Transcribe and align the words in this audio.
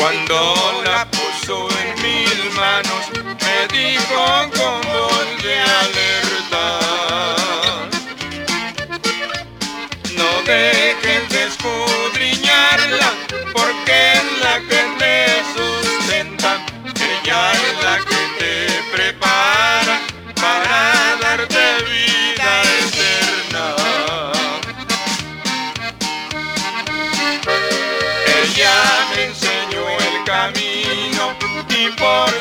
Cuando 0.00 0.82
la 0.82 1.06
puso 1.10 1.68
en 1.82 1.94
mis 2.02 2.56
manos, 2.56 3.10
me 3.12 3.78
dijo 3.78 4.24
con 4.56 4.80
voz 4.94 5.42
de 5.42 5.60
alerta. 5.60 6.64
No 10.16 10.42
dejes 10.46 11.28
de 11.28 11.44
escudriñarla, 11.48 13.12
porque 13.52 14.12
es 14.14 14.24
la 14.42 14.58
que 14.60 14.99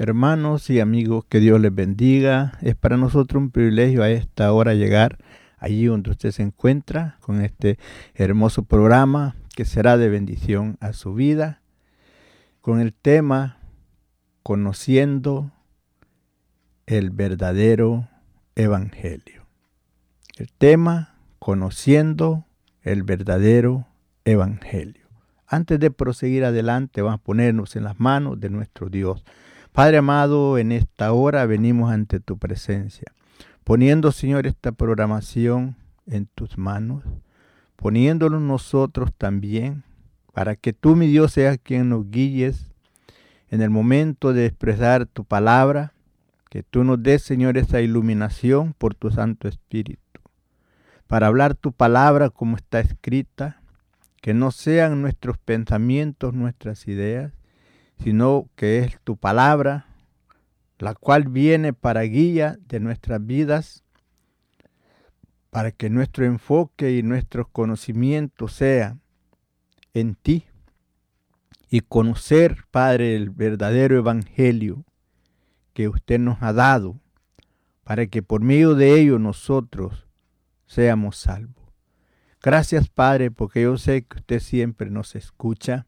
Hermanos 0.00 0.70
y 0.70 0.78
amigos, 0.78 1.24
que 1.28 1.40
Dios 1.40 1.60
les 1.60 1.74
bendiga. 1.74 2.52
Es 2.62 2.76
para 2.76 2.96
nosotros 2.96 3.42
un 3.42 3.50
privilegio 3.50 4.04
a 4.04 4.10
esta 4.10 4.52
hora 4.52 4.74
llegar 4.74 5.18
allí 5.58 5.86
donde 5.86 6.12
usted 6.12 6.30
se 6.30 6.44
encuentra 6.44 7.18
con 7.20 7.40
este 7.40 7.80
hermoso 8.14 8.62
programa 8.62 9.34
que 9.56 9.64
será 9.64 9.96
de 9.96 10.08
bendición 10.08 10.76
a 10.78 10.92
su 10.92 11.14
vida, 11.14 11.62
con 12.60 12.78
el 12.78 12.94
tema 12.94 13.58
Conociendo 14.44 15.50
el 16.86 17.10
verdadero 17.10 18.08
Evangelio. 18.54 19.48
El 20.36 20.52
tema 20.52 21.16
Conociendo 21.40 22.46
el 22.82 23.02
verdadero 23.02 23.88
Evangelio. 24.24 25.08
Antes 25.48 25.80
de 25.80 25.90
proseguir 25.90 26.44
adelante, 26.44 27.02
vamos 27.02 27.18
a 27.18 27.24
ponernos 27.24 27.74
en 27.74 27.82
las 27.82 27.98
manos 27.98 28.38
de 28.38 28.48
nuestro 28.48 28.90
Dios. 28.90 29.24
Padre 29.78 29.98
amado, 29.98 30.58
en 30.58 30.72
esta 30.72 31.12
hora 31.12 31.46
venimos 31.46 31.92
ante 31.92 32.18
tu 32.18 32.36
presencia, 32.36 33.12
poniendo, 33.62 34.10
Señor, 34.10 34.48
esta 34.48 34.72
programación 34.72 35.76
en 36.04 36.26
tus 36.26 36.58
manos, 36.58 37.04
poniéndolo 37.76 38.40
nosotros 38.40 39.12
también, 39.16 39.84
para 40.32 40.56
que 40.56 40.72
tú, 40.72 40.96
mi 40.96 41.06
Dios, 41.06 41.30
seas 41.30 41.58
quien 41.62 41.90
nos 41.90 42.10
guíes 42.10 42.72
en 43.50 43.62
el 43.62 43.70
momento 43.70 44.32
de 44.32 44.46
expresar 44.46 45.06
tu 45.06 45.24
palabra, 45.24 45.92
que 46.50 46.64
tú 46.64 46.82
nos 46.82 47.00
des, 47.00 47.22
Señor, 47.22 47.56
esa 47.56 47.80
iluminación 47.80 48.74
por 48.76 48.96
tu 48.96 49.12
Santo 49.12 49.46
Espíritu, 49.46 50.20
para 51.06 51.28
hablar 51.28 51.54
tu 51.54 51.70
palabra 51.70 52.30
como 52.30 52.56
está 52.56 52.80
escrita, 52.80 53.62
que 54.22 54.34
no 54.34 54.50
sean 54.50 55.00
nuestros 55.02 55.38
pensamientos, 55.38 56.34
nuestras 56.34 56.88
ideas, 56.88 57.37
sino 58.02 58.48
que 58.54 58.78
es 58.78 59.00
tu 59.02 59.16
palabra, 59.16 59.86
la 60.78 60.94
cual 60.94 61.24
viene 61.28 61.72
para 61.72 62.02
guía 62.02 62.56
de 62.68 62.80
nuestras 62.80 63.24
vidas, 63.24 63.82
para 65.50 65.72
que 65.72 65.90
nuestro 65.90 66.24
enfoque 66.24 66.96
y 66.96 67.02
nuestros 67.02 67.48
conocimientos 67.48 68.52
sea 68.52 68.96
en 69.94 70.14
ti 70.14 70.44
y 71.70 71.80
conocer, 71.80 72.64
Padre, 72.70 73.16
el 73.16 73.30
verdadero 73.30 73.96
evangelio 73.96 74.84
que 75.74 75.88
usted 75.88 76.18
nos 76.18 76.42
ha 76.42 76.52
dado, 76.52 77.00
para 77.84 78.06
que 78.06 78.22
por 78.22 78.42
medio 78.42 78.74
de 78.74 79.00
ello 79.00 79.18
nosotros 79.18 80.06
seamos 80.66 81.16
salvos. 81.16 81.54
Gracias, 82.42 82.88
Padre, 82.88 83.30
porque 83.30 83.62
yo 83.62 83.76
sé 83.78 84.02
que 84.02 84.18
usted 84.18 84.40
siempre 84.40 84.90
nos 84.90 85.16
escucha 85.16 85.86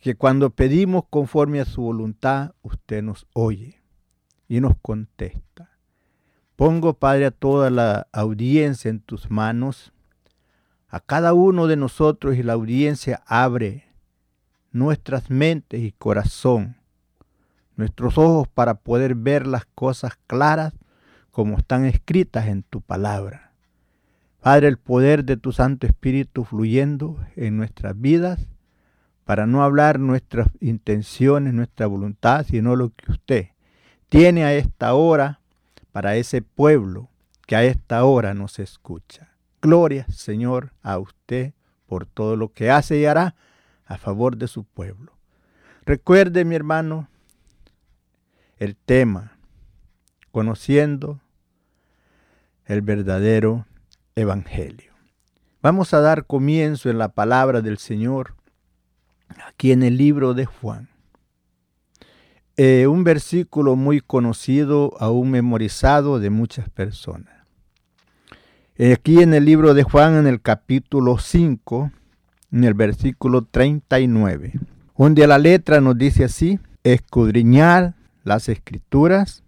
que 0.00 0.14
cuando 0.14 0.50
pedimos 0.50 1.04
conforme 1.10 1.60
a 1.60 1.64
su 1.64 1.82
voluntad, 1.82 2.52
usted 2.62 3.02
nos 3.02 3.26
oye 3.32 3.80
y 4.48 4.60
nos 4.60 4.74
contesta. 4.80 5.70
Pongo, 6.56 6.94
Padre, 6.94 7.26
a 7.26 7.30
toda 7.30 7.70
la 7.70 8.08
audiencia 8.12 8.88
en 8.88 9.00
tus 9.00 9.30
manos, 9.30 9.92
a 10.88 11.00
cada 11.00 11.34
uno 11.34 11.66
de 11.66 11.76
nosotros 11.76 12.36
y 12.36 12.42
la 12.42 12.54
audiencia 12.54 13.22
abre 13.26 13.86
nuestras 14.72 15.30
mentes 15.30 15.80
y 15.80 15.92
corazón, 15.92 16.76
nuestros 17.76 18.18
ojos 18.18 18.48
para 18.48 18.74
poder 18.74 19.14
ver 19.14 19.46
las 19.46 19.66
cosas 19.66 20.18
claras 20.26 20.74
como 21.30 21.58
están 21.58 21.84
escritas 21.84 22.48
en 22.48 22.62
tu 22.62 22.80
palabra. 22.80 23.52
Padre, 24.40 24.68
el 24.68 24.78
poder 24.78 25.24
de 25.24 25.36
tu 25.36 25.52
Santo 25.52 25.86
Espíritu 25.86 26.44
fluyendo 26.44 27.18
en 27.36 27.56
nuestras 27.56 28.00
vidas 28.00 28.48
para 29.28 29.46
no 29.46 29.62
hablar 29.62 30.00
nuestras 30.00 30.48
intenciones, 30.58 31.52
nuestra 31.52 31.86
voluntad, 31.86 32.46
sino 32.48 32.76
lo 32.76 32.94
que 32.94 33.12
usted 33.12 33.48
tiene 34.08 34.44
a 34.44 34.54
esta 34.54 34.94
hora 34.94 35.40
para 35.92 36.16
ese 36.16 36.40
pueblo 36.40 37.10
que 37.46 37.54
a 37.54 37.62
esta 37.62 38.02
hora 38.06 38.32
nos 38.32 38.58
escucha. 38.58 39.36
Gloria, 39.60 40.06
Señor, 40.08 40.72
a 40.80 40.96
usted 40.96 41.52
por 41.86 42.06
todo 42.06 42.36
lo 42.36 42.54
que 42.54 42.70
hace 42.70 43.00
y 43.00 43.04
hará 43.04 43.34
a 43.84 43.98
favor 43.98 44.38
de 44.38 44.48
su 44.48 44.64
pueblo. 44.64 45.12
Recuerde, 45.84 46.46
mi 46.46 46.54
hermano, 46.54 47.10
el 48.56 48.76
tema, 48.76 49.36
conociendo 50.30 51.20
el 52.64 52.80
verdadero 52.80 53.66
evangelio. 54.16 54.94
Vamos 55.60 55.92
a 55.92 56.00
dar 56.00 56.24
comienzo 56.24 56.88
en 56.88 56.96
la 56.96 57.10
palabra 57.10 57.60
del 57.60 57.76
Señor 57.76 58.37
aquí 59.46 59.72
en 59.72 59.82
el 59.82 59.96
libro 59.96 60.34
de 60.34 60.46
Juan. 60.46 60.88
Eh, 62.56 62.86
un 62.86 63.04
versículo 63.04 63.76
muy 63.76 64.00
conocido, 64.00 64.94
aún 64.98 65.30
memorizado 65.30 66.18
de 66.18 66.30
muchas 66.30 66.68
personas. 66.68 67.32
Eh, 68.76 68.92
aquí 68.92 69.20
en 69.20 69.34
el 69.34 69.44
libro 69.44 69.74
de 69.74 69.82
Juan, 69.82 70.16
en 70.16 70.28
el 70.28 70.40
capítulo 70.40 71.18
5, 71.18 71.90
en 72.52 72.64
el 72.64 72.74
versículo 72.74 73.42
39, 73.42 74.52
donde 74.96 75.26
la 75.26 75.38
letra 75.38 75.80
nos 75.80 75.98
dice 75.98 76.24
así, 76.24 76.60
escudriñar 76.84 77.94
las 78.22 78.48
escrituras, 78.48 79.42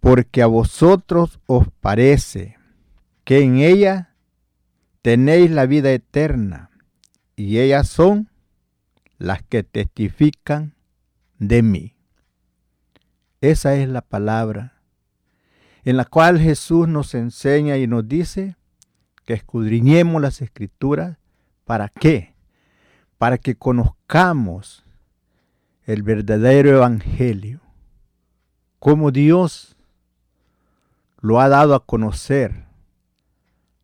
porque 0.00 0.40
a 0.40 0.46
vosotros 0.46 1.38
os 1.44 1.68
parece 1.80 2.56
que 3.24 3.42
en 3.42 3.58
ella 3.58 4.14
tenéis 5.02 5.50
la 5.50 5.66
vida 5.66 5.92
eterna, 5.92 6.70
y 7.36 7.58
ellas 7.58 7.88
son 7.88 8.29
las 9.20 9.42
que 9.42 9.62
testifican 9.62 10.72
de 11.38 11.62
mí. 11.62 11.94
Esa 13.42 13.74
es 13.74 13.86
la 13.86 14.00
palabra 14.00 14.80
en 15.84 15.98
la 15.98 16.06
cual 16.06 16.40
Jesús 16.40 16.88
nos 16.88 17.14
enseña 17.14 17.76
y 17.76 17.86
nos 17.86 18.08
dice 18.08 18.56
que 19.26 19.34
escudriñemos 19.34 20.22
las 20.22 20.40
escrituras. 20.40 21.18
¿Para 21.66 21.88
qué? 21.90 22.34
Para 23.18 23.36
que 23.36 23.56
conozcamos 23.56 24.84
el 25.84 26.02
verdadero 26.02 26.70
evangelio, 26.70 27.60
como 28.78 29.10
Dios 29.10 29.76
lo 31.20 31.40
ha 31.40 31.50
dado 31.50 31.74
a 31.74 31.84
conocer 31.84 32.64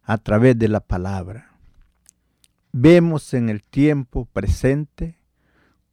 a 0.03 0.17
través 0.17 0.59
de 0.59 0.69
la 0.69 0.81
palabra. 0.81 1.51
Vemos 2.73 3.35
en 3.35 3.51
el 3.51 3.63
tiempo 3.63 4.25
presente 4.25 5.19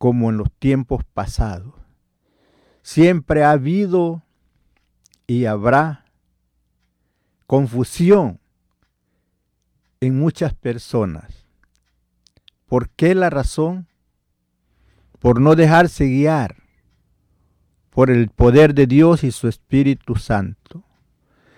como 0.04 0.30
en 0.32 0.36
los 0.36 0.52
tiempos 0.52 1.06
pasados. 1.14 1.76
Siempre 2.82 3.46
ha 3.46 3.52
habido 3.52 4.22
y 5.28 5.46
habrá 5.46 6.04
confusión 7.48 8.42
en 10.02 10.20
muchas 10.20 10.54
personas. 10.56 11.48
¿Por 12.66 12.90
qué 12.90 13.16
la 13.16 13.30
razón? 13.30 13.88
Por 15.20 15.40
no 15.40 15.56
dejarse 15.56 16.04
guiar 16.08 16.58
por 17.90 18.12
el 18.12 18.28
poder 18.28 18.74
de 18.74 18.88
Dios 18.88 19.24
y 19.24 19.32
su 19.32 19.48
Espíritu 19.48 20.18
Santo, 20.18 20.84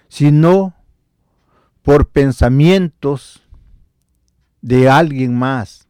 sino 0.07 0.75
por 1.81 2.09
pensamientos 2.12 3.41
de 4.62 4.88
alguien 4.88 5.36
más 5.36 5.85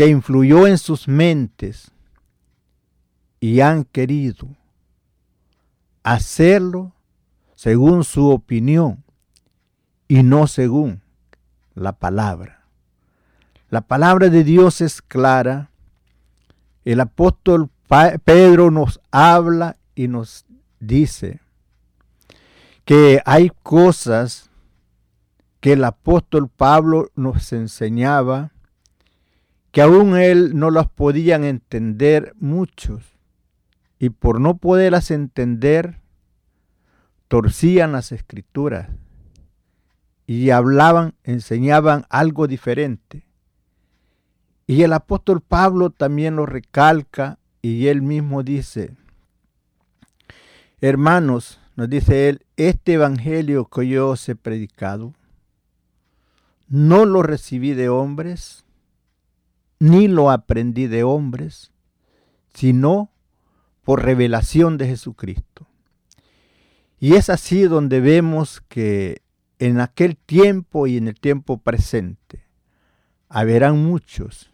que 0.00 0.06
influyó 0.06 0.66
en 0.66 0.78
sus 0.78 1.08
mentes 1.08 1.90
y 3.38 3.60
han 3.60 3.84
querido 3.84 4.48
hacerlo 6.02 6.94
según 7.54 8.04
su 8.04 8.30
opinión 8.30 9.04
y 10.08 10.22
no 10.22 10.46
según 10.46 11.02
la 11.74 11.92
palabra. 11.92 12.64
La 13.68 13.82
palabra 13.82 14.30
de 14.30 14.42
Dios 14.42 14.80
es 14.80 15.02
clara. 15.02 15.68
El 16.86 17.00
apóstol 17.00 17.68
Pedro 18.24 18.70
nos 18.70 19.02
habla 19.10 19.76
y 19.94 20.08
nos 20.08 20.46
dice 20.78 21.40
que 22.86 23.20
hay 23.26 23.52
cosas 23.62 24.48
que 25.60 25.74
el 25.74 25.84
apóstol 25.84 26.48
Pablo 26.48 27.10
nos 27.16 27.52
enseñaba 27.52 28.52
que 29.72 29.82
aún 29.82 30.16
él 30.16 30.58
no 30.58 30.70
las 30.70 30.88
podían 30.88 31.44
entender 31.44 32.34
muchos 32.38 33.04
y 33.98 34.10
por 34.10 34.40
no 34.40 34.56
poderlas 34.56 35.10
entender 35.10 36.00
torcían 37.28 37.92
las 37.92 38.10
escrituras 38.10 38.88
y 40.26 40.50
hablaban, 40.50 41.14
enseñaban 41.24 42.06
algo 42.08 42.46
diferente. 42.46 43.26
Y 44.66 44.82
el 44.82 44.92
apóstol 44.92 45.40
Pablo 45.40 45.90
también 45.90 46.36
lo 46.36 46.46
recalca 46.46 47.38
y 47.62 47.88
él 47.88 48.02
mismo 48.02 48.42
dice, 48.42 48.94
hermanos, 50.80 51.60
nos 51.76 51.90
dice 51.90 52.28
él, 52.28 52.46
este 52.56 52.94
evangelio 52.94 53.66
que 53.66 53.88
yo 53.88 54.10
os 54.10 54.28
he 54.28 54.36
predicado, 54.36 55.14
no 56.68 57.04
lo 57.04 57.22
recibí 57.22 57.74
de 57.74 57.88
hombres, 57.88 58.64
ni 59.80 60.06
lo 60.06 60.30
aprendí 60.30 60.86
de 60.86 61.02
hombres, 61.02 61.72
sino 62.54 63.10
por 63.82 64.04
revelación 64.04 64.78
de 64.78 64.86
Jesucristo. 64.86 65.66
Y 67.00 67.14
es 67.14 67.30
así 67.30 67.62
donde 67.62 68.00
vemos 68.00 68.60
que 68.68 69.22
en 69.58 69.80
aquel 69.80 70.16
tiempo 70.16 70.86
y 70.86 70.98
en 70.98 71.08
el 71.08 71.18
tiempo 71.18 71.58
presente 71.58 72.46
haberán 73.28 73.82
muchos 73.82 74.52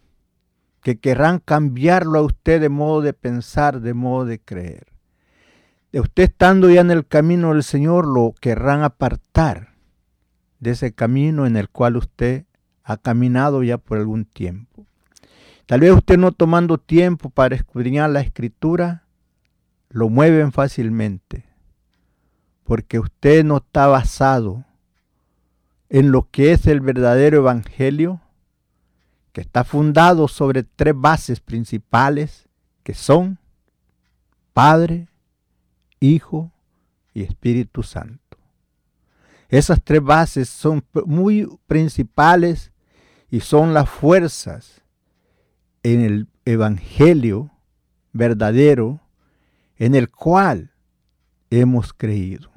que 0.81 0.99
querrán 0.99 1.39
cambiarlo 1.39 2.19
a 2.19 2.21
usted 2.21 2.61
de 2.61 2.69
modo 2.69 3.01
de 3.01 3.11
pensar, 3.11 3.81
de 3.81 3.93
modo 3.93 4.25
de 4.25 4.39
creer. 4.39 4.87
De 5.91 5.99
usted 5.99 6.23
estando 6.23 6.69
ya 6.69 6.81
en 6.81 6.91
el 6.91 7.05
camino 7.05 7.53
del 7.53 7.63
Señor, 7.63 8.07
lo 8.07 8.33
querrán 8.39 8.83
apartar 8.83 9.73
de 10.59 10.71
ese 10.71 10.93
camino 10.93 11.45
en 11.45 11.57
el 11.57 11.69
cual 11.69 11.97
usted 11.97 12.45
ha 12.83 12.95
caminado 12.95 13.63
ya 13.63 13.77
por 13.77 13.97
algún 13.97 14.25
tiempo. 14.25 14.66
Tal 15.67 15.81
vez 15.81 15.91
usted 15.91 16.17
no 16.17 16.31
tomando 16.31 16.77
tiempo 16.77 17.29
para 17.29 17.53
escudriñar 17.53 18.09
la 18.09 18.21
escritura, 18.21 19.03
lo 19.89 20.07
mueven 20.07 20.53
fácilmente, 20.53 21.43
porque 22.63 22.99
usted 22.99 23.43
no 23.43 23.57
está 23.57 23.87
basado 23.87 24.63
en 25.89 26.13
lo 26.13 26.29
que 26.31 26.53
es 26.53 26.67
el 26.67 26.79
verdadero 26.79 27.39
evangelio, 27.39 28.21
que 29.33 29.41
está 29.41 29.65
fundado 29.65 30.29
sobre 30.29 30.63
tres 30.63 30.93
bases 30.95 31.41
principales, 31.41 32.47
que 32.83 32.93
son 32.93 33.37
Padre, 34.53 35.09
Hijo 35.99 36.49
y 37.13 37.23
Espíritu 37.23 37.83
Santo. 37.83 38.37
Esas 39.49 39.83
tres 39.83 40.01
bases 40.01 40.47
son 40.47 40.81
muy 41.05 41.45
principales 41.67 42.71
y 43.29 43.41
son 43.41 43.73
las 43.73 43.89
fuerzas 43.89 44.81
en 45.93 46.01
el 46.01 46.27
Evangelio 46.43 47.51
verdadero 48.11 48.99
en 49.77 49.95
el 49.95 50.09
cual 50.09 50.71
hemos 51.49 51.93
creído. 51.93 52.51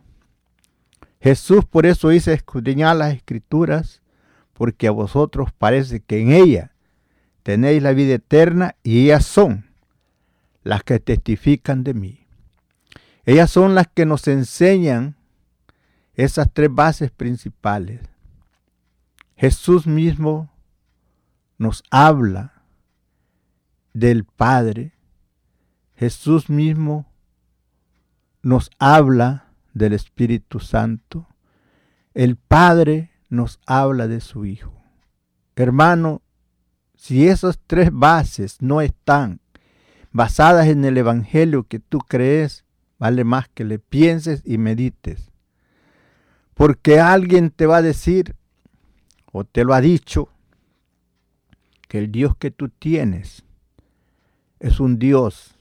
Jesús 1.21 1.65
por 1.65 1.87
eso 1.87 2.09
dice 2.09 2.33
escudriñar 2.33 2.97
las 2.97 3.15
escrituras, 3.15 4.03
porque 4.53 4.89
a 4.89 4.91
vosotros 4.91 5.53
parece 5.57 6.01
que 6.01 6.21
en 6.21 6.33
ella 6.33 6.73
tenéis 7.43 7.83
la 7.83 7.93
vida 7.93 8.15
eterna 8.15 8.75
y 8.83 9.05
ellas 9.05 9.27
son 9.27 9.67
las 10.63 10.83
que 10.83 10.99
testifican 10.99 11.85
de 11.85 11.95
mí. 11.95 12.27
Ellas 13.25 13.51
son 13.51 13.75
las 13.75 13.87
que 13.87 14.07
nos 14.07 14.27
enseñan 14.29 15.17
esas 16.15 16.51
tres 16.53 16.69
bases 16.73 17.11
principales. 17.11 18.01
Jesús 19.37 19.87
mismo 19.87 20.53
nos 21.59 21.85
habla 21.91 22.60
del 23.93 24.25
Padre. 24.25 24.93
Jesús 25.97 26.49
mismo 26.49 27.11
nos 28.43 28.71
habla 28.79 29.53
del 29.75 29.93
Espíritu 29.93 30.61
Santo. 30.61 31.27
El 32.15 32.37
Padre 32.37 33.11
nos 33.29 33.61
habla 33.67 34.09
de 34.09 34.21
su 34.21 34.45
Hijo. 34.45 34.73
Hermano, 35.57 36.23
si 36.97 37.29
esas 37.29 37.59
tres 37.67 37.91
bases 37.93 38.61
no 38.61 38.81
están 38.81 39.41
basadas 40.13 40.67
en 40.67 40.85
el 40.85 40.99
Evangelio 40.99 41.65
que 41.65 41.79
tú 41.79 41.99
crees, 41.99 42.65
vale 42.99 43.25
más 43.25 43.49
que 43.49 43.65
le 43.65 43.79
pienses 43.79 44.43
y 44.45 44.59
medites. 44.59 45.31
Porque 46.55 47.01
alguien 47.01 47.51
te 47.51 47.67
va 47.67 47.79
a 47.79 47.83
decir, 47.83 48.37
o 49.33 49.45
te 49.45 49.65
lo 49.65 49.73
ha 49.73 49.81
dicho, 49.81 50.29
que 51.89 51.99
el 51.99 52.13
Dios 52.13 52.37
que 52.37 52.51
tú 52.51 52.69
tienes 52.69 53.45
es 54.61 54.79
un 54.79 54.99
Dios 54.99 55.57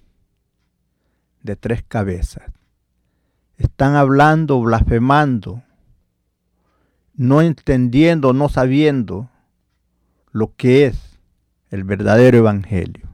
de 1.42 1.56
tres 1.56 1.84
cabezas. 1.88 2.44
Están 3.58 3.96
hablando, 3.96 4.62
blasfemando, 4.62 5.64
no 7.16 7.42
entendiendo, 7.42 8.34
no 8.34 8.50
sabiendo 8.50 9.30
lo 10.32 10.54
que 10.56 10.86
es 10.86 11.20
el 11.72 11.84
verdadero 11.84 12.38
evangelio. 12.38 13.10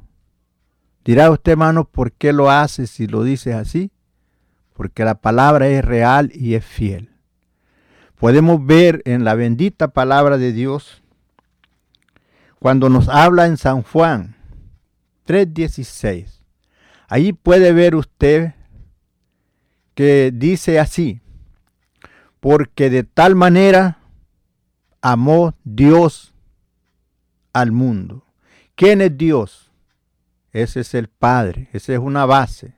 Dirá 1.03 1.29
usted, 1.29 1.53
hermano, 1.53 1.85
¿por 1.85 2.11
qué 2.11 2.33
lo 2.33 2.49
hace 2.49 2.87
si 2.87 3.07
lo 3.07 3.23
dices 3.23 3.55
así? 3.55 3.91
Porque 4.73 5.05
la 5.05 5.15
palabra 5.15 5.67
es 5.67 5.85
real 5.85 6.31
y 6.33 6.55
es 6.55 6.65
fiel. 6.65 7.09
Podemos 8.19 8.65
ver 8.65 9.01
en 9.05 9.23
la 9.23 9.35
bendita 9.35 9.89
palabra 9.89 10.37
de 10.37 10.51
Dios 10.51 11.03
cuando 12.59 12.89
nos 12.89 13.07
habla 13.07 13.45
en 13.45 13.57
San 13.57 13.83
Juan 13.83 14.35
3.16. 15.25 16.41
Ahí 17.07 17.33
puede 17.33 17.71
ver 17.71 17.95
usted 17.95 18.53
que 19.93 20.31
dice 20.33 20.79
así, 20.79 21.21
porque 22.39 22.89
de 22.89 23.03
tal 23.03 23.35
manera 23.35 23.99
amó 25.01 25.55
Dios 25.63 26.33
al 27.53 27.71
mundo. 27.71 28.25
¿Quién 28.75 29.01
es 29.01 29.17
Dios? 29.17 29.71
Ese 30.51 30.81
es 30.81 30.93
el 30.93 31.07
Padre, 31.07 31.69
esa 31.73 31.93
es 31.93 31.99
una 31.99 32.25
base. 32.25 32.75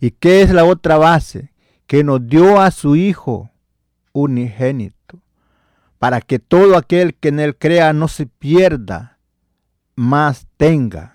¿Y 0.00 0.10
qué 0.10 0.42
es 0.42 0.50
la 0.50 0.64
otra 0.64 0.98
base? 0.98 1.52
Que 1.86 2.04
nos 2.04 2.26
dio 2.26 2.60
a 2.60 2.70
su 2.70 2.96
Hijo 2.96 3.50
unigénito, 4.12 5.20
para 5.98 6.20
que 6.20 6.38
todo 6.38 6.76
aquel 6.76 7.14
que 7.14 7.28
en 7.28 7.40
él 7.40 7.56
crea 7.56 7.92
no 7.92 8.08
se 8.08 8.26
pierda, 8.26 9.18
mas 9.94 10.46
tenga 10.56 11.13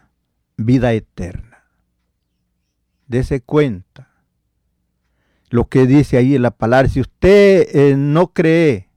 vida 0.60 0.94
eterna. 0.94 1.63
Dese 3.08 3.42
cuenta 3.42 4.10
lo 5.50 5.68
que 5.68 5.88
dice 5.88 6.18
ahí 6.18 6.36
en 6.36 6.44
la 6.44 6.51
palabra. 6.51 6.89
Si 6.89 7.01
usted 7.01 7.68
eh, 7.74 7.96
no 7.96 8.34
cree 8.34 8.89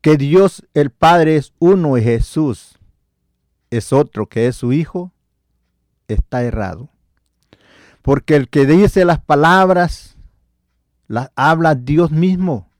que 0.00 0.16
Dios 0.16 0.66
el 0.74 0.90
Padre 0.90 1.36
es 1.36 1.52
uno 1.58 1.96
y 1.96 2.02
Jesús 2.02 2.78
es 3.70 3.92
otro 3.92 4.26
que 4.26 4.46
es 4.46 4.56
su 4.56 4.72
Hijo, 4.72 5.12
está 6.08 6.42
errado. 6.42 6.88
Porque 8.02 8.36
el 8.36 8.48
que 8.48 8.64
dice 8.66 9.04
las 9.04 9.20
palabras, 9.20 10.16
las 11.06 11.30
habla 11.36 11.74
Dios 11.74 12.10
mismo. 12.10 12.70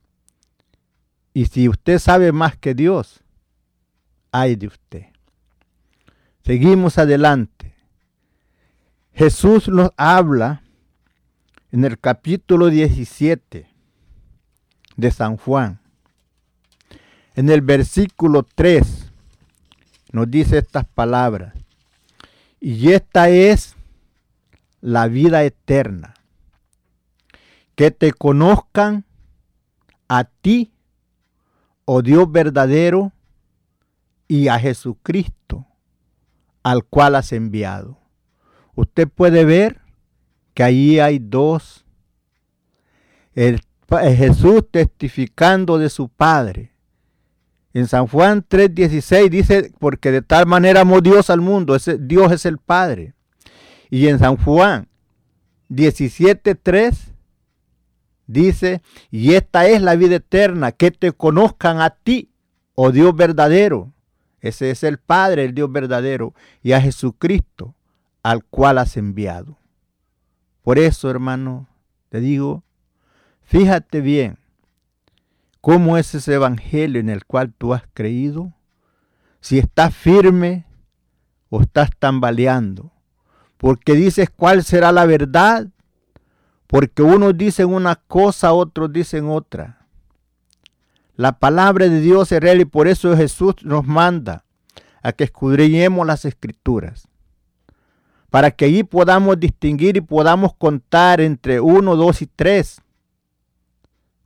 Y 1.33 1.45
si 1.45 1.69
usted 1.69 1.99
sabe 1.99 2.31
más 2.31 2.57
que 2.57 2.73
Dios, 2.73 3.23
hay 4.31 4.55
de 4.55 4.67
usted. 4.67 5.05
Seguimos 6.43 6.97
adelante. 6.97 7.75
Jesús 9.13 9.67
nos 9.67 9.91
habla 9.97 10.63
en 11.71 11.85
el 11.85 11.99
capítulo 11.99 12.67
17 12.67 13.67
de 14.95 15.11
San 15.11 15.37
Juan. 15.37 15.79
En 17.35 17.49
el 17.49 17.61
versículo 17.61 18.43
3 18.43 19.11
nos 20.11 20.31
dice 20.31 20.57
estas 20.57 20.85
palabras. 20.85 21.53
Y 22.59 22.91
esta 22.91 23.29
es 23.29 23.75
la 24.81 25.07
vida 25.07 25.43
eterna. 25.43 26.15
Que 27.75 27.91
te 27.91 28.11
conozcan 28.11 29.05
a 30.07 30.23
ti, 30.23 30.73
oh 31.85 32.01
Dios 32.01 32.29
verdadero, 32.31 33.11
y 34.27 34.47
a 34.47 34.59
Jesucristo 34.59 35.68
al 36.63 36.83
cual 36.83 37.15
has 37.15 37.31
enviado. 37.31 37.97
usted 38.75 39.07
puede 39.07 39.43
ver 39.43 39.81
que 40.53 40.63
allí 40.63 40.99
hay 40.99 41.19
dos. 41.19 41.85
El, 43.33 43.61
Jesús 43.89 44.63
testificando 44.69 45.77
de 45.77 45.89
su 45.89 46.09
Padre. 46.09 46.73
En 47.73 47.87
San 47.87 48.07
Juan 48.07 48.45
3:16 48.47 49.29
dice, 49.29 49.71
porque 49.79 50.11
de 50.11 50.21
tal 50.21 50.45
manera 50.45 50.81
amó 50.81 51.01
Dios 51.01 51.29
al 51.29 51.41
mundo, 51.41 51.75
ese, 51.75 51.97
Dios 51.97 52.31
es 52.31 52.45
el 52.45 52.57
Padre. 52.57 53.13
Y 53.89 54.07
en 54.07 54.19
San 54.19 54.37
Juan 54.37 54.87
17:3 55.69 57.13
dice, 58.27 58.81
y 59.11 59.33
esta 59.33 59.67
es 59.67 59.81
la 59.81 59.95
vida 59.95 60.15
eterna, 60.15 60.71
que 60.71 60.91
te 60.91 61.11
conozcan 61.11 61.81
a 61.81 61.91
ti, 61.91 62.31
oh 62.75 62.91
Dios 62.91 63.15
verdadero. 63.15 63.91
Ese 64.41 64.71
es 64.71 64.83
el 64.83 64.97
Padre, 64.97 65.45
el 65.45 65.53
Dios 65.53 65.71
verdadero, 65.71 66.33
y 66.63 66.71
a 66.73 66.81
Jesucristo, 66.81 67.75
al 68.23 68.43
cual 68.45 68.77
has 68.77 68.97
enviado. 68.97 69.57
Por 70.63 70.79
eso, 70.79 71.09
hermano, 71.09 71.67
te 72.09 72.19
digo, 72.19 72.63
fíjate 73.43 74.01
bien 74.01 74.37
cómo 75.61 75.97
es 75.97 76.15
ese 76.15 76.35
evangelio 76.35 76.99
en 76.99 77.09
el 77.09 77.25
cual 77.25 77.53
tú 77.57 77.73
has 77.73 77.83
creído, 77.93 78.53
si 79.41 79.57
estás 79.57 79.95
firme 79.95 80.65
o 81.49 81.61
estás 81.61 81.89
tambaleando, 81.97 82.91
porque 83.57 83.93
dices 83.93 84.29
cuál 84.29 84.63
será 84.63 84.91
la 84.91 85.05
verdad 85.05 85.67
porque 86.69 87.01
unos 87.01 87.35
dicen 87.35 87.73
una 87.73 87.95
cosa, 87.95 88.53
otros 88.53 88.93
dicen 88.93 89.27
otra. 89.27 89.78
La 91.19 91.37
palabra 91.37 91.89
de 91.89 91.99
Dios 91.99 92.31
es 92.31 92.39
real 92.39 92.61
y 92.61 92.63
por 92.63 92.87
eso 92.87 93.13
Jesús 93.17 93.55
nos 93.63 93.85
manda 93.85 94.45
a 95.01 95.11
que 95.11 95.25
escudriñemos 95.25 96.07
las 96.07 96.23
escrituras. 96.23 97.09
Para 98.29 98.51
que 98.51 98.63
allí 98.63 98.83
podamos 98.83 99.37
distinguir 99.37 99.97
y 99.97 99.99
podamos 99.99 100.53
contar 100.53 101.19
entre 101.19 101.59
uno, 101.59 101.97
dos 101.97 102.21
y 102.21 102.27
tres. 102.27 102.81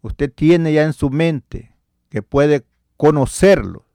Usted 0.04 0.32
tiene 0.32 0.72
ya 0.72 0.84
en 0.84 0.94
su 0.94 1.10
mente 1.10 1.74
que 2.10 2.22
puede 2.22 2.64
conocerlo. 2.96 3.86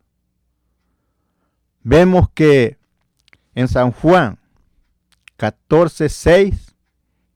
Vemos 1.85 2.28
que 2.31 2.78
en 3.55 3.69
San 3.69 3.93
Juan 3.93 4.40
14, 5.37 6.09
6 6.09 6.75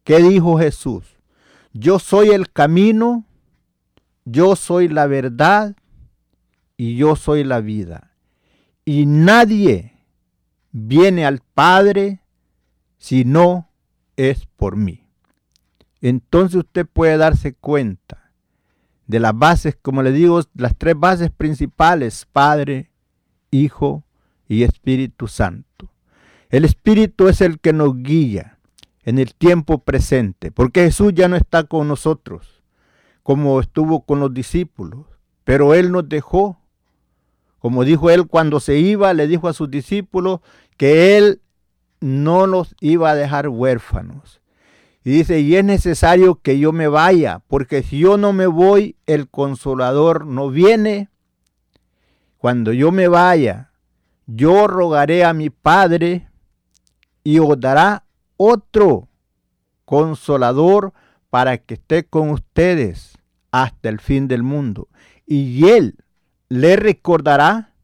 ¿Qué 0.02 0.19
dijo 0.19 0.59
Jesús? 0.59 1.04
Yo 1.73 2.00
soy 2.00 2.31
el 2.31 2.50
camino, 2.50 3.25
yo 4.25 4.57
soy 4.57 4.88
la 4.88 5.07
verdad 5.07 5.76
y 6.76 6.97
yo 6.97 7.17
soy 7.17 7.45
la 7.45 7.61
vida. 7.61 8.12
Y 8.85 9.07
nadie 9.07 9.99
viene 10.73 11.26
al 11.26 11.41
Padre 11.55 12.21
si 12.99 13.25
no 13.25 13.69
es 14.17 14.47
por 14.57 14.76
mí. 14.76 15.07
Entonces 16.00 16.57
usted 16.57 16.87
puede 16.87 17.17
darse 17.17 17.55
cuenta 17.55 18.33
de 19.07 19.21
las 19.21 19.37
bases, 19.37 19.76
como 19.81 20.02
le 20.02 20.12
digo, 20.12 20.41
las 20.55 20.76
tres 20.76 20.99
bases 20.99 21.31
principales, 21.31 22.26
Padre, 22.33 22.91
Hijo 23.50 24.05
y 24.49 24.62
Espíritu 24.62 25.29
Santo. 25.29 25.91
El 26.49 26.64
Espíritu 26.64 27.29
es 27.29 27.41
el 27.41 27.61
que 27.61 27.73
nos 27.73 27.97
guía 28.02 28.59
en 29.05 29.19
el 29.19 29.35
tiempo 29.35 29.79
presente, 29.79 30.50
porque 30.50 30.85
Jesús 30.85 31.12
ya 31.14 31.29
no 31.29 31.37
está 31.37 31.64
con 31.64 31.88
nosotros 31.88 32.62
como 33.23 33.61
estuvo 33.61 34.05
con 34.05 34.21
los 34.21 34.35
discípulos, 34.35 35.07
pero 35.45 35.75
Él 35.75 35.93
nos 35.93 36.09
dejó, 36.09 36.59
como 37.59 37.85
dijo 37.85 38.11
Él 38.11 38.26
cuando 38.26 38.61
se 38.61 38.79
iba, 38.79 39.12
le 39.14 39.26
dijo 39.26 39.49
a 39.49 39.52
sus 39.52 39.71
discípulos 39.71 40.41
que 40.76 41.17
Él 41.17 41.41
no 42.00 42.47
los 42.47 42.75
iba 42.81 43.11
a 43.11 43.14
dejar 43.14 43.49
huérfanos. 43.49 44.41
Y 45.05 45.11
dice, 45.11 45.41
y 45.41 45.57
es 45.57 45.64
necesario 45.64 46.37
que 46.37 46.59
yo 46.59 46.73
me 46.73 46.88
vaya, 46.88 47.41
porque 47.49 47.83
si 47.83 47.99
yo 47.99 48.17
no 48.17 48.33
me 48.33 48.47
voy, 48.47 48.97
el 49.07 49.29
consolador 49.29 50.26
no 50.26 50.50
viene. 50.50 51.09
Cuando 52.38 52.73
yo 52.73 52.93
me 52.93 53.09
vaya, 53.09 53.73
yo 54.26 54.67
rogaré 54.67 55.25
a 55.25 55.33
mi 55.33 55.50
Padre 55.50 56.29
y 57.25 57.38
os 57.38 57.59
dará 57.59 58.05
otro 58.37 59.09
consolador 59.85 60.93
para 61.31 61.59
que 61.59 61.75
esté 61.75 62.05
con 62.05 62.31
ustedes 62.31 63.12
hasta 63.52 63.88
el 63.88 64.00
fin 64.00 64.26
del 64.26 64.42
mundo. 64.42 64.88
Y 65.25 65.68
Él 65.68 65.97
le 66.49 66.75
recordará 66.75 67.75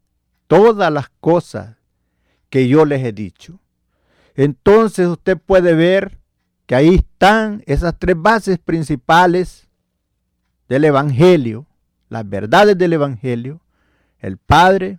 todas 0.48 0.92
las 0.92 1.08
cosas 1.20 1.76
que 2.50 2.66
yo 2.66 2.84
les 2.84 3.04
he 3.04 3.12
dicho. 3.12 3.60
Entonces 4.34 5.06
usted 5.06 5.38
puede 5.38 5.74
ver 5.74 6.18
que 6.66 6.74
ahí 6.74 6.96
están 6.96 7.62
esas 7.66 7.98
tres 7.98 8.16
bases 8.18 8.58
principales 8.58 9.68
del 10.68 10.84
Evangelio, 10.84 11.66
las 12.08 12.28
verdades 12.28 12.76
del 12.76 12.94
Evangelio, 12.94 13.60
el 14.18 14.36
Padre, 14.36 14.98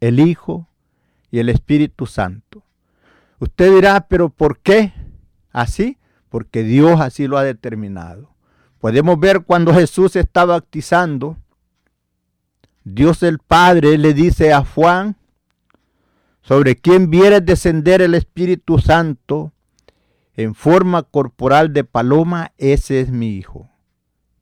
el 0.00 0.20
Hijo 0.20 0.68
y 1.30 1.38
el 1.38 1.48
Espíritu 1.48 2.06
Santo. 2.06 2.64
Usted 3.38 3.74
dirá, 3.74 4.06
pero 4.08 4.28
¿por 4.28 4.58
qué 4.58 4.92
así? 5.50 5.98
Porque 6.28 6.62
Dios 6.62 7.00
así 7.00 7.26
lo 7.26 7.38
ha 7.38 7.44
determinado. 7.44 8.33
Podemos 8.84 9.18
ver 9.18 9.44
cuando 9.44 9.72
Jesús 9.72 10.14
está 10.14 10.44
bautizando, 10.44 11.38
Dios 12.82 13.22
el 13.22 13.38
Padre 13.38 13.96
le 13.96 14.12
dice 14.12 14.52
a 14.52 14.62
Juan, 14.62 15.16
sobre 16.42 16.76
quien 16.76 17.08
viere 17.08 17.40
descender 17.40 18.02
el 18.02 18.14
Espíritu 18.14 18.78
Santo 18.78 19.54
en 20.34 20.54
forma 20.54 21.02
corporal 21.02 21.72
de 21.72 21.84
paloma, 21.84 22.52
ese 22.58 23.00
es 23.00 23.08
mi 23.08 23.38
Hijo. 23.38 23.70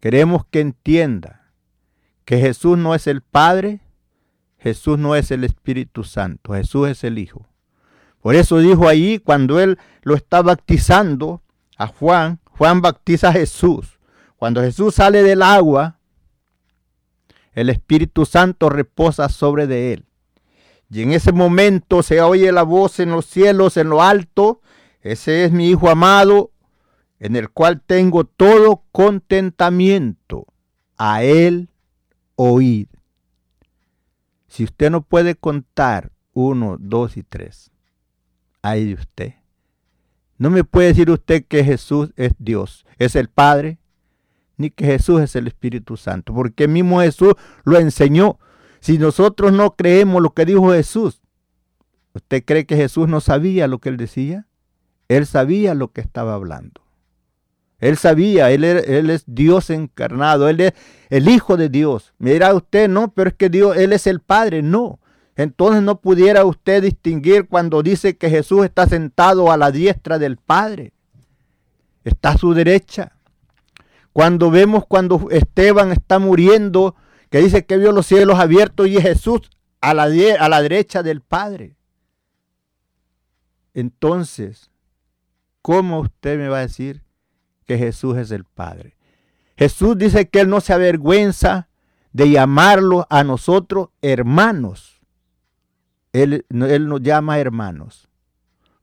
Queremos 0.00 0.44
que 0.46 0.58
entienda 0.58 1.52
que 2.24 2.38
Jesús 2.38 2.76
no 2.76 2.96
es 2.96 3.06
el 3.06 3.22
Padre, 3.22 3.78
Jesús 4.58 4.98
no 4.98 5.14
es 5.14 5.30
el 5.30 5.44
Espíritu 5.44 6.02
Santo, 6.02 6.54
Jesús 6.54 6.88
es 6.88 7.04
el 7.04 7.20
Hijo. 7.20 7.46
Por 8.20 8.34
eso 8.34 8.58
dijo 8.58 8.88
ahí 8.88 9.20
cuando 9.20 9.60
él 9.60 9.78
lo 10.02 10.16
está 10.16 10.42
bautizando 10.42 11.42
a 11.76 11.86
Juan, 11.86 12.40
Juan 12.50 12.80
bautiza 12.80 13.28
a 13.28 13.34
Jesús. 13.34 14.00
Cuando 14.42 14.60
Jesús 14.60 14.96
sale 14.96 15.22
del 15.22 15.40
agua, 15.40 16.00
el 17.52 17.70
Espíritu 17.70 18.26
Santo 18.26 18.70
reposa 18.70 19.28
sobre 19.28 19.68
de 19.68 19.92
él. 19.92 20.06
Y 20.90 21.02
en 21.02 21.12
ese 21.12 21.30
momento 21.30 22.02
se 22.02 22.20
oye 22.20 22.50
la 22.50 22.64
voz 22.64 22.98
en 22.98 23.12
los 23.12 23.24
cielos, 23.24 23.76
en 23.76 23.88
lo 23.88 24.02
alto. 24.02 24.60
Ese 25.00 25.44
es 25.44 25.52
mi 25.52 25.68
Hijo 25.68 25.88
amado, 25.88 26.50
en 27.20 27.36
el 27.36 27.50
cual 27.50 27.82
tengo 27.82 28.24
todo 28.24 28.82
contentamiento. 28.90 30.46
A 30.96 31.22
él 31.22 31.70
oír. 32.34 32.88
Si 34.48 34.64
usted 34.64 34.90
no 34.90 35.02
puede 35.02 35.36
contar 35.36 36.10
uno, 36.32 36.78
dos 36.80 37.16
y 37.16 37.22
tres, 37.22 37.70
ay 38.60 38.86
de 38.86 38.94
usted. 38.94 39.34
No 40.36 40.50
me 40.50 40.64
puede 40.64 40.88
decir 40.88 41.12
usted 41.12 41.44
que 41.44 41.62
Jesús 41.62 42.12
es 42.16 42.32
Dios, 42.40 42.84
es 42.98 43.14
el 43.14 43.28
Padre, 43.28 43.78
ni 44.62 44.70
que 44.70 44.86
Jesús 44.86 45.20
es 45.20 45.36
el 45.36 45.46
Espíritu 45.46 45.96
Santo, 45.96 46.32
porque 46.32 46.68
mismo 46.68 47.00
Jesús 47.00 47.34
lo 47.64 47.78
enseñó. 47.78 48.38
Si 48.80 48.98
nosotros 48.98 49.52
no 49.52 49.76
creemos 49.76 50.22
lo 50.22 50.30
que 50.30 50.46
dijo 50.46 50.72
Jesús, 50.72 51.20
¿usted 52.14 52.42
cree 52.44 52.64
que 52.64 52.76
Jesús 52.76 53.08
no 53.08 53.20
sabía 53.20 53.66
lo 53.68 53.78
que 53.78 53.90
él 53.90 53.96
decía? 53.96 54.46
Él 55.08 55.26
sabía 55.26 55.74
lo 55.74 55.92
que 55.92 56.00
estaba 56.00 56.34
hablando. 56.34 56.80
Él 57.78 57.96
sabía, 57.96 58.50
él, 58.52 58.62
él, 58.64 59.10
es 59.10 59.24
Dios 59.26 59.68
encarnado, 59.68 60.48
Él 60.48 60.60
es 60.60 60.72
el 61.10 61.28
Hijo 61.28 61.56
de 61.56 61.68
Dios. 61.68 62.14
Me 62.18 62.32
dirá 62.32 62.54
usted, 62.54 62.88
no, 62.88 63.12
pero 63.12 63.30
es 63.30 63.34
que 63.34 63.48
Dios, 63.48 63.76
Él 63.76 63.92
es 63.92 64.06
el 64.06 64.20
Padre. 64.20 64.62
No, 64.62 65.00
entonces 65.34 65.82
no 65.82 66.00
pudiera 66.00 66.44
usted 66.44 66.82
distinguir 66.82 67.48
cuando 67.48 67.82
dice 67.82 68.16
que 68.16 68.30
Jesús 68.30 68.64
está 68.64 68.86
sentado 68.86 69.50
a 69.50 69.56
la 69.56 69.72
diestra 69.72 70.20
del 70.20 70.36
Padre. 70.36 70.92
Está 72.04 72.30
a 72.30 72.38
su 72.38 72.54
derecha. 72.54 73.16
Cuando 74.12 74.50
vemos 74.50 74.84
cuando 74.86 75.28
Esteban 75.30 75.92
está 75.92 76.18
muriendo, 76.18 76.94
que 77.30 77.38
dice 77.38 77.64
que 77.64 77.78
vio 77.78 77.92
los 77.92 78.06
cielos 78.06 78.38
abiertos 78.38 78.86
y 78.88 79.00
Jesús 79.00 79.50
a 79.80 79.94
la, 79.94 80.04
a 80.38 80.48
la 80.48 80.62
derecha 80.62 81.02
del 81.02 81.22
Padre. 81.22 81.76
Entonces, 83.74 84.70
¿cómo 85.62 86.00
usted 86.00 86.38
me 86.38 86.48
va 86.48 86.58
a 86.58 86.66
decir 86.66 87.02
que 87.64 87.78
Jesús 87.78 88.18
es 88.18 88.30
el 88.30 88.44
Padre? 88.44 88.96
Jesús 89.56 89.96
dice 89.96 90.28
que 90.28 90.40
Él 90.40 90.48
no 90.48 90.60
se 90.60 90.72
avergüenza 90.72 91.68
de 92.12 92.30
llamarlo 92.30 93.06
a 93.10 93.24
nosotros 93.24 93.88
hermanos. 94.02 95.00
Él, 96.12 96.44
nos 96.50 97.00
llama 97.00 97.38
hermanos. 97.38 98.08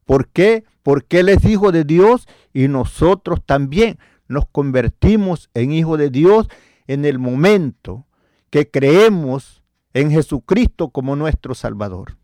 ¿Por 0.05 0.29
qué? 0.29 0.65
Porque 0.81 1.19
Él 1.19 1.29
es 1.29 1.45
hijo 1.45 1.71
de 1.71 1.83
Dios 1.83 2.27
y 2.53 2.67
nosotros 2.67 3.41
también 3.45 3.99
nos 4.29 4.47
convertimos 4.47 5.49
en 5.53 5.73
hijo 5.73 5.97
de 5.97 6.09
Dios 6.09 6.47
en 6.87 7.03
el 7.03 7.19
momento 7.19 8.05
que 8.49 8.71
creemos 8.71 9.61
en 9.93 10.11
Jesucristo 10.11 10.89
como 10.89 11.17
nuestro 11.17 11.53
Salvador. 11.53 12.15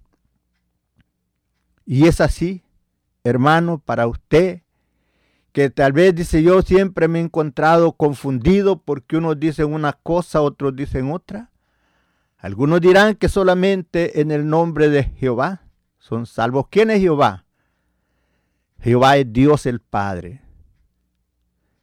Y 1.86 2.08
es 2.08 2.22
así 2.22 2.64
hermano, 3.26 3.80
para 3.80 4.08
usted, 4.08 4.62
que 5.52 5.70
tal 5.70 5.94
vez 5.94 6.14
dice 6.16 6.44
yo 6.44 6.62
siempre 6.62 7.08
me 7.08 7.20
he 7.20 7.24
encontrado 7.24 7.94
confundido 7.94 8.82
porque 8.82 9.18
unos 9.18 9.40
dicen 9.40 9.74
una 9.74 9.94
cosa, 9.94 10.42
otros 10.42 10.76
dicen 10.76 11.12
otra. 11.12 11.52
Algunos 12.38 12.82
dirán 12.82 13.16
que 13.16 13.28
solamente 13.28 14.22
en 14.22 14.32
el 14.32 14.48
nombre 14.48 14.90
de 14.90 15.04
Jehová 15.04 15.64
son 15.98 16.26
salvos. 16.26 16.68
¿Quién 16.70 16.92
es 16.92 17.00
Jehová? 17.00 17.46
Jehová 18.80 19.18
es 19.18 19.32
Dios 19.32 19.66
el 19.66 19.80
Padre. 19.80 20.42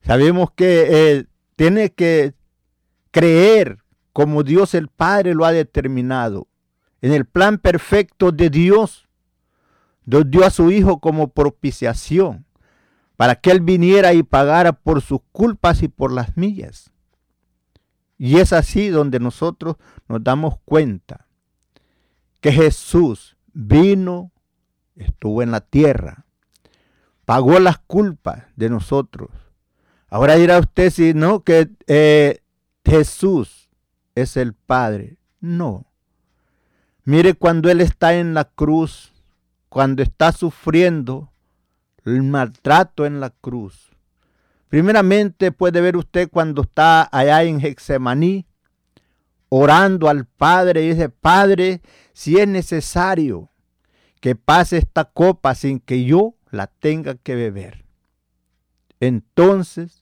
Sabemos 0.04 0.50
que 0.52 0.86
eh, 0.90 1.26
tiene 1.56 1.92
que 1.92 2.34
creer 3.10 3.78
como 4.12 4.42
Dios 4.42 4.74
el 4.74 4.88
Padre 4.88 5.34
lo 5.34 5.44
ha 5.44 5.52
determinado. 5.52 6.48
En 7.00 7.12
el 7.12 7.24
plan 7.24 7.58
perfecto 7.58 8.30
de 8.30 8.50
Dios, 8.50 9.08
Dios 10.04 10.30
dio 10.30 10.44
a 10.44 10.50
su 10.50 10.70
Hijo 10.70 11.00
como 11.00 11.28
propiciación 11.28 12.44
para 13.16 13.36
que 13.36 13.50
Él 13.50 13.60
viniera 13.60 14.12
y 14.14 14.22
pagara 14.22 14.72
por 14.72 15.00
sus 15.00 15.20
culpas 15.32 15.82
y 15.82 15.88
por 15.88 16.12
las 16.12 16.36
millas. 16.36 16.90
Y 18.18 18.38
es 18.38 18.52
así 18.52 18.88
donde 18.88 19.20
nosotros 19.20 19.76
nos 20.08 20.22
damos 20.22 20.54
cuenta 20.64 21.26
que 22.40 22.52
Jesús 22.52 23.36
vino, 23.52 24.32
estuvo 24.96 25.42
en 25.42 25.50
la 25.50 25.60
tierra, 25.60 26.24
pagó 27.24 27.58
las 27.58 27.78
culpas 27.78 28.44
de 28.56 28.70
nosotros. 28.70 29.30
Ahora 30.12 30.34
dirá 30.34 30.58
usted 30.58 30.90
si 30.90 31.14
no, 31.14 31.42
que 31.42 31.70
eh, 31.86 32.42
Jesús 32.84 33.70
es 34.14 34.36
el 34.36 34.52
Padre. 34.52 35.16
No. 35.40 35.86
Mire 37.04 37.32
cuando 37.32 37.70
Él 37.70 37.80
está 37.80 38.12
en 38.12 38.34
la 38.34 38.44
cruz, 38.44 39.14
cuando 39.70 40.02
está 40.02 40.32
sufriendo 40.32 41.32
el 42.04 42.22
maltrato 42.24 43.06
en 43.06 43.20
la 43.20 43.30
cruz. 43.30 43.96
Primeramente 44.68 45.50
puede 45.50 45.80
ver 45.80 45.96
usted 45.96 46.28
cuando 46.28 46.60
está 46.60 47.08
allá 47.10 47.42
en 47.44 47.64
Hexemaní, 47.64 48.44
orando 49.48 50.10
al 50.10 50.26
Padre 50.26 50.82
y 50.84 50.90
dice, 50.90 51.08
Padre, 51.08 51.80
si 52.12 52.36
es 52.36 52.46
necesario 52.46 53.48
que 54.20 54.36
pase 54.36 54.76
esta 54.76 55.06
copa 55.06 55.54
sin 55.54 55.80
que 55.80 56.04
yo 56.04 56.34
la 56.50 56.66
tenga 56.66 57.14
que 57.14 57.34
beber. 57.34 57.86
Entonces, 59.00 60.01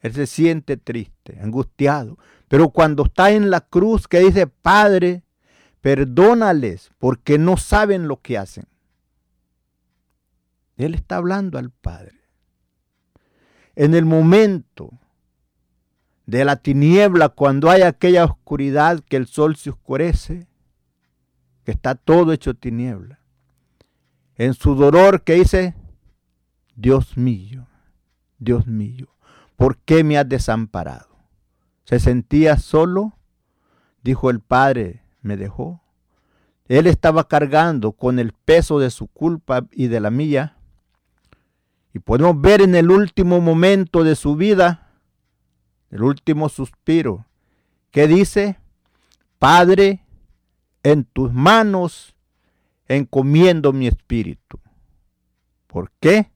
él 0.00 0.14
se 0.14 0.26
siente 0.26 0.76
triste, 0.76 1.38
angustiado. 1.40 2.18
Pero 2.48 2.70
cuando 2.70 3.04
está 3.04 3.30
en 3.30 3.50
la 3.50 3.60
cruz 3.60 4.08
que 4.08 4.20
dice, 4.20 4.46
Padre, 4.46 5.22
perdónales 5.80 6.90
porque 6.98 7.38
no 7.38 7.56
saben 7.56 8.08
lo 8.08 8.20
que 8.20 8.38
hacen. 8.38 8.64
Él 10.76 10.94
está 10.94 11.16
hablando 11.16 11.58
al 11.58 11.70
Padre. 11.70 12.18
En 13.76 13.94
el 13.94 14.04
momento 14.04 14.90
de 16.26 16.44
la 16.44 16.56
tiniebla, 16.56 17.28
cuando 17.28 17.70
hay 17.70 17.82
aquella 17.82 18.24
oscuridad 18.24 19.00
que 19.00 19.16
el 19.16 19.26
sol 19.26 19.56
se 19.56 19.70
oscurece, 19.70 20.46
que 21.64 21.72
está 21.72 21.94
todo 21.94 22.32
hecho 22.32 22.54
tiniebla. 22.54 23.20
En 24.36 24.54
su 24.54 24.74
dolor 24.74 25.22
que 25.22 25.34
dice, 25.34 25.74
Dios 26.74 27.16
mío, 27.18 27.66
Dios 28.38 28.66
mío, 28.66 29.08
¿por 29.60 29.76
qué 29.76 30.04
me 30.04 30.16
has 30.16 30.26
desamparado? 30.26 31.18
Se 31.84 32.00
sentía 32.00 32.56
solo, 32.56 33.18
dijo 34.02 34.30
el 34.30 34.40
Padre, 34.40 35.02
me 35.20 35.36
dejó. 35.36 35.82
Él 36.66 36.86
estaba 36.86 37.28
cargando 37.28 37.92
con 37.92 38.18
el 38.18 38.32
peso 38.32 38.78
de 38.78 38.88
su 38.88 39.06
culpa 39.06 39.66
y 39.70 39.88
de 39.88 40.00
la 40.00 40.10
mía. 40.10 40.56
Y 41.92 41.98
podemos 41.98 42.40
ver 42.40 42.62
en 42.62 42.74
el 42.74 42.90
último 42.90 43.42
momento 43.42 44.02
de 44.02 44.16
su 44.16 44.34
vida, 44.34 44.94
el 45.90 46.04
último 46.04 46.48
suspiro, 46.48 47.26
que 47.90 48.06
dice, 48.06 48.58
Padre, 49.38 50.06
en 50.82 51.04
tus 51.04 51.34
manos 51.34 52.16
encomiendo 52.88 53.74
mi 53.74 53.88
espíritu. 53.88 54.58
¿Por 55.66 55.90
qué? 56.00 56.30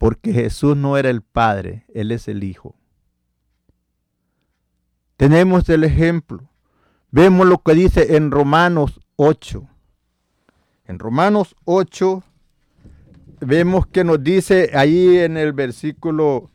Porque 0.00 0.32
Jesús 0.32 0.78
no 0.78 0.96
era 0.96 1.10
el 1.10 1.20
Padre, 1.20 1.84
Él 1.92 2.10
es 2.10 2.26
el 2.26 2.42
Hijo. 2.42 2.74
Tenemos 5.18 5.68
el 5.68 5.84
ejemplo. 5.84 6.48
Vemos 7.10 7.46
lo 7.46 7.58
que 7.58 7.74
dice 7.74 8.16
en 8.16 8.30
Romanos 8.30 8.98
8. 9.16 9.68
En 10.86 10.98
Romanos 10.98 11.54
8 11.66 12.24
vemos 13.40 13.86
que 13.88 14.02
nos 14.02 14.24
dice 14.24 14.70
ahí 14.72 15.18
en 15.18 15.36
el 15.36 15.52
versículo, 15.52 16.50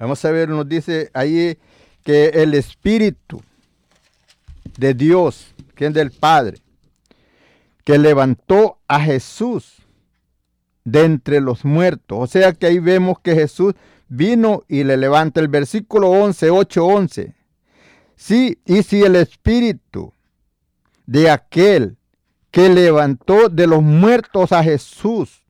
vamos 0.00 0.24
a 0.24 0.32
ver, 0.32 0.48
nos 0.48 0.68
dice 0.68 1.08
ahí 1.14 1.56
que 2.02 2.30
el 2.30 2.54
Espíritu 2.54 3.40
de 4.76 4.92
Dios, 4.92 5.54
que 5.76 5.86
es 5.86 5.94
del 5.94 6.10
Padre, 6.10 6.58
que 7.84 7.96
levantó 7.96 8.80
a 8.88 8.98
Jesús 8.98 9.86
de 10.90 11.04
entre 11.04 11.40
los 11.40 11.64
muertos. 11.64 12.18
O 12.20 12.26
sea 12.26 12.52
que 12.52 12.66
ahí 12.66 12.78
vemos 12.78 13.18
que 13.20 13.34
Jesús 13.34 13.74
vino 14.08 14.64
y 14.68 14.84
le 14.84 14.96
levanta 14.96 15.40
el 15.40 15.48
versículo 15.48 16.10
11, 16.10 16.50
8, 16.50 16.86
11. 16.86 17.34
Sí, 18.16 18.58
y 18.64 18.82
si 18.82 19.02
el 19.02 19.16
espíritu 19.16 20.12
de 21.06 21.30
aquel 21.30 21.96
que 22.50 22.68
levantó 22.68 23.48
de 23.48 23.66
los 23.66 23.82
muertos 23.82 24.52
a 24.52 24.64
Jesús 24.64 25.44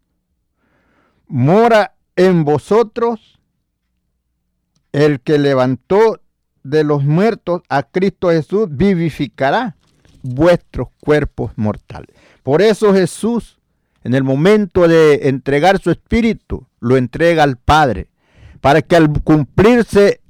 mora 1.27 1.95
en 2.17 2.45
vosotros, 2.45 3.39
el 4.93 5.21
que 5.21 5.39
levantó 5.39 6.21
de 6.65 6.83
los 6.83 7.05
muertos 7.05 7.63
a 7.69 7.85
Cristo 7.85 8.31
Jesús 8.31 8.67
vivificará 8.71 9.77
vuestros 10.23 10.89
cuerpos 11.01 11.53
mortales. 11.57 12.15
Por 12.43 12.61
eso 12.61 12.93
Jesús 12.93 13.58
en 14.09 14.15
el 14.15 14.25
momento 14.25 14.89
de 14.89 15.29
entregar 15.29 15.83
su 15.83 15.91
espíritu, 15.91 16.67
lo 16.81 16.97
entrega 16.97 17.43
al 17.43 17.59
Padre, 17.59 18.09
para 18.63 18.81
que 18.81 18.97
al 18.97 19.13
cumplirse 19.23 20.23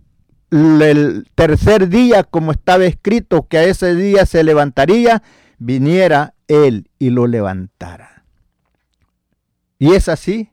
el 0.50 1.28
tercer 1.36 1.88
día, 1.88 2.24
como 2.24 2.50
estaba 2.50 2.86
escrito, 2.86 3.46
que 3.46 3.56
a 3.56 3.62
ese 3.62 3.94
día 3.94 4.26
se 4.26 4.42
levantaría, 4.42 5.22
viniera 5.58 6.34
Él 6.48 6.90
y 6.98 7.10
lo 7.10 7.28
levantara. 7.28 8.24
Y 9.78 9.92
es 9.92 10.08
así 10.08 10.50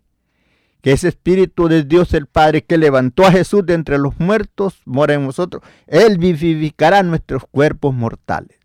que 0.83 0.91
ese 0.91 1.07
Espíritu 1.07 1.67
de 1.67 1.81
Dios 1.81 2.13
el 2.13 2.27
Padre 2.27 2.63
que 2.63 2.77
levantó 2.77 3.25
a 3.25 3.31
Jesús 3.31 3.65
de 3.65 3.73
entre 3.73 3.97
los 3.97 4.19
muertos, 4.19 4.83
mora 4.85 5.15
en 5.15 5.25
nosotros. 5.25 5.63
Él 5.87 6.19
vivificará 6.19 7.01
nuestros 7.01 7.43
cuerpos 7.49 7.91
mortales. 7.91 8.59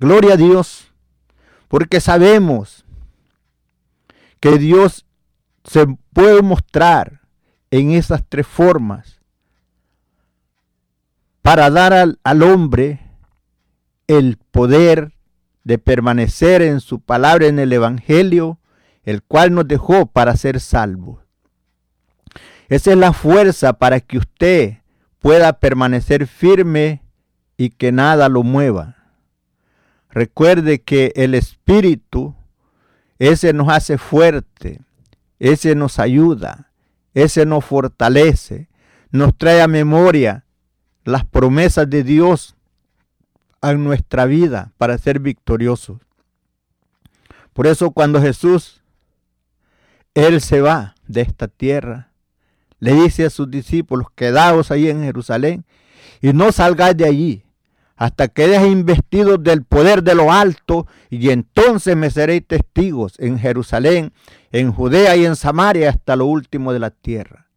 Gloria 0.00 0.34
a 0.34 0.36
Dios, 0.36 0.92
porque 1.68 2.00
sabemos 2.00 2.84
que 4.40 4.58
Dios 4.58 5.06
se 5.64 5.86
puede 6.12 6.42
mostrar 6.42 7.20
en 7.70 7.92
esas 7.92 8.24
tres 8.28 8.46
formas 8.46 9.20
para 11.42 11.70
dar 11.70 11.92
al, 11.92 12.18
al, 12.24 12.42
hombre 12.42 13.00
el 14.06 14.38
poder 14.50 15.12
de 15.64 15.78
permanecer 15.78 16.62
en 16.62 16.80
su 16.80 17.00
palabra 17.00 17.46
en 17.46 17.58
el 17.58 17.72
Evangelio, 17.72 18.58
el 19.04 19.22
cual 19.22 19.54
nos 19.54 19.68
dejó 19.68 20.06
para 20.06 20.36
ser 20.36 20.60
salvos. 20.60 21.20
Esa 22.68 22.92
es 22.92 22.96
la 22.96 23.12
fuerza 23.12 23.74
para 23.74 24.00
que 24.00 24.18
usted 24.18 24.78
pueda 25.18 25.58
permanecer 25.58 26.26
firme 26.26 27.02
y 27.56 27.70
que 27.70 27.92
nada 27.92 28.28
lo 28.28 28.42
mueva. 28.42 28.96
Recuerde 30.08 30.80
que 30.80 31.12
el 31.14 31.34
Espíritu 31.34 32.34
ese 33.20 33.52
nos 33.52 33.68
hace 33.68 33.98
fuerte, 33.98 34.80
ese 35.38 35.74
nos 35.74 35.98
ayuda, 35.98 36.72
ese 37.12 37.44
nos 37.44 37.66
fortalece, 37.66 38.70
nos 39.10 39.36
trae 39.36 39.60
a 39.60 39.68
memoria 39.68 40.46
las 41.04 41.26
promesas 41.26 41.88
de 41.90 42.02
Dios 42.02 42.56
a 43.60 43.74
nuestra 43.74 44.24
vida 44.24 44.72
para 44.78 44.96
ser 44.96 45.20
victoriosos. 45.20 45.98
Por 47.52 47.66
eso 47.66 47.90
cuando 47.90 48.22
Jesús, 48.22 48.80
Él 50.14 50.40
se 50.40 50.62
va 50.62 50.94
de 51.06 51.20
esta 51.20 51.46
tierra, 51.46 52.12
le 52.78 52.94
dice 52.94 53.26
a 53.26 53.30
sus 53.30 53.50
discípulos, 53.50 54.06
quedaos 54.14 54.70
ahí 54.70 54.88
en 54.88 55.02
Jerusalén 55.02 55.66
y 56.22 56.32
no 56.32 56.52
salgáis 56.52 56.96
de 56.96 57.04
allí 57.04 57.44
hasta 58.00 58.28
que 58.28 58.44
quedes 58.44 58.66
investidos 58.66 59.42
del 59.42 59.62
poder 59.62 60.02
de 60.02 60.14
lo 60.14 60.32
alto, 60.32 60.86
y 61.10 61.28
entonces 61.28 61.94
me 61.96 62.08
seréis 62.08 62.46
testigos 62.46 63.12
en 63.18 63.38
Jerusalén, 63.38 64.14
en 64.52 64.72
Judea 64.72 65.16
y 65.16 65.26
en 65.26 65.36
Samaria 65.36 65.90
hasta 65.90 66.16
lo 66.16 66.24
último 66.24 66.72
de 66.72 66.78
la 66.78 66.88
tierra. 66.88 67.48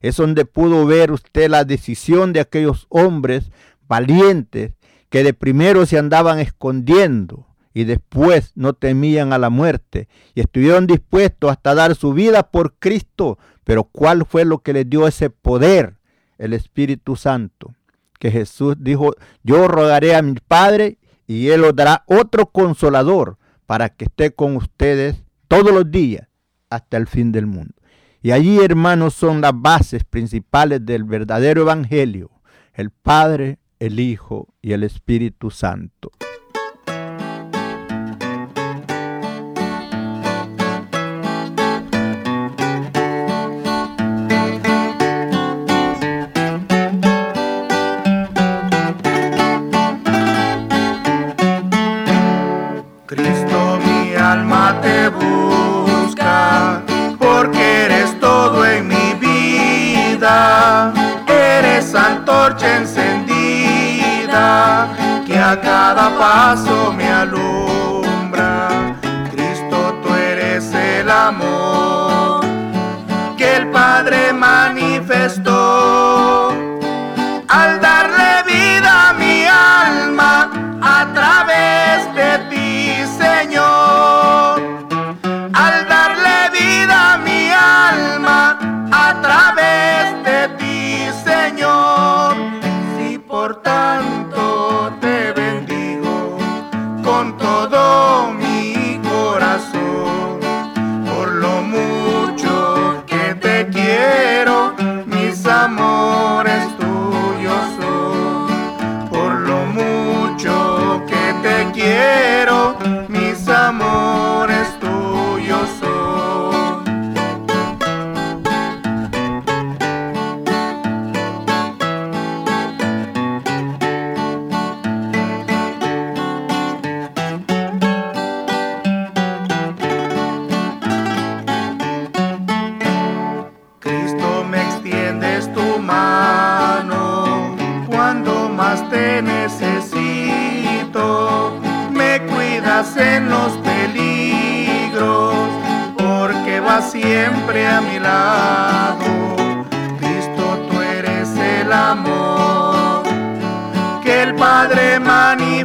Es 0.00 0.16
donde 0.16 0.46
pudo 0.46 0.86
ver 0.86 1.12
usted 1.12 1.50
la 1.50 1.66
decisión 1.66 2.32
de 2.32 2.40
aquellos 2.40 2.86
hombres 2.88 3.50
valientes 3.88 4.72
que 5.10 5.22
de 5.22 5.34
primero 5.34 5.84
se 5.84 5.98
andaban 5.98 6.38
escondiendo 6.38 7.46
y 7.74 7.84
después 7.84 8.52
no 8.54 8.72
temían 8.72 9.34
a 9.34 9.38
la 9.38 9.50
muerte 9.50 10.08
y 10.34 10.40
estuvieron 10.40 10.86
dispuestos 10.86 11.50
hasta 11.50 11.74
dar 11.74 11.94
su 11.94 12.14
vida 12.14 12.44
por 12.44 12.72
Cristo. 12.78 13.38
Pero 13.64 13.84
¿cuál 13.84 14.24
fue 14.24 14.46
lo 14.46 14.60
que 14.60 14.72
les 14.72 14.88
dio 14.88 15.06
ese 15.06 15.28
poder? 15.28 15.98
El 16.38 16.54
Espíritu 16.54 17.16
Santo. 17.16 17.74
Que 18.20 18.30
Jesús 18.30 18.76
dijo, 18.78 19.14
yo 19.42 19.66
rogaré 19.66 20.14
a 20.14 20.22
mi 20.22 20.34
Padre 20.46 20.98
y 21.26 21.48
Él 21.48 21.64
os 21.64 21.74
dará 21.74 22.04
otro 22.06 22.46
consolador 22.46 23.38
para 23.66 23.88
que 23.88 24.04
esté 24.04 24.32
con 24.32 24.54
ustedes 24.54 25.24
todos 25.48 25.72
los 25.72 25.90
días 25.90 26.28
hasta 26.68 26.96
el 26.96 27.08
fin 27.08 27.32
del 27.32 27.46
mundo. 27.46 27.74
Y 28.22 28.30
allí, 28.30 28.58
hermanos, 28.60 29.14
son 29.14 29.40
las 29.40 29.52
bases 29.54 30.04
principales 30.04 30.84
del 30.86 31.04
verdadero 31.04 31.62
Evangelio. 31.62 32.30
El 32.74 32.90
Padre, 32.90 33.58
el 33.78 33.98
Hijo 33.98 34.54
y 34.60 34.72
el 34.72 34.84
Espíritu 34.84 35.50
Santo. 35.50 36.12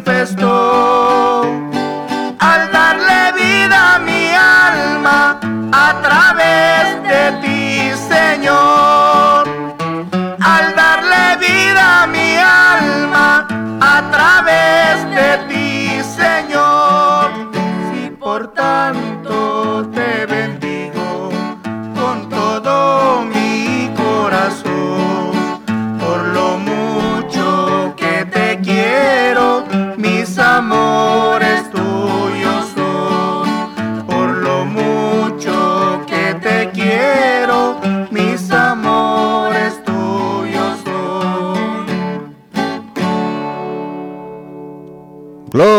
Manifestó 0.06 1.35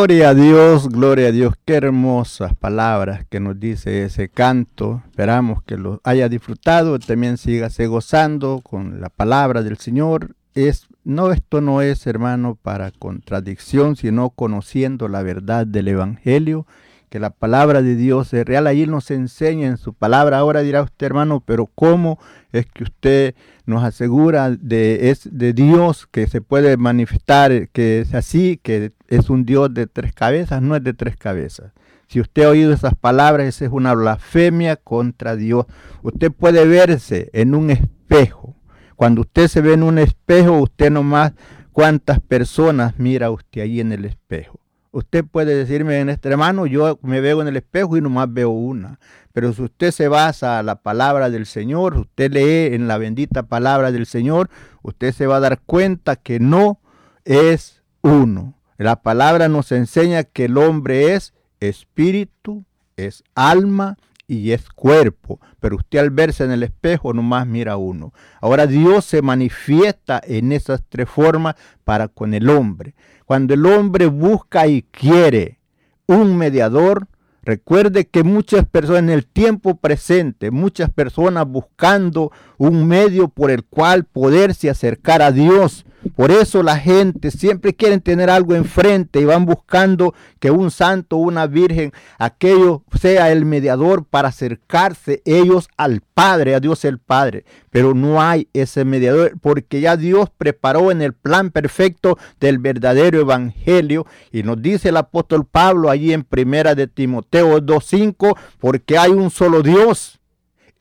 Gloria 0.07 0.29
a 0.29 0.35
Dios, 0.35 0.89
gloria 0.89 1.27
a 1.27 1.33
Dios, 1.33 1.55
qué 1.65 1.75
hermosas 1.75 2.55
palabras 2.55 3.27
que 3.29 3.41
nos 3.41 3.59
dice 3.59 4.05
ese 4.05 4.29
canto. 4.29 5.03
Esperamos 5.09 5.65
que 5.65 5.77
lo 5.77 6.01
haya 6.05 6.29
disfrutado, 6.29 6.97
también 7.01 7.39
sígase 7.39 7.89
gozando 7.89 8.61
con 8.63 9.01
la 9.01 9.09
palabra 9.09 9.65
del 9.65 9.79
Señor. 9.79 10.37
Es 10.55 10.87
no, 11.03 11.33
esto 11.33 11.61
no 11.61 11.83
es, 11.83 12.07
hermano, 12.07 12.55
para 12.55 12.93
contradicción, 12.93 13.97
sino 13.97 14.31
conociendo 14.31 15.09
la 15.09 15.25
verdad 15.25 15.67
del 15.67 15.89
Evangelio, 15.89 16.69
que 17.09 17.19
la 17.19 17.31
palabra 17.31 17.83
de 17.83 17.97
Dios 17.97 18.33
es 18.35 18.45
real. 18.45 18.67
Ahí 18.67 18.87
nos 18.87 19.11
enseña 19.11 19.67
en 19.67 19.77
su 19.77 19.95
palabra. 19.95 20.39
Ahora 20.39 20.63
dirá 20.63 20.83
usted, 20.83 21.07
hermano, 21.07 21.43
pero 21.45 21.67
¿cómo 21.67 22.19
es 22.53 22.67
que 22.67 22.85
usted 22.85 23.35
nos 23.65 23.85
asegura 23.85 24.51
de, 24.51 25.11
es 25.11 25.29
de 25.31 25.53
Dios 25.53 26.07
que 26.11 26.27
se 26.27 26.41
puede 26.41 26.77
manifestar, 26.77 27.69
que 27.71 28.01
es 28.01 28.15
así, 28.15 28.61
que 28.63 28.93
es 29.09 29.31
un 29.31 29.45
Dios 29.45 29.73
de 29.73 29.87
tres 29.87 30.13
cabezas? 30.13 30.63
No 30.63 30.77
es 30.77 30.85
de 30.85 30.95
tres 30.95 31.17
cabezas. 31.17 31.73
Si 32.09 32.21
usted 32.21 32.45
ha 32.45 32.51
oído 32.51 32.73
esas 32.73 32.95
palabras, 32.95 33.47
esa 33.49 33.65
es 33.65 33.71
una 33.73 33.95
blasfemia 33.95 34.77
contra 34.77 35.37
Dios. 35.37 35.67
Usted 36.03 36.31
puede 36.31 36.65
verse 36.67 37.31
en 37.33 37.55
un 37.55 37.71
espejo 37.71 38.57
cuando 38.97 39.21
usted 39.21 39.49
se 39.49 39.61
ve 39.61 39.75
en 39.75 39.83
un 39.83 39.99
espejo, 39.99 40.59
usted 40.59 40.91
nomás 40.91 41.35
cuántas 41.73 42.19
personas 42.19 42.99
mira 42.99 43.31
usted 43.31 43.61
ahí 43.61 43.81
en 43.81 43.93
el 43.93 44.07
espejo. 44.07 44.59
Usted 44.91 45.25
puede 45.25 45.55
decirme 45.55 46.01
en 46.01 46.09
este 46.09 46.29
hermano, 46.29 46.67
yo 46.67 46.99
me 47.03 47.21
veo 47.21 47.43
en 47.43 47.49
el 47.49 47.57
espejo 47.57 47.97
y 47.97 48.01
nomás 48.01 48.33
veo 48.33 48.51
una. 48.51 48.99
Pero 49.33 49.53
si 49.53 49.63
usted 49.63 49.91
se 49.91 50.09
basa 50.09 50.59
a 50.59 50.63
la 50.63 50.77
palabra 50.77 51.29
del 51.31 51.47
Señor, 51.47 51.97
usted 51.99 52.33
lee 52.33 52.75
en 52.75 52.89
la 52.89 52.97
bendita 52.97 53.43
palabra 53.43 53.93
del 53.93 54.07
Señor, 54.07 54.49
usted 54.83 55.13
se 55.13 55.27
va 55.27 55.37
a 55.37 55.41
dar 55.41 55.61
cuenta 55.61 56.17
que 56.17 56.41
no 56.41 56.81
es 57.25 57.83
uno. 58.03 58.55
La 58.79 59.03
palabra 59.03 59.49
nos 59.49 59.73
enseña 59.73 60.25
que 60.25 60.47
el 60.47 60.57
hombre 60.59 61.15
es 61.15 61.35
espíritu, 61.61 62.65
es 62.97 63.25
alma 63.35 63.97
y 64.29 64.53
es 64.53 64.69
cuerpo, 64.69 65.41
pero 65.61 65.77
usted 65.77 65.99
al 65.99 66.11
verse 66.11 66.45
en 66.45 66.51
el 66.51 66.63
espejo 66.63 67.13
nomás 67.13 67.47
mira 67.47 67.77
uno. 67.77 68.13
Ahora 68.41 68.67
Dios 68.67 69.05
se 69.05 69.23
manifiesta 69.23 70.21
en 70.25 70.53
esas 70.53 70.83
tres 70.89 71.09
formas 71.09 71.55
para 71.85 72.09
con 72.09 72.35
el 72.35 72.51
hombre. 72.51 72.95
Cuando 73.27 73.55
el 73.55 73.67
hombre 73.67 74.07
busca 74.07 74.69
y 74.69 74.83
quiere 74.83 75.59
un 76.07 76.39
mediador, 76.39 77.09
recuerde 77.43 78.07
que 78.07 78.23
muchas 78.23 78.65
personas 78.67 79.03
en 79.03 79.11
el 79.11 79.27
tiempo 79.27 79.79
presente, 79.79 80.53
muchas 80.53 80.91
personas 80.91 81.45
buscando 81.45 82.31
un 82.57 82.87
medio 82.87 83.27
por 83.27 83.51
el 83.51 83.65
cual 83.65 84.05
poderse 84.05 84.71
acercar 84.71 85.23
a 85.23 85.33
Dios, 85.33 85.86
Por 86.15 86.31
eso 86.31 86.63
la 86.63 86.79
gente 86.79 87.31
siempre 87.31 87.75
quiere 87.75 87.99
tener 88.01 88.31
algo 88.31 88.55
enfrente 88.55 89.21
y 89.21 89.25
van 89.25 89.45
buscando 89.45 90.15
que 90.39 90.51
un 90.51 90.71
santo, 90.71 91.17
una 91.17 91.47
virgen, 91.47 91.93
aquello 92.19 92.83
sea 92.99 93.33
el 93.33 93.45
mediador 93.45 94.05
para 94.05 94.29
acercarse 94.29 95.23
ellos 95.25 95.69
al 95.77 96.03
Padre, 96.15 96.55
a 96.55 96.61
Dios 96.61 96.85
el 96.85 96.99
Padre. 96.99 97.45
Pero 97.71 97.95
no 97.95 98.23
hay 98.23 98.49
ese 98.53 98.85
mediador 98.85 99.39
porque 99.41 99.81
ya 99.81 99.97
Dios 99.97 100.31
preparó 100.37 100.91
en 100.91 101.03
el 101.03 101.13
plan 101.13 101.51
perfecto 101.51 102.19
del 102.41 102.59
verdadero 102.59 103.21
evangelio 103.21 104.07
y 104.33 104.43
nos 104.43 104.61
dice 104.63 104.91
el 104.91 104.97
apóstol 104.97 105.47
Pablo 105.47 105.91
allí 105.91 106.13
en 106.13 106.25
primera 106.25 106.75
de 106.75 106.87
Timoteo 106.87 107.61
2:5, 107.61 108.37
porque 108.59 108.99
hay 108.99 109.11
un 109.11 109.31
solo 109.31 109.63
Dios 109.63 110.21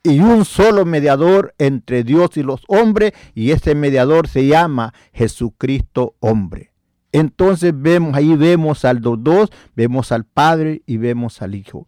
y 0.06 0.20
un 0.20 0.44
solo 0.44 0.84
mediador 0.84 1.54
entre 1.58 2.04
Dios 2.04 2.36
y 2.36 2.42
los 2.42 2.62
hombres, 2.68 3.12
y 3.34 3.50
ese 3.50 3.74
mediador 3.74 4.28
se 4.28 4.46
llama 4.46 4.94
Jesucristo 5.12 6.14
hombre. 6.20 6.72
Entonces 7.12 7.72
vemos, 7.74 8.14
ahí 8.14 8.36
vemos 8.36 8.84
al 8.84 9.00
dos, 9.00 9.50
vemos 9.74 10.12
al 10.12 10.24
Padre 10.24 10.82
y 10.84 10.98
vemos 10.98 11.40
al 11.40 11.54
Hijo. 11.54 11.86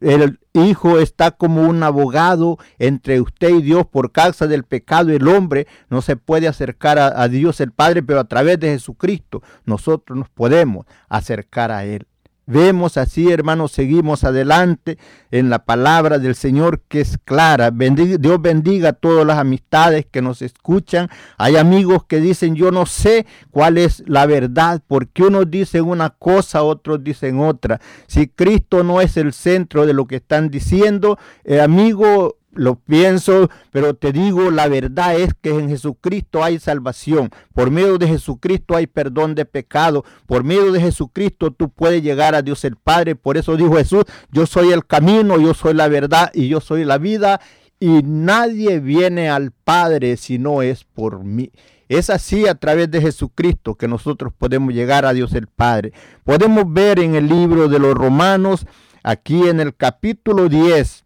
El 0.00 0.38
Hijo 0.52 1.00
está 1.00 1.32
como 1.32 1.62
un 1.68 1.82
abogado 1.82 2.58
entre 2.78 3.20
usted 3.20 3.50
y 3.50 3.62
Dios 3.62 3.86
por 3.86 4.12
causa 4.12 4.46
del 4.46 4.62
pecado. 4.62 5.10
El 5.10 5.26
hombre 5.26 5.66
no 5.90 6.00
se 6.00 6.16
puede 6.16 6.46
acercar 6.46 6.98
a 6.98 7.28
Dios 7.28 7.60
el 7.60 7.72
Padre, 7.72 8.04
pero 8.04 8.20
a 8.20 8.28
través 8.28 8.60
de 8.60 8.68
Jesucristo 8.68 9.42
nosotros 9.64 10.16
nos 10.16 10.28
podemos 10.28 10.86
acercar 11.08 11.72
a 11.72 11.84
Él. 11.84 12.06
Vemos 12.46 12.96
así, 12.96 13.30
hermanos, 13.30 13.70
seguimos 13.70 14.24
adelante 14.24 14.98
en 15.30 15.48
la 15.48 15.64
palabra 15.64 16.18
del 16.18 16.34
Señor 16.34 16.80
que 16.88 17.00
es 17.00 17.16
clara. 17.24 17.70
Dios 17.70 18.42
bendiga 18.42 18.88
a 18.88 18.92
todas 18.94 19.24
las 19.24 19.38
amistades 19.38 20.06
que 20.10 20.22
nos 20.22 20.42
escuchan. 20.42 21.08
Hay 21.38 21.56
amigos 21.56 22.04
que 22.04 22.20
dicen, 22.20 22.56
yo 22.56 22.72
no 22.72 22.84
sé 22.86 23.26
cuál 23.52 23.78
es 23.78 24.02
la 24.08 24.26
verdad, 24.26 24.82
porque 24.88 25.22
unos 25.22 25.50
dicen 25.52 25.84
una 25.84 26.10
cosa, 26.10 26.64
otros 26.64 27.04
dicen 27.04 27.38
otra. 27.38 27.80
Si 28.08 28.26
Cristo 28.26 28.82
no 28.82 29.00
es 29.00 29.16
el 29.16 29.32
centro 29.32 29.86
de 29.86 29.94
lo 29.94 30.06
que 30.06 30.16
están 30.16 30.50
diciendo, 30.50 31.18
eh, 31.44 31.60
amigo, 31.60 32.38
lo 32.54 32.76
pienso, 32.76 33.50
pero 33.70 33.94
te 33.94 34.12
digo, 34.12 34.50
la 34.50 34.68
verdad 34.68 35.16
es 35.16 35.32
que 35.40 35.50
en 35.50 35.68
Jesucristo 35.68 36.44
hay 36.44 36.58
salvación. 36.58 37.30
Por 37.54 37.70
medio 37.70 37.98
de 37.98 38.08
Jesucristo 38.08 38.76
hay 38.76 38.86
perdón 38.86 39.34
de 39.34 39.44
pecado. 39.44 40.04
Por 40.26 40.44
medio 40.44 40.70
de 40.72 40.80
Jesucristo 40.80 41.50
tú 41.50 41.70
puedes 41.70 42.02
llegar 42.02 42.34
a 42.34 42.42
Dios 42.42 42.64
el 42.64 42.76
Padre. 42.76 43.16
Por 43.16 43.36
eso 43.36 43.56
dijo 43.56 43.76
Jesús, 43.76 44.04
yo 44.30 44.46
soy 44.46 44.72
el 44.72 44.86
camino, 44.86 45.40
yo 45.40 45.54
soy 45.54 45.74
la 45.74 45.88
verdad 45.88 46.30
y 46.34 46.48
yo 46.48 46.60
soy 46.60 46.84
la 46.84 46.98
vida. 46.98 47.40
Y 47.80 48.02
nadie 48.04 48.78
viene 48.80 49.28
al 49.28 49.50
Padre 49.50 50.16
si 50.16 50.38
no 50.38 50.62
es 50.62 50.84
por 50.84 51.24
mí. 51.24 51.50
Es 51.88 52.10
así 52.10 52.46
a 52.46 52.54
través 52.54 52.90
de 52.90 53.00
Jesucristo 53.00 53.74
que 53.74 53.88
nosotros 53.88 54.32
podemos 54.32 54.72
llegar 54.72 55.04
a 55.04 55.12
Dios 55.12 55.34
el 55.34 55.46
Padre. 55.46 55.92
Podemos 56.24 56.64
ver 56.72 56.98
en 56.98 57.14
el 57.14 57.28
libro 57.28 57.68
de 57.68 57.78
los 57.78 57.94
Romanos, 57.94 58.66
aquí 59.02 59.48
en 59.48 59.60
el 59.60 59.74
capítulo 59.74 60.48
10, 60.48 61.04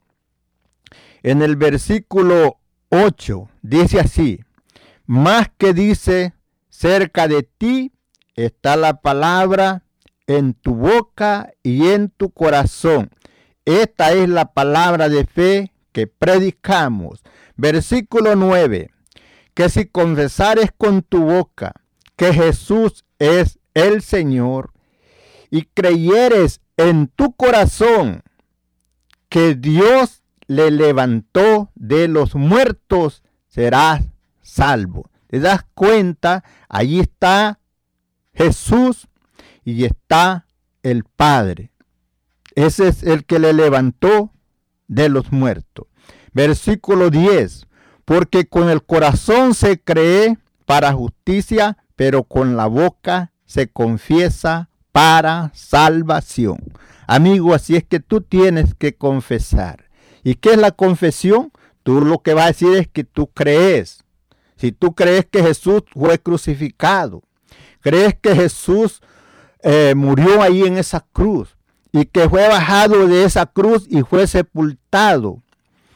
en 1.27 1.43
el 1.43 1.57
versículo 1.57 2.61
8 2.91 3.51
dice 3.61 3.99
así, 3.99 4.45
más 5.07 5.51
que 5.59 5.75
dice, 5.75 6.35
cerca 6.69 7.27
de 7.27 7.43
ti 7.43 7.91
está 8.37 8.77
la 8.77 9.01
palabra 9.01 9.83
en 10.29 10.55
tu 10.55 10.77
boca 10.77 11.53
y 11.65 11.89
en 11.89 12.11
tu 12.11 12.31
corazón. 12.31 13.11
Esta 13.65 14.13
es 14.13 14.29
la 14.29 14.53
palabra 14.53 15.09
de 15.09 15.27
fe 15.27 15.73
que 15.91 16.07
predicamos. 16.07 17.25
Versículo 17.57 18.37
9, 18.37 18.93
que 19.53 19.69
si 19.69 19.87
confesares 19.87 20.71
con 20.79 21.03
tu 21.03 21.25
boca 21.25 21.73
que 22.15 22.33
Jesús 22.35 23.05
es 23.19 23.59
el 23.75 24.01
Señor 24.01 24.71
y 25.51 25.63
creyeres 25.63 26.61
en 26.77 27.09
tu 27.09 27.35
corazón 27.35 28.23
que 29.29 29.57
Dios 29.57 30.23
le 30.47 30.71
levantó 30.71 31.71
de 31.75 32.09
los 32.09 32.35
muertos, 32.35 33.23
serás 33.49 34.03
salvo. 34.43 35.11
¿Te 35.27 35.41
das 35.41 35.65
cuenta? 35.75 36.45
Allí 36.69 37.01
está 37.01 37.59
Jesús 38.33 39.09
y 39.65 39.85
está 39.85 40.47
el 40.83 41.05
Padre. 41.05 41.73
Ese 42.55 42.89
es 42.89 43.03
el 43.03 43.25
que 43.25 43.39
le 43.39 43.53
levantó 43.53 44.33
de 44.89 45.09
los 45.09 45.33
muertos. 45.33 45.87
Versículo 46.33 47.11
10. 47.11 47.67
Porque 48.05 48.47
con 48.47 48.69
el 48.69 48.85
corazón 48.85 49.55
se 49.55 49.81
cree 49.81 50.39
para 50.65 50.93
justicia, 50.93 51.77
pero 51.97 52.25
con 52.25 52.57
la 52.57 52.67
boca 52.67 53.33
se 53.47 53.69
confiesa 53.69 54.69
para 54.93 55.51
salvación. 55.55 56.59
Amigo, 57.07 57.55
así 57.55 57.77
es 57.77 57.85
que 57.85 58.01
tú 58.01 58.21
tienes 58.21 58.75
que 58.75 58.95
confesar. 58.95 59.86
¿Y 60.27 60.35
qué 60.35 60.55
es 60.55 60.59
la 60.59 60.73
confesión? 60.73 61.53
Tú 61.85 62.01
lo 62.01 62.19
que 62.19 62.35
vas 62.35 62.47
a 62.47 62.49
decir 62.49 62.77
es 62.77 62.89
que 62.89 63.05
tú 63.05 63.29
crees. 63.29 64.03
Si 64.57 64.73
tú 64.73 64.93
crees 64.93 65.25
que 65.25 65.41
Jesús 65.41 65.85
fue 65.93 66.19
crucificado, 66.19 67.23
crees 67.81 68.17
que 68.21 68.35
Jesús 68.35 69.03
eh, 69.63 69.95
murió 69.97 70.43
ahí 70.43 70.65
en 70.65 70.79
esa 70.79 71.07
cruz 71.13 71.57
y 71.93 72.07
que 72.07 72.29
fue 72.29 72.49
bajado 72.49 73.07
de 73.07 73.23
esa 73.23 73.47
cruz 73.47 73.87
y 73.89 74.03
fue 74.03 74.27
sepultado 74.27 75.45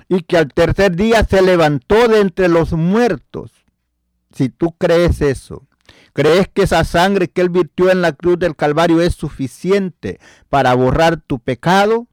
y 0.08 0.22
que 0.22 0.36
al 0.36 0.52
tercer 0.54 0.94
día 0.94 1.24
se 1.24 1.42
levantó 1.42 2.06
de 2.06 2.20
entre 2.20 2.46
los 2.46 2.72
muertos. 2.72 3.50
Si 4.32 4.48
tú 4.48 4.76
crees 4.78 5.22
eso, 5.22 5.66
crees 6.12 6.46
que 6.46 6.62
esa 6.62 6.84
sangre 6.84 7.26
que 7.26 7.40
él 7.40 7.48
virtió 7.48 7.90
en 7.90 8.00
la 8.00 8.12
cruz 8.12 8.38
del 8.38 8.54
Calvario 8.54 9.00
es 9.00 9.16
suficiente 9.16 10.20
para 10.48 10.72
borrar 10.74 11.20
tu 11.20 11.40
pecado, 11.40 12.06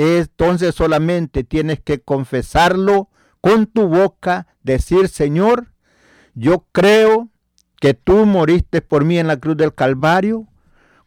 entonces 0.00 0.74
solamente 0.74 1.44
tienes 1.44 1.80
que 1.80 2.00
confesarlo 2.00 3.08
con 3.40 3.66
tu 3.66 3.88
boca, 3.88 4.46
decir, 4.62 5.08
Señor, 5.08 5.72
yo 6.34 6.66
creo 6.72 7.28
que 7.80 7.94
tú 7.94 8.26
moriste 8.26 8.82
por 8.82 9.04
mí 9.04 9.18
en 9.18 9.26
la 9.26 9.38
cruz 9.38 9.56
del 9.56 9.74
Calvario. 9.74 10.46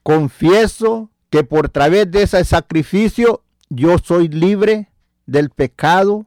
Confieso 0.01 1.12
que 1.29 1.43
por 1.43 1.69
través 1.69 2.12
de 2.12 2.23
ese 2.23 2.43
sacrificio 2.43 3.43
yo 3.69 3.97
soy 3.97 4.27
libre 4.27 4.91
del 5.25 5.49
pecado, 5.49 6.25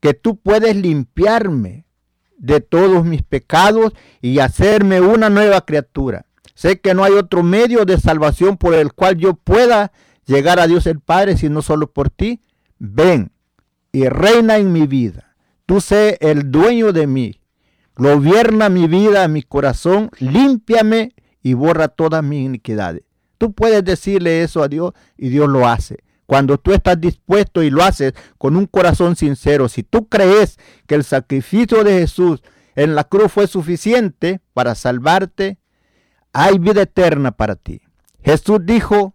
que 0.00 0.14
tú 0.14 0.36
puedes 0.36 0.74
limpiarme 0.74 1.86
de 2.36 2.60
todos 2.60 3.04
mis 3.04 3.22
pecados 3.22 3.92
y 4.20 4.40
hacerme 4.40 5.00
una 5.00 5.30
nueva 5.30 5.64
criatura. 5.64 6.26
Sé 6.54 6.80
que 6.80 6.92
no 6.92 7.04
hay 7.04 7.12
otro 7.12 7.42
medio 7.42 7.84
de 7.84 7.98
salvación 7.98 8.56
por 8.56 8.74
el 8.74 8.92
cual 8.92 9.16
yo 9.16 9.34
pueda 9.34 9.92
llegar 10.26 10.60
a 10.60 10.66
Dios 10.66 10.86
el 10.86 11.00
Padre, 11.00 11.36
sino 11.36 11.62
solo 11.62 11.92
por 11.92 12.10
ti. 12.10 12.40
Ven 12.78 13.32
y 13.92 14.08
reina 14.08 14.56
en 14.56 14.72
mi 14.72 14.86
vida. 14.86 15.34
Tú 15.66 15.80
sé 15.80 16.18
el 16.20 16.50
dueño 16.50 16.92
de 16.92 17.06
mí. 17.06 17.40
Gobierna 17.96 18.68
mi 18.68 18.86
vida, 18.86 19.28
mi 19.28 19.42
corazón, 19.42 20.10
límpiame 20.18 21.14
y 21.42 21.54
borra 21.54 21.88
todas 21.88 22.24
mis 22.24 22.44
iniquidades. 22.44 23.02
Tú 23.38 23.52
puedes 23.52 23.84
decirle 23.84 24.42
eso 24.42 24.62
a 24.62 24.68
Dios 24.68 24.92
y 25.16 25.28
Dios 25.28 25.48
lo 25.48 25.68
hace. 25.68 26.02
Cuando 26.26 26.56
tú 26.58 26.72
estás 26.72 27.00
dispuesto 27.00 27.62
y 27.62 27.70
lo 27.70 27.82
haces 27.82 28.14
con 28.38 28.56
un 28.56 28.66
corazón 28.66 29.16
sincero, 29.16 29.68
si 29.68 29.82
tú 29.82 30.08
crees 30.08 30.58
que 30.86 30.94
el 30.94 31.04
sacrificio 31.04 31.84
de 31.84 31.98
Jesús 31.98 32.42
en 32.74 32.94
la 32.94 33.04
cruz 33.04 33.30
fue 33.30 33.46
suficiente 33.46 34.40
para 34.54 34.74
salvarte, 34.74 35.58
hay 36.32 36.58
vida 36.58 36.82
eterna 36.82 37.32
para 37.32 37.56
ti. 37.56 37.82
Jesús 38.22 38.60
dijo, 38.62 39.14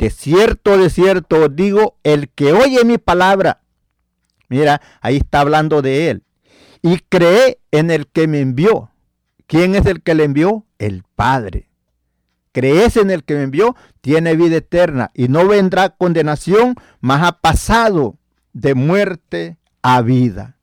de 0.00 0.08
cierto, 0.08 0.78
de 0.78 0.88
cierto 0.88 1.50
digo, 1.50 1.98
el 2.04 2.30
que 2.30 2.54
oye 2.54 2.86
mi 2.86 2.96
palabra, 2.96 3.60
mira, 4.48 4.80
ahí 5.02 5.18
está 5.18 5.40
hablando 5.40 5.82
de 5.82 6.08
él, 6.08 6.22
y 6.80 7.00
cree 7.00 7.60
en 7.70 7.90
el 7.90 8.06
que 8.06 8.26
me 8.26 8.40
envió. 8.40 8.90
¿Quién 9.46 9.74
es 9.74 9.84
el 9.84 10.02
que 10.02 10.14
le 10.14 10.24
envió? 10.24 10.64
El 10.78 11.04
Padre. 11.14 11.68
Crees 12.52 12.96
en 12.96 13.10
el 13.10 13.24
que 13.24 13.34
me 13.34 13.42
envió, 13.42 13.76
tiene 14.00 14.36
vida 14.36 14.56
eterna 14.56 15.10
y 15.12 15.28
no 15.28 15.46
vendrá 15.46 15.90
condenación, 15.90 16.76
mas 17.00 17.22
ha 17.22 17.32
pasado 17.32 18.16
de 18.54 18.74
muerte 18.74 19.58
a 19.82 20.00
vida. 20.00 20.56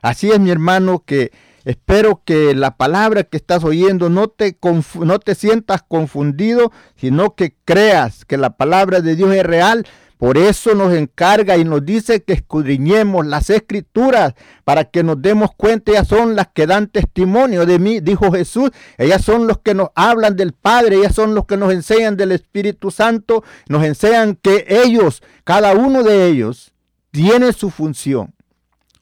Así 0.00 0.30
es, 0.30 0.38
mi 0.38 0.50
hermano, 0.50 1.02
que 1.04 1.32
Espero 1.66 2.22
que 2.24 2.54
la 2.54 2.76
palabra 2.76 3.24
que 3.24 3.36
estás 3.36 3.64
oyendo 3.64 4.08
no 4.08 4.28
te, 4.28 4.56
no 5.00 5.18
te 5.18 5.34
sientas 5.34 5.82
confundido, 5.82 6.70
sino 6.94 7.34
que 7.34 7.56
creas 7.64 8.24
que 8.24 8.36
la 8.36 8.56
palabra 8.56 9.00
de 9.00 9.16
Dios 9.16 9.34
es 9.34 9.42
real. 9.42 9.84
Por 10.16 10.38
eso 10.38 10.76
nos 10.76 10.94
encarga 10.94 11.56
y 11.56 11.64
nos 11.64 11.84
dice 11.84 12.22
que 12.22 12.34
escudriñemos 12.34 13.26
las 13.26 13.50
escrituras 13.50 14.34
para 14.62 14.84
que 14.84 15.02
nos 15.02 15.20
demos 15.20 15.50
cuenta. 15.56 15.90
Ellas 15.90 16.06
son 16.06 16.36
las 16.36 16.46
que 16.54 16.68
dan 16.68 16.86
testimonio 16.86 17.66
de 17.66 17.80
mí, 17.80 17.98
dijo 17.98 18.30
Jesús. 18.30 18.70
Ellas 18.96 19.24
son 19.24 19.48
los 19.48 19.58
que 19.58 19.74
nos 19.74 19.88
hablan 19.96 20.36
del 20.36 20.52
Padre. 20.52 20.98
Ellas 20.98 21.16
son 21.16 21.34
los 21.34 21.46
que 21.46 21.56
nos 21.56 21.72
enseñan 21.72 22.16
del 22.16 22.30
Espíritu 22.30 22.92
Santo. 22.92 23.42
Nos 23.68 23.82
enseñan 23.82 24.36
que 24.40 24.66
ellos, 24.68 25.20
cada 25.42 25.74
uno 25.74 26.04
de 26.04 26.28
ellos, 26.28 26.72
tiene 27.10 27.52
su 27.52 27.70
función. 27.70 28.32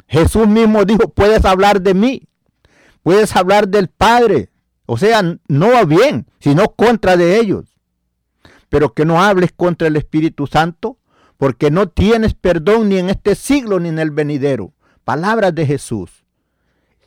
Jesús 0.08 0.48
mismo 0.48 0.86
dijo, 0.86 1.10
puedes 1.10 1.44
hablar 1.44 1.82
de 1.82 1.92
mí 1.92 2.26
puedes 3.04 3.36
hablar 3.36 3.68
del 3.68 3.88
Padre, 3.88 4.50
o 4.86 4.98
sea, 4.98 5.22
no 5.46 5.70
va 5.70 5.84
bien, 5.84 6.26
sino 6.40 6.70
contra 6.74 7.16
de 7.16 7.38
ellos. 7.38 7.66
Pero 8.70 8.94
que 8.94 9.04
no 9.04 9.22
hables 9.22 9.52
contra 9.54 9.86
el 9.86 9.96
Espíritu 9.96 10.48
Santo, 10.48 10.98
porque 11.36 11.70
no 11.70 11.88
tienes 11.88 12.34
perdón 12.34 12.88
ni 12.88 12.98
en 12.98 13.10
este 13.10 13.34
siglo 13.34 13.78
ni 13.78 13.90
en 13.90 13.98
el 13.98 14.10
venidero. 14.10 14.72
Palabras 15.04 15.54
de 15.54 15.66
Jesús. 15.66 16.24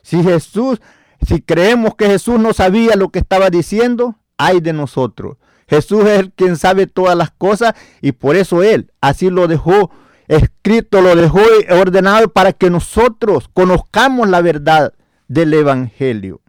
Si 0.02 0.22
Jesús, 0.22 0.80
si 1.26 1.42
creemos 1.42 1.96
que 1.96 2.06
Jesús 2.06 2.38
no 2.38 2.52
sabía 2.52 2.94
lo 2.94 3.08
que 3.08 3.18
estaba 3.18 3.50
diciendo, 3.50 4.16
hay 4.36 4.60
de 4.60 4.72
nosotros. 4.72 5.36
Jesús 5.66 6.04
es 6.04 6.20
el 6.20 6.32
quien 6.32 6.56
sabe 6.56 6.86
todas 6.86 7.16
las 7.16 7.32
cosas 7.32 7.74
y 8.00 8.12
por 8.12 8.36
eso 8.36 8.62
Él 8.62 8.92
así 9.00 9.30
lo 9.30 9.48
dejó 9.48 9.90
escrito, 10.28 11.00
lo 11.00 11.16
dejó 11.16 11.40
ordenado 11.70 12.28
para 12.28 12.52
que 12.52 12.70
nosotros 12.70 13.50
conozcamos 13.52 14.28
la 14.28 14.40
verdad 14.42 14.94
del 15.28 15.54
Evangelio. 15.54 16.40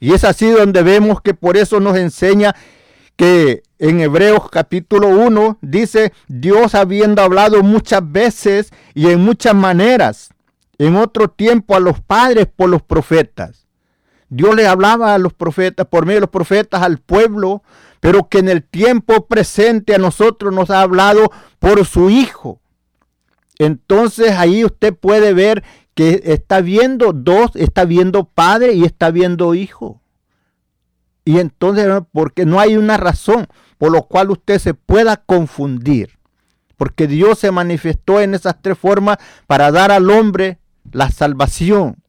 Y 0.00 0.12
es 0.12 0.24
así 0.24 0.50
donde 0.50 0.82
vemos 0.82 1.20
que 1.20 1.34
por 1.34 1.56
eso 1.56 1.80
nos 1.80 1.96
enseña 1.96 2.54
que 3.16 3.62
en 3.78 4.00
Hebreos 4.00 4.50
capítulo 4.50 5.08
1 5.08 5.58
dice, 5.60 6.12
Dios 6.26 6.74
habiendo 6.74 7.22
hablado 7.22 7.62
muchas 7.62 8.00
veces 8.10 8.72
y 8.92 9.08
en 9.08 9.20
muchas 9.20 9.54
maneras, 9.54 10.30
en 10.78 10.96
otro 10.96 11.28
tiempo 11.28 11.76
a 11.76 11.80
los 11.80 12.00
padres 12.00 12.46
por 12.54 12.68
los 12.68 12.82
profetas. 12.82 13.66
Dios 14.28 14.54
le 14.56 14.66
hablaba 14.66 15.14
a 15.14 15.18
los 15.18 15.32
profetas, 15.32 15.86
por 15.86 16.06
medio 16.06 16.16
de 16.16 16.22
los 16.22 16.30
profetas 16.30 16.82
al 16.82 16.98
pueblo, 16.98 17.62
pero 18.00 18.28
que 18.28 18.38
en 18.38 18.48
el 18.48 18.64
tiempo 18.64 19.26
presente 19.26 19.94
a 19.94 19.98
nosotros 19.98 20.52
nos 20.52 20.70
ha 20.70 20.80
hablado 20.80 21.30
por 21.58 21.84
su 21.86 22.10
Hijo. 22.10 22.60
Entonces 23.58 24.32
ahí 24.32 24.64
usted 24.64 24.94
puede 24.94 25.32
ver 25.32 25.62
que 25.94 26.22
está 26.24 26.60
viendo 26.60 27.12
dos, 27.12 27.52
está 27.54 27.84
viendo 27.84 28.24
padre 28.24 28.74
y 28.74 28.84
está 28.84 29.10
viendo 29.10 29.54
hijo. 29.54 30.02
Y 31.24 31.38
entonces, 31.38 31.88
porque 32.12 32.44
no 32.44 32.60
hay 32.60 32.76
una 32.76 32.96
razón 32.96 33.46
por 33.78 33.92
lo 33.92 34.02
cual 34.02 34.30
usted 34.30 34.58
se 34.58 34.74
pueda 34.74 35.16
confundir. 35.16 36.18
Porque 36.76 37.06
Dios 37.06 37.38
se 37.38 37.50
manifestó 37.50 38.20
en 38.20 38.34
esas 38.34 38.60
tres 38.60 38.76
formas 38.76 39.18
para 39.46 39.70
dar 39.70 39.92
al 39.92 40.10
hombre 40.10 40.58
la 40.92 41.10
salvación. 41.10 42.02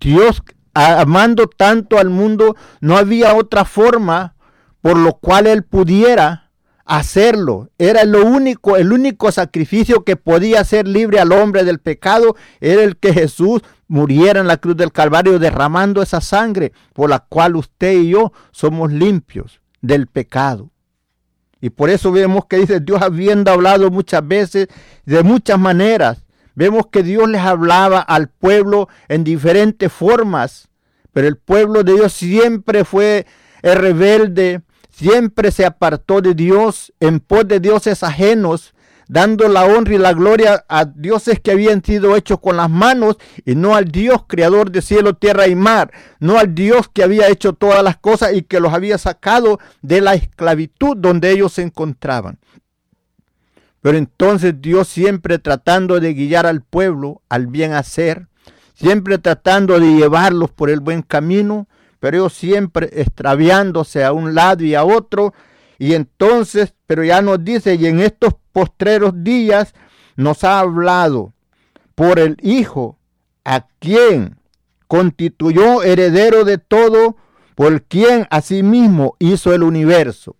Dios, 0.00 0.42
amando 0.74 1.46
tanto 1.46 1.98
al 1.98 2.10
mundo, 2.10 2.56
no 2.80 2.96
había 2.96 3.34
otra 3.34 3.64
forma 3.64 4.34
por 4.80 4.96
lo 4.96 5.14
cual 5.14 5.46
él 5.46 5.62
pudiera 5.62 6.41
hacerlo. 6.84 7.70
Era 7.78 8.04
lo 8.04 8.24
único, 8.24 8.76
el 8.76 8.92
único 8.92 9.30
sacrificio 9.32 10.04
que 10.04 10.16
podía 10.16 10.60
hacer 10.60 10.86
libre 10.86 11.20
al 11.20 11.32
hombre 11.32 11.64
del 11.64 11.78
pecado 11.78 12.36
era 12.60 12.82
el 12.82 12.96
que 12.96 13.12
Jesús 13.12 13.62
muriera 13.88 14.40
en 14.40 14.46
la 14.46 14.56
cruz 14.56 14.76
del 14.76 14.92
Calvario 14.92 15.38
derramando 15.38 16.02
esa 16.02 16.20
sangre 16.20 16.72
por 16.94 17.10
la 17.10 17.20
cual 17.20 17.56
usted 17.56 17.92
y 17.92 18.10
yo 18.10 18.32
somos 18.50 18.92
limpios 18.92 19.60
del 19.80 20.06
pecado. 20.06 20.70
Y 21.60 21.70
por 21.70 21.90
eso 21.90 22.10
vemos 22.10 22.46
que 22.46 22.56
dice 22.56 22.80
Dios 22.80 23.00
habiendo 23.02 23.52
hablado 23.52 23.90
muchas 23.90 24.26
veces, 24.26 24.68
de 25.04 25.22
muchas 25.22 25.58
maneras. 25.58 26.24
Vemos 26.54 26.86
que 26.90 27.02
Dios 27.02 27.28
les 27.28 27.40
hablaba 27.40 28.00
al 28.00 28.28
pueblo 28.28 28.88
en 29.08 29.24
diferentes 29.24 29.92
formas, 29.92 30.68
pero 31.12 31.28
el 31.28 31.36
pueblo 31.36 31.84
de 31.84 31.94
Dios 31.94 32.12
siempre 32.12 32.84
fue 32.84 33.26
rebelde, 33.62 34.62
siempre 34.92 35.50
se 35.50 35.64
apartó 35.64 36.20
de 36.20 36.34
Dios 36.34 36.92
en 37.00 37.20
pos 37.20 37.48
de 37.48 37.60
dioses 37.60 38.02
ajenos, 38.02 38.74
dando 39.08 39.48
la 39.48 39.64
honra 39.64 39.94
y 39.94 39.98
la 39.98 40.12
gloria 40.12 40.64
a 40.68 40.84
dioses 40.84 41.40
que 41.40 41.50
habían 41.50 41.84
sido 41.84 42.16
hechos 42.16 42.38
con 42.40 42.56
las 42.56 42.70
manos 42.70 43.16
y 43.44 43.54
no 43.54 43.74
al 43.74 43.86
Dios 43.86 44.24
creador 44.26 44.70
de 44.70 44.80
cielo, 44.80 45.14
tierra 45.14 45.48
y 45.48 45.54
mar, 45.54 45.90
no 46.20 46.38
al 46.38 46.54
Dios 46.54 46.88
que 46.92 47.02
había 47.02 47.28
hecho 47.28 47.52
todas 47.52 47.82
las 47.82 47.96
cosas 47.96 48.34
y 48.34 48.42
que 48.42 48.60
los 48.60 48.72
había 48.72 48.98
sacado 48.98 49.58
de 49.82 50.00
la 50.00 50.14
esclavitud 50.14 50.96
donde 50.96 51.30
ellos 51.30 51.52
se 51.52 51.62
encontraban. 51.62 52.38
Pero 53.80 53.98
entonces 53.98 54.54
Dios 54.60 54.88
siempre 54.88 55.38
tratando 55.38 55.98
de 55.98 56.14
guiar 56.14 56.46
al 56.46 56.62
pueblo 56.62 57.20
al 57.28 57.48
bien 57.48 57.72
hacer, 57.72 58.28
siempre 58.74 59.18
tratando 59.18 59.78
de 59.80 59.94
llevarlos 59.94 60.50
por 60.50 60.70
el 60.70 60.80
buen 60.80 61.02
camino, 61.02 61.66
pero 62.02 62.16
ellos 62.16 62.32
siempre 62.32 62.90
extraviándose 62.94 64.02
a 64.02 64.12
un 64.12 64.34
lado 64.34 64.64
y 64.64 64.74
a 64.74 64.82
otro. 64.82 65.34
Y 65.78 65.94
entonces, 65.94 66.74
pero 66.88 67.04
ya 67.04 67.22
nos 67.22 67.44
dice, 67.44 67.76
y 67.76 67.86
en 67.86 68.00
estos 68.00 68.34
postreros 68.50 69.12
días 69.22 69.72
nos 70.16 70.42
ha 70.42 70.58
hablado 70.58 71.32
por 71.94 72.18
el 72.18 72.38
Hijo, 72.42 72.98
a 73.44 73.68
quien 73.78 74.36
constituyó 74.88 75.84
heredero 75.84 76.44
de 76.44 76.58
todo, 76.58 77.18
por 77.54 77.84
quien 77.84 78.26
asimismo 78.30 79.14
hizo 79.20 79.54
el 79.54 79.62
universo, 79.62 80.34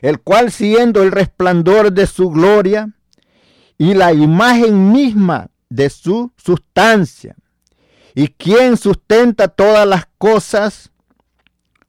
el 0.00 0.18
cual 0.18 0.50
siendo 0.50 1.04
el 1.04 1.12
resplandor 1.12 1.92
de 1.92 2.08
su 2.08 2.30
gloria 2.30 2.92
y 3.78 3.94
la 3.94 4.12
imagen 4.12 4.90
misma 4.90 5.50
de 5.68 5.88
su 5.88 6.32
sustancia, 6.36 7.36
y 8.14 8.28
quien 8.28 8.76
sustenta 8.76 9.48
todas 9.48 9.86
las 9.86 10.06
cosas 10.18 10.90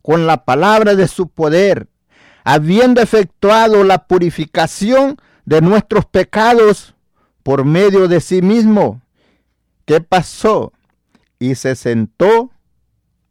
con 0.01 0.27
la 0.27 0.45
palabra 0.45 0.95
de 0.95 1.07
su 1.07 1.27
poder, 1.29 1.88
habiendo 2.43 3.01
efectuado 3.01 3.83
la 3.83 4.07
purificación 4.07 5.17
de 5.45 5.62
nuestros 5.62 6.05
pecados 6.05 6.95
por 7.41 7.65
medio 7.65 8.07
de 8.07 8.21
sí 8.21 8.41
mismo. 8.41 9.01
¿Qué 9.86 10.01
pasó? 10.01 10.73
Y 11.39 11.55
se 11.55 11.75
sentó 11.75 12.51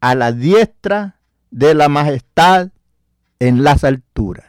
a 0.01 0.15
la 0.15 0.33
diestra 0.33 1.19
de 1.51 1.75
la 1.75 1.89
majestad 1.89 2.71
en 3.39 3.63
las 3.63 3.85
alturas. 3.85 4.47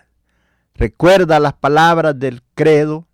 Recuerda 0.75 1.39
las 1.39 1.53
palabras 1.53 2.17
del 2.17 2.41
credo 2.55 3.07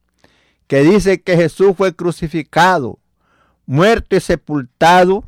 que 0.68 0.82
dice 0.82 1.22
que 1.22 1.36
Jesús 1.36 1.74
fue 1.76 1.96
crucificado 1.96 3.00
muerto 3.70 4.16
y 4.16 4.20
sepultado, 4.20 5.24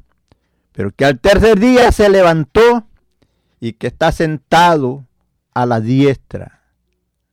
pero 0.71 0.89
que 0.89 1.05
al 1.05 1.19
tercer 1.19 1.59
día 1.59 1.91
se 1.91 2.09
levantó 2.09 2.87
y 3.59 3.73
que 3.73 3.85
está 3.85 4.11
sentado 4.11 5.05
a 5.53 5.67
la 5.67 5.79
diestra 5.79 6.63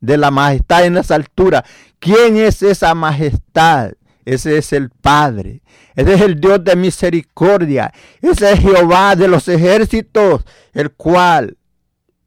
de 0.00 0.18
la 0.18 0.30
majestad 0.30 0.84
en 0.84 0.94
las 0.94 1.10
alturas. 1.10 1.62
¿Quién 1.98 2.36
es 2.36 2.62
esa 2.62 2.94
majestad? 2.94 3.92
Ese 4.26 4.58
es 4.58 4.74
el 4.74 4.90
Padre. 4.90 5.62
Ese 5.96 6.12
es 6.12 6.20
el 6.20 6.38
Dios 6.38 6.62
de 6.62 6.76
misericordia. 6.76 7.90
Ese 8.20 8.52
es 8.52 8.60
Jehová 8.60 9.16
de 9.16 9.28
los 9.28 9.48
ejércitos, 9.48 10.44
el 10.74 10.90
cual 10.90 11.56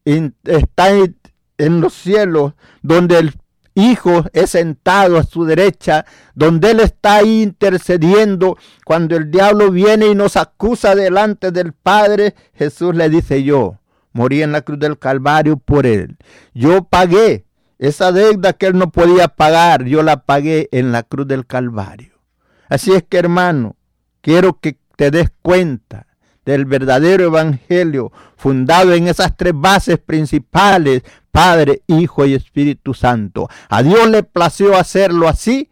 está 0.03 0.89
en 0.89 1.81
los 1.81 1.93
cielos, 1.93 2.53
donde 2.81 3.19
el 3.19 3.33
Hijo 3.73 4.25
es 4.33 4.51
sentado 4.51 5.17
a 5.17 5.23
su 5.23 5.45
derecha, 5.45 6.05
donde 6.35 6.71
Él 6.71 6.79
está 6.81 7.23
intercediendo. 7.23 8.57
Cuando 8.85 9.15
el 9.15 9.31
diablo 9.31 9.71
viene 9.71 10.07
y 10.07 10.15
nos 10.15 10.35
acusa 10.35 10.95
delante 10.95 11.51
del 11.51 11.73
Padre, 11.73 12.35
Jesús 12.53 12.95
le 12.95 13.09
dice 13.09 13.43
yo, 13.43 13.79
morí 14.11 14.41
en 14.43 14.51
la 14.51 14.61
cruz 14.61 14.79
del 14.79 14.99
Calvario 14.99 15.57
por 15.57 15.85
Él. 15.85 16.17
Yo 16.53 16.83
pagué 16.83 17.45
esa 17.79 18.11
deuda 18.11 18.53
que 18.53 18.67
Él 18.67 18.77
no 18.77 18.91
podía 18.91 19.29
pagar, 19.29 19.85
yo 19.85 20.03
la 20.03 20.25
pagué 20.25 20.67
en 20.71 20.91
la 20.91 21.03
cruz 21.03 21.27
del 21.27 21.45
Calvario. 21.45 22.19
Así 22.67 22.93
es 22.93 23.03
que 23.03 23.17
hermano, 23.17 23.75
quiero 24.21 24.59
que 24.59 24.77
te 24.97 25.11
des 25.11 25.31
cuenta 25.41 26.07
del 26.45 26.65
verdadero 26.65 27.25
evangelio 27.25 28.11
fundado 28.35 28.93
en 28.93 29.07
esas 29.07 29.35
tres 29.37 29.53
bases 29.55 29.97
principales, 29.97 31.03
Padre, 31.31 31.81
Hijo 31.87 32.25
y 32.25 32.33
Espíritu 32.33 32.93
Santo. 32.93 33.49
A 33.69 33.81
Dios 33.83 34.09
le 34.09 34.23
plació 34.23 34.77
hacerlo 34.77 35.27
así 35.27 35.70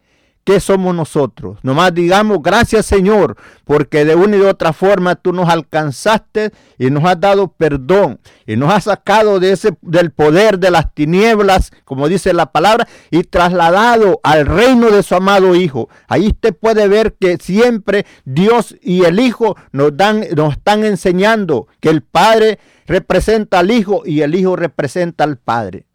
¿Qué 0.50 0.58
somos 0.58 0.92
nosotros? 0.96 1.60
Nomás 1.62 1.94
digamos, 1.94 2.42
gracias 2.42 2.84
Señor, 2.84 3.36
porque 3.64 4.04
de 4.04 4.16
una 4.16 4.36
y 4.36 4.40
de 4.40 4.48
otra 4.48 4.72
forma 4.72 5.14
tú 5.14 5.32
nos 5.32 5.48
alcanzaste 5.48 6.50
y 6.76 6.90
nos 6.90 7.04
has 7.04 7.20
dado 7.20 7.52
perdón 7.52 8.18
y 8.48 8.56
nos 8.56 8.74
has 8.74 8.82
sacado 8.82 9.38
de 9.38 9.52
ese, 9.52 9.78
del 9.80 10.10
poder 10.10 10.58
de 10.58 10.72
las 10.72 10.92
tinieblas, 10.92 11.70
como 11.84 12.08
dice 12.08 12.32
la 12.32 12.46
palabra, 12.50 12.88
y 13.12 13.22
trasladado 13.22 14.18
al 14.24 14.44
reino 14.44 14.90
de 14.90 15.04
su 15.04 15.14
amado 15.14 15.54
Hijo. 15.54 15.88
Ahí 16.08 16.26
usted 16.26 16.52
puede 16.52 16.88
ver 16.88 17.14
que 17.14 17.36
siempre 17.36 18.04
Dios 18.24 18.74
y 18.82 19.04
el 19.04 19.20
Hijo 19.20 19.54
nos, 19.70 19.96
dan, 19.96 20.24
nos 20.34 20.54
están 20.54 20.84
enseñando 20.84 21.68
que 21.78 21.90
el 21.90 22.02
Padre 22.02 22.58
representa 22.88 23.60
al 23.60 23.70
Hijo 23.70 24.02
y 24.04 24.22
el 24.22 24.34
Hijo 24.34 24.56
representa 24.56 25.22
al 25.22 25.36
Padre. 25.36 25.86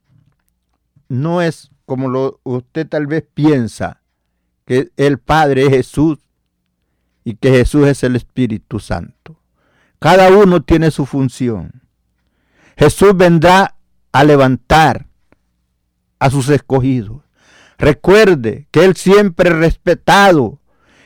No 1.10 1.42
es 1.42 1.72
como 1.86 2.08
lo, 2.08 2.40
usted 2.46 2.88
tal 2.88 3.06
vez 3.06 3.26
piensa 3.34 4.00
que 4.66 4.92
el 4.98 5.20
Padre 5.20 5.66
es 5.66 5.70
Jesús 5.70 6.20
y 7.24 7.36
que 7.36 7.52
Jesús 7.52 7.88
es 7.88 8.04
el 8.04 8.16
Espíritu 8.16 8.80
Santo. 8.80 9.40
Cada 10.00 10.30
uno 10.30 10.64
tiene 10.64 10.92
su 10.92 11.06
función. 11.06 11.84
Jesús 12.78 13.16
vendrá 13.16 13.76
a 14.12 14.24
levantar 14.24 15.08
a 16.20 16.30
sus 16.30 16.50
escogidos. 16.50 17.22
Recuerde 17.78 18.68
que 18.72 18.86
Él 18.86 18.96
siempre 18.96 19.50
ha 19.50 19.54
respetado 19.54 20.60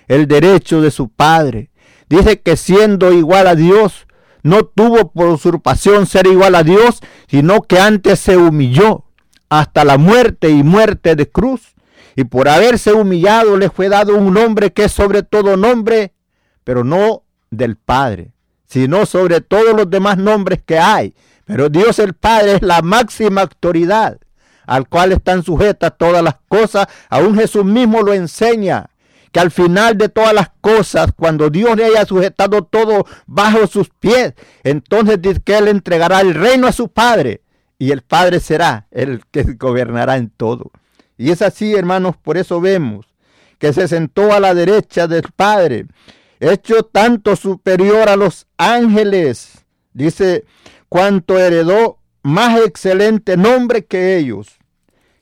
el 0.07 0.27
derecho 0.27 0.81
de 0.81 0.91
su 0.91 1.09
Padre 1.09 1.69
dice 2.09 2.41
que 2.41 2.57
siendo 2.57 3.13
igual 3.13 3.47
a 3.47 3.55
Dios, 3.55 4.07
no 4.41 4.65
tuvo 4.65 5.11
por 5.11 5.27
usurpación 5.27 6.07
ser 6.07 6.27
igual 6.27 6.55
a 6.55 6.63
Dios, 6.63 6.99
sino 7.27 7.61
que 7.61 7.79
antes 7.79 8.19
se 8.19 8.35
humilló 8.35 9.05
hasta 9.49 9.85
la 9.85 9.97
muerte 9.97 10.49
y 10.49 10.63
muerte 10.63 11.15
de 11.15 11.29
cruz. 11.29 11.75
Y 12.15 12.23
por 12.25 12.47
haberse 12.47 12.93
humillado 12.93 13.57
le 13.57 13.69
fue 13.69 13.89
dado 13.89 14.15
un 14.15 14.33
nombre 14.33 14.71
que 14.71 14.85
es 14.85 14.91
sobre 14.91 15.23
todo 15.23 15.57
nombre, 15.57 16.13
pero 16.63 16.83
no 16.83 17.23
del 17.49 17.75
Padre, 17.75 18.31
sino 18.67 19.05
sobre 19.05 19.41
todos 19.41 19.75
los 19.75 19.89
demás 19.89 20.17
nombres 20.17 20.61
que 20.65 20.77
hay. 20.79 21.13
Pero 21.45 21.69
Dios 21.69 21.99
el 21.99 22.13
Padre 22.13 22.55
es 22.55 22.61
la 22.61 22.81
máxima 22.81 23.41
autoridad 23.41 24.19
al 24.69 24.87
cual 24.87 25.11
están 25.11 25.43
sujetas 25.43 25.93
todas 25.97 26.23
las 26.23 26.35
cosas. 26.47 26.87
Aún 27.09 27.35
Jesús 27.35 27.65
mismo 27.65 28.03
lo 28.03 28.13
enseña 28.13 28.91
que 29.31 29.39
al 29.39 29.49
final 29.49 29.97
de 29.97 30.09
todas 30.09 30.33
las 30.33 30.51
cosas, 30.61 31.11
cuando 31.15 31.49
Dios 31.49 31.75
le 31.75 31.85
haya 31.85 32.05
sujetado 32.05 32.63
todo 32.63 33.05
bajo 33.25 33.65
sus 33.65 33.89
pies, 33.89 34.33
entonces 34.63 35.21
dice 35.21 35.41
que 35.43 35.57
Él 35.57 35.67
entregará 35.67 36.21
el 36.21 36.35
reino 36.35 36.67
a 36.67 36.71
su 36.71 36.89
Padre 36.89 37.41
y 37.79 37.91
el 37.91 38.03
Padre 38.03 38.39
será 38.39 38.87
el 38.91 39.23
que 39.31 39.43
gobernará 39.53 40.17
en 40.17 40.29
todo. 40.29 40.71
Y 41.19 41.31
es 41.31 41.41
así, 41.41 41.75
hermanos, 41.75 42.15
por 42.15 42.37
eso 42.37 42.61
vemos 42.61 43.05
que 43.59 43.73
se 43.73 43.89
sentó 43.89 44.31
a 44.31 44.39
la 44.39 44.53
derecha 44.53 45.05
del 45.05 45.25
Padre, 45.35 45.85
hecho 46.39 46.83
tanto 46.83 47.35
superior 47.35 48.07
a 48.07 48.15
los 48.15 48.47
ángeles, 48.57 49.65
dice, 49.91 50.45
cuanto 50.87 51.37
heredó 51.37 51.99
más 52.23 52.61
excelente 52.61 53.35
nombre 53.35 53.83
que 53.83 54.15
ellos. 54.15 54.59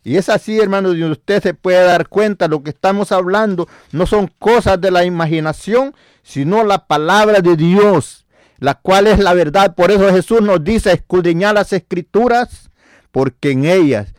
Y 0.03 0.17
es 0.17 0.29
así, 0.29 0.59
hermanos, 0.59 0.95
y 0.95 1.03
usted 1.03 1.41
se 1.41 1.55
puede 1.55 1.83
dar 1.83 2.07
cuenta, 2.09 2.47
lo 2.47 2.61
que 2.61 2.69
estamos 2.69 3.11
hablando 3.11 3.67
no 3.91 4.05
son 4.05 4.31
cosas 4.37 4.79
de 4.79 4.91
la 4.91 5.03
imaginación, 5.03 5.95
sino 6.21 6.63
la 6.63 6.85
palabra 6.85 7.41
de 7.41 7.55
Dios, 7.55 8.27
la 8.59 8.75
cual 8.75 9.07
es 9.07 9.17
la 9.17 9.33
verdad. 9.33 9.73
Por 9.73 9.89
eso 9.89 10.11
Jesús 10.11 10.43
nos 10.43 10.63
dice, 10.63 10.91
escudriñar 10.91 11.55
las 11.55 11.73
escrituras, 11.73 12.69
porque 13.11 13.49
en 13.49 13.65
ellas 13.65 14.13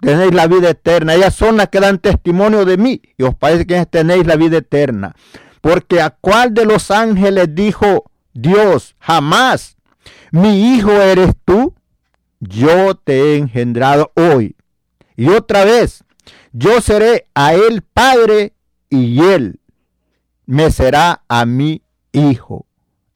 tenéis 0.00 0.34
la 0.34 0.46
vida 0.46 0.70
eterna. 0.70 1.14
Ellas 1.14 1.34
son 1.34 1.56
las 1.56 1.68
que 1.68 1.80
dan 1.80 1.98
testimonio 1.98 2.64
de 2.64 2.76
mí 2.76 3.02
y 3.16 3.22
os 3.22 3.34
parece 3.34 3.66
que 3.66 3.86
tenéis 3.86 4.26
la 4.26 4.36
vida 4.36 4.58
eterna. 4.58 5.14
Porque 5.60 6.00
a 6.00 6.10
cuál 6.10 6.54
de 6.54 6.64
los 6.64 6.90
ángeles 6.90 7.54
dijo 7.54 8.10
Dios, 8.32 8.94
jamás, 9.00 9.76
mi 10.30 10.74
hijo 10.74 10.92
eres 10.92 11.32
tú, 11.44 11.74
yo 12.40 12.94
te 12.94 13.20
he 13.20 13.36
engendrado 13.36 14.12
hoy. 14.14 14.56
Y 15.16 15.28
otra 15.30 15.64
vez, 15.64 16.04
yo 16.52 16.80
seré 16.80 17.26
a 17.34 17.54
él 17.54 17.82
padre 17.82 18.52
y 18.88 19.22
él 19.22 19.60
me 20.46 20.70
será 20.70 21.22
a 21.28 21.44
mí 21.44 21.82
hijo. 22.12 22.66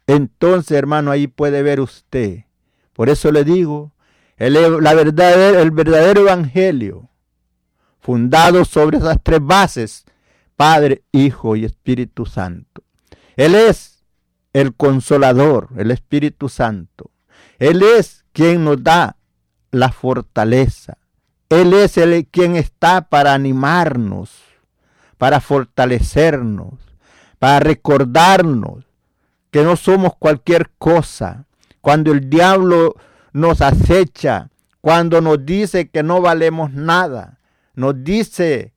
Entonces, 0.07 0.77
hermano, 0.77 1.11
ahí 1.11 1.29
puede 1.29 1.63
ver 1.63 1.81
usted. 1.81 2.45
Por 2.93 3.09
eso 3.09 3.33
le 3.33 3.45
digo, 3.45 3.93
el, 4.43 4.83
la 4.83 4.95
verdad, 4.95 5.61
el 5.61 5.71
verdadero 5.71 6.23
evangelio, 6.23 7.09
fundado 8.01 8.65
sobre 8.65 8.99
esas 8.99 9.19
tres 9.23 9.41
bases, 9.41 10.05
Padre, 10.57 11.05
Hijo 11.13 11.55
y 11.55 11.65
Espíritu 11.65 12.27
Santo. 12.27 12.83
Él 13.37 13.55
es 13.55 14.03
el 14.53 14.75
consolador, 14.75 15.69
el 15.77 15.93
Espíritu 15.93 16.49
Santo. 16.49 17.11
Él 17.61 17.83
es 17.83 18.25
quien 18.33 18.65
nos 18.65 18.83
da 18.83 19.17
la 19.71 19.93
fortaleza. 19.93 20.99
Él 21.49 21.73
es 21.73 21.97
el 21.97 22.27
quien 22.27 22.57
está 22.57 23.03
para 23.03 23.35
animarnos, 23.35 24.31
para 25.19 25.41
fortalecernos, 25.41 26.75
para 27.39 27.61
recordarnos 27.61 28.85
que 29.53 29.63
no 29.63 29.77
somos 29.77 30.17
cualquier 30.19 30.71
cosa. 30.79 31.45
Cuando 31.81 32.11
el 32.11 32.29
diablo 32.29 32.97
nos 33.33 33.61
acecha, 33.61 34.51
cuando 34.81 35.21
nos 35.21 35.45
dice 35.45 35.89
que 35.89 36.03
no 36.03 36.21
valemos 36.21 36.73
nada, 36.73 37.39
nos 37.75 38.03
dice 38.03 38.73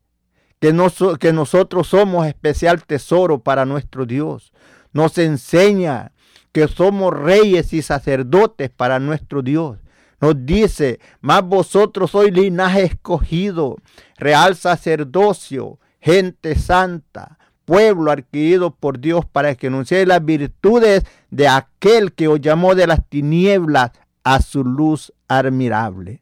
que, 0.59 0.73
que 1.19 1.33
nosotros 1.33 1.87
somos 1.87 2.27
especial 2.27 2.83
tesoro 2.85 3.39
para 3.39 3.65
nuestro 3.65 4.05
Dios, 4.05 4.53
nos 4.93 5.17
enseña 5.17 6.11
que 6.51 6.67
somos 6.67 7.13
reyes 7.13 7.73
y 7.73 7.81
sacerdotes 7.81 8.69
para 8.69 8.99
nuestro 8.99 9.41
Dios. 9.41 9.79
Nos 10.21 10.45
dice, 10.45 10.99
más 11.19 11.43
vosotros 11.43 12.11
sois 12.11 12.31
linaje 12.31 12.83
escogido, 12.83 13.75
real 14.17 14.55
sacerdocio, 14.55 15.79
gente 15.99 16.55
santa, 16.55 17.37
pueblo 17.65 18.11
adquirido 18.11 18.73
por 18.73 18.99
Dios 18.99 19.25
para 19.25 19.55
que 19.55 19.67
anunciéis 19.67 20.07
las 20.07 20.23
virtudes 20.23 21.03
de 21.29 21.47
aquel 21.47 22.13
que 22.13 22.27
os 22.29 22.39
llamó 22.39 22.73
de 22.75 22.87
las 22.87 23.05
tinieblas 23.09 23.91
a 24.25 24.41
su 24.41 24.65
luz 24.65 25.13
admirable. 25.29 26.21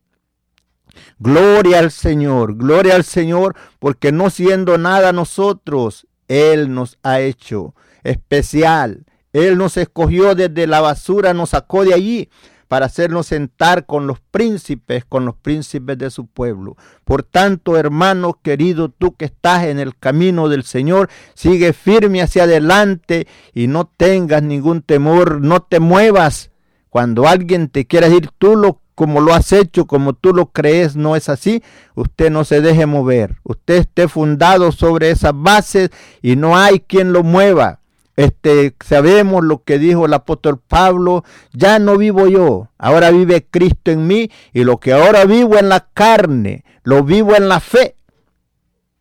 Gloria 1.18 1.80
al 1.80 1.90
Señor, 1.90 2.56
gloria 2.56 2.94
al 2.96 3.04
Señor, 3.04 3.56
porque 3.80 4.12
no 4.12 4.30
siendo 4.30 4.78
nada 4.78 5.12
nosotros, 5.12 6.06
Él 6.28 6.72
nos 6.72 7.00
ha 7.02 7.20
hecho 7.22 7.74
especial. 8.04 9.06
Él 9.32 9.58
nos 9.58 9.78
escogió 9.78 10.36
desde 10.36 10.68
la 10.68 10.82
basura, 10.82 11.34
nos 11.34 11.50
sacó 11.52 11.84
de 11.84 11.96
allí 11.96 12.30
para 12.68 12.88
hacernos 12.88 13.28
sentar 13.28 13.86
con 13.86 14.06
los 14.06 14.20
príncipes, 14.20 15.06
con 15.06 15.26
los 15.26 15.36
príncipes 15.36 15.98
de 15.98 16.12
su 16.12 16.28
pueblo. 16.28 16.76
Por 17.04 17.24
tanto, 17.24 17.78
hermano 17.78 18.40
querido, 18.44 18.90
tú 18.90 19.16
que 19.16 19.26
estás 19.26 19.64
en 19.66 19.80
el 19.80 19.98
camino 19.98 20.50
del 20.50 20.64
Señor, 20.64 21.10
sigue 21.36 21.74
firme 21.74 22.22
hacia 22.22 22.44
adelante 22.44 23.28
y 23.54 23.68
no 23.68 23.86
tengas 23.86 24.44
ningún 24.44 24.82
temor, 24.82 25.40
no 25.42 25.62
te 25.62 25.80
muevas. 25.80 26.53
Cuando 26.94 27.28
alguien 27.28 27.70
te 27.70 27.88
quiera 27.88 28.08
decir 28.08 28.30
tú 28.38 28.56
lo 28.56 28.80
como 28.94 29.20
lo 29.20 29.34
has 29.34 29.52
hecho, 29.52 29.88
como 29.88 30.14
tú 30.14 30.32
lo 30.32 30.52
crees, 30.52 30.96
no 30.96 31.16
es 31.16 31.28
así, 31.28 31.64
usted 31.96 32.30
no 32.30 32.44
se 32.44 32.62
deje 32.62 32.86
mover. 32.86 33.40
Usted 33.42 33.78
esté 33.78 34.08
fundado 34.08 34.72
sobre 34.72 35.10
esas 35.10 35.32
bases 35.34 35.90
y 36.22 36.36
no 36.36 36.56
hay 36.56 36.82
quien 36.82 37.12
lo 37.12 37.24
mueva. 37.24 37.80
Este, 38.16 38.76
sabemos 38.86 39.44
lo 39.44 39.64
que 39.64 39.80
dijo 39.80 40.06
el 40.06 40.14
apóstol 40.14 40.60
Pablo, 40.60 41.24
ya 41.52 41.80
no 41.80 41.98
vivo 41.98 42.28
yo, 42.28 42.70
ahora 42.78 43.10
vive 43.10 43.44
Cristo 43.50 43.90
en 43.90 44.06
mí 44.06 44.30
y 44.54 44.64
lo 44.64 44.80
que 44.80 44.94
ahora 44.94 45.26
vivo 45.26 45.58
en 45.58 45.70
la 45.70 45.88
carne, 45.96 46.64
lo 46.84 47.04
vivo 47.04 47.36
en 47.36 47.50
la 47.50 47.60
fe. 47.60 47.96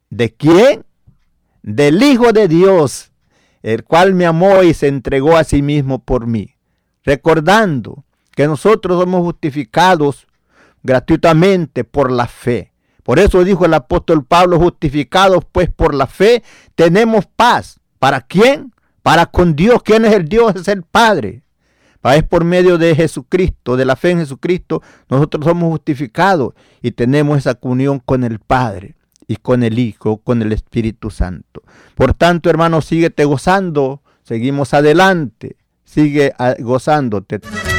¿De 0.09 0.32
quién? 0.32 0.86
Del 1.62 2.03
Hijo 2.03 2.32
de 2.32 2.49
Dios, 2.49 3.12
el 3.62 3.84
cual 3.84 4.14
me 4.14 4.24
amó 4.24 4.62
y 4.62 4.72
se 4.72 4.88
entregó 4.88 5.36
a 5.36 5.45
sí 5.45 5.61
mismo 5.61 5.99
por 5.99 6.26
mí. 6.26 6.51
Recordando 7.05 8.05
que 8.34 8.46
nosotros 8.46 9.00
somos 9.00 9.22
justificados 9.22 10.26
gratuitamente 10.82 11.84
por 11.84 12.11
la 12.11 12.26
fe. 12.26 12.72
Por 13.03 13.18
eso 13.18 13.42
dijo 13.44 13.64
el 13.64 13.74
apóstol 13.74 14.24
Pablo, 14.24 14.59
justificados 14.59 15.44
pues 15.50 15.68
por 15.70 15.94
la 15.94 16.07
fe, 16.07 16.42
tenemos 16.74 17.26
paz. 17.26 17.80
¿Para 17.98 18.20
quién? 18.20 18.72
para 19.03 19.26
con 19.26 19.55
Dios. 19.55 19.82
¿Quién 19.82 20.05
es 20.05 20.14
el 20.14 20.28
Dios? 20.28 20.55
Es 20.57 20.68
el 20.68 20.82
Padre. 20.82 21.42
Es 22.03 22.24
por 22.24 22.42
medio 22.44 22.78
de 22.78 22.96
Jesucristo, 22.96 23.76
de 23.76 23.84
la 23.84 23.94
fe 23.94 24.11
en 24.11 24.18
Jesucristo, 24.18 24.82
nosotros 25.09 25.44
somos 25.44 25.70
justificados 25.70 26.53
y 26.80 26.90
tenemos 26.90 27.38
esa 27.38 27.55
comunión 27.55 28.00
con 28.00 28.24
el 28.24 28.40
Padre 28.40 28.96
y 29.28 29.36
con 29.36 29.62
el 29.62 29.78
Hijo, 29.78 30.16
con 30.16 30.42
el 30.42 30.50
Espíritu 30.50 31.11
Santo. 31.11 31.62
Por 31.94 32.14
tanto, 32.14 32.50
hermano, 32.50 32.80
síguete 32.80 33.24
gozando, 33.24 34.03
seguimos 34.24 34.74
adelante, 34.74 35.55
sigue 35.93 36.32
ah, 36.38 36.57
gozándote. 36.57 37.72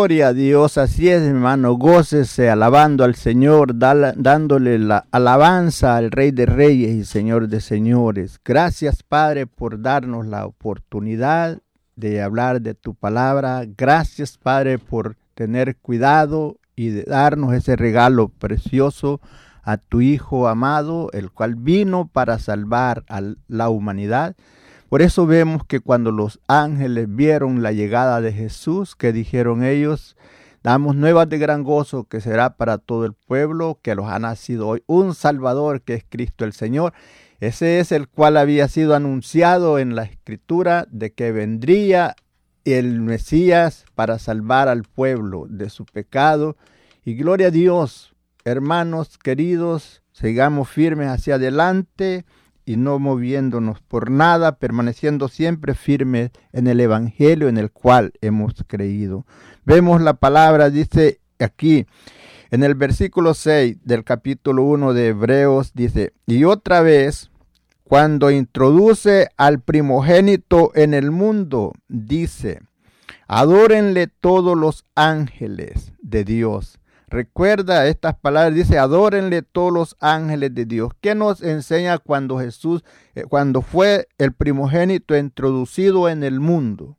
Gloria 0.00 0.28
a 0.28 0.32
Dios, 0.32 0.78
así 0.78 1.10
es, 1.10 1.20
hermano. 1.20 1.74
Gócese 1.74 2.48
alabando 2.48 3.04
al 3.04 3.16
Señor, 3.16 3.76
dándole 3.76 4.78
la 4.78 5.04
alabanza 5.10 5.98
al 5.98 6.10
Rey 6.10 6.30
de 6.30 6.46
Reyes 6.46 6.92
y 6.92 7.04
Señor 7.04 7.48
de 7.48 7.60
Señores. 7.60 8.40
Gracias, 8.42 9.02
Padre, 9.02 9.46
por 9.46 9.82
darnos 9.82 10.24
la 10.24 10.46
oportunidad 10.46 11.58
de 11.96 12.22
hablar 12.22 12.62
de 12.62 12.72
tu 12.72 12.94
palabra. 12.94 13.64
Gracias, 13.76 14.38
Padre, 14.38 14.78
por 14.78 15.18
tener 15.34 15.76
cuidado 15.76 16.56
y 16.74 16.88
de 16.88 17.02
darnos 17.02 17.52
ese 17.52 17.76
regalo 17.76 18.30
precioso 18.30 19.20
a 19.62 19.76
tu 19.76 20.00
Hijo 20.00 20.48
amado, 20.48 21.10
el 21.12 21.30
cual 21.30 21.56
vino 21.56 22.08
para 22.10 22.38
salvar 22.38 23.04
a 23.10 23.20
la 23.48 23.68
humanidad. 23.68 24.34
Por 24.90 25.02
eso 25.02 25.24
vemos 25.24 25.64
que 25.64 25.78
cuando 25.78 26.10
los 26.10 26.40
ángeles 26.48 27.06
vieron 27.08 27.62
la 27.62 27.70
llegada 27.70 28.20
de 28.20 28.32
Jesús, 28.32 28.96
que 28.96 29.12
dijeron 29.12 29.62
ellos, 29.62 30.16
damos 30.64 30.96
nuevas 30.96 31.28
de 31.28 31.38
gran 31.38 31.62
gozo 31.62 32.08
que 32.08 32.20
será 32.20 32.56
para 32.56 32.76
todo 32.76 33.04
el 33.04 33.12
pueblo, 33.12 33.78
que 33.82 33.94
los 33.94 34.06
ha 34.06 34.18
nacido 34.18 34.66
hoy 34.66 34.82
un 34.88 35.14
Salvador 35.14 35.82
que 35.82 35.94
es 35.94 36.04
Cristo 36.08 36.44
el 36.44 36.52
Señor. 36.52 36.92
Ese 37.38 37.78
es 37.78 37.92
el 37.92 38.08
cual 38.08 38.36
había 38.36 38.66
sido 38.66 38.96
anunciado 38.96 39.78
en 39.78 39.94
la 39.94 40.02
escritura 40.02 40.88
de 40.90 41.12
que 41.12 41.30
vendría 41.30 42.16
el 42.64 43.00
Mesías 43.00 43.84
para 43.94 44.18
salvar 44.18 44.66
al 44.66 44.82
pueblo 44.82 45.46
de 45.48 45.70
su 45.70 45.84
pecado. 45.84 46.56
Y 47.04 47.14
gloria 47.14 47.46
a 47.46 47.52
Dios, 47.52 48.16
hermanos 48.44 49.18
queridos, 49.18 50.02
sigamos 50.10 50.68
firmes 50.68 51.06
hacia 51.06 51.36
adelante 51.36 52.24
y 52.70 52.76
no 52.76 53.00
moviéndonos 53.00 53.80
por 53.80 54.12
nada, 54.12 54.54
permaneciendo 54.54 55.26
siempre 55.26 55.74
firmes 55.74 56.30
en 56.52 56.68
el 56.68 56.78
Evangelio 56.78 57.48
en 57.48 57.58
el 57.58 57.72
cual 57.72 58.12
hemos 58.20 58.54
creído. 58.64 59.26
Vemos 59.64 60.00
la 60.00 60.14
palabra, 60.14 60.70
dice 60.70 61.18
aquí, 61.40 61.86
en 62.52 62.62
el 62.62 62.76
versículo 62.76 63.34
6 63.34 63.78
del 63.82 64.04
capítulo 64.04 64.62
1 64.62 64.92
de 64.92 65.08
Hebreos, 65.08 65.72
dice, 65.74 66.12
y 66.26 66.44
otra 66.44 66.80
vez, 66.80 67.32
cuando 67.82 68.30
introduce 68.30 69.30
al 69.36 69.58
primogénito 69.58 70.70
en 70.76 70.94
el 70.94 71.10
mundo, 71.10 71.72
dice, 71.88 72.60
adórenle 73.26 74.06
todos 74.06 74.56
los 74.56 74.84
ángeles 74.94 75.92
de 76.02 76.22
Dios 76.22 76.79
Recuerda 77.10 77.88
estas 77.88 78.14
palabras, 78.14 78.54
dice, 78.54 78.78
adórenle 78.78 79.42
todos 79.42 79.72
los 79.72 79.96
ángeles 79.98 80.54
de 80.54 80.64
Dios. 80.64 80.92
¿Qué 81.00 81.16
nos 81.16 81.42
enseña 81.42 81.98
cuando 81.98 82.38
Jesús, 82.38 82.84
eh, 83.16 83.24
cuando 83.24 83.62
fue 83.62 84.06
el 84.16 84.32
primogénito 84.32 85.16
introducido 85.16 86.08
en 86.08 86.22
el 86.22 86.38
mundo? 86.38 86.98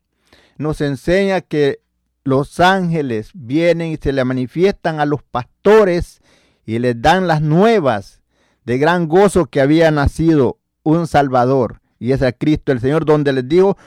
Nos 0.58 0.82
enseña 0.82 1.40
que 1.40 1.80
los 2.24 2.60
ángeles 2.60 3.30
vienen 3.32 3.92
y 3.92 3.96
se 3.96 4.12
le 4.12 4.22
manifiestan 4.22 5.00
a 5.00 5.06
los 5.06 5.22
pastores 5.22 6.20
y 6.66 6.78
les 6.78 7.00
dan 7.00 7.26
las 7.26 7.40
nuevas 7.40 8.20
de 8.66 8.76
gran 8.76 9.08
gozo 9.08 9.46
que 9.46 9.62
había 9.62 9.90
nacido 9.90 10.58
un 10.82 11.06
Salvador, 11.06 11.80
y 11.98 12.12
es 12.12 12.20
a 12.20 12.32
Cristo 12.32 12.70
el 12.70 12.80
Señor, 12.80 13.06
donde 13.06 13.32
les 13.32 13.48
dijo 13.48 13.78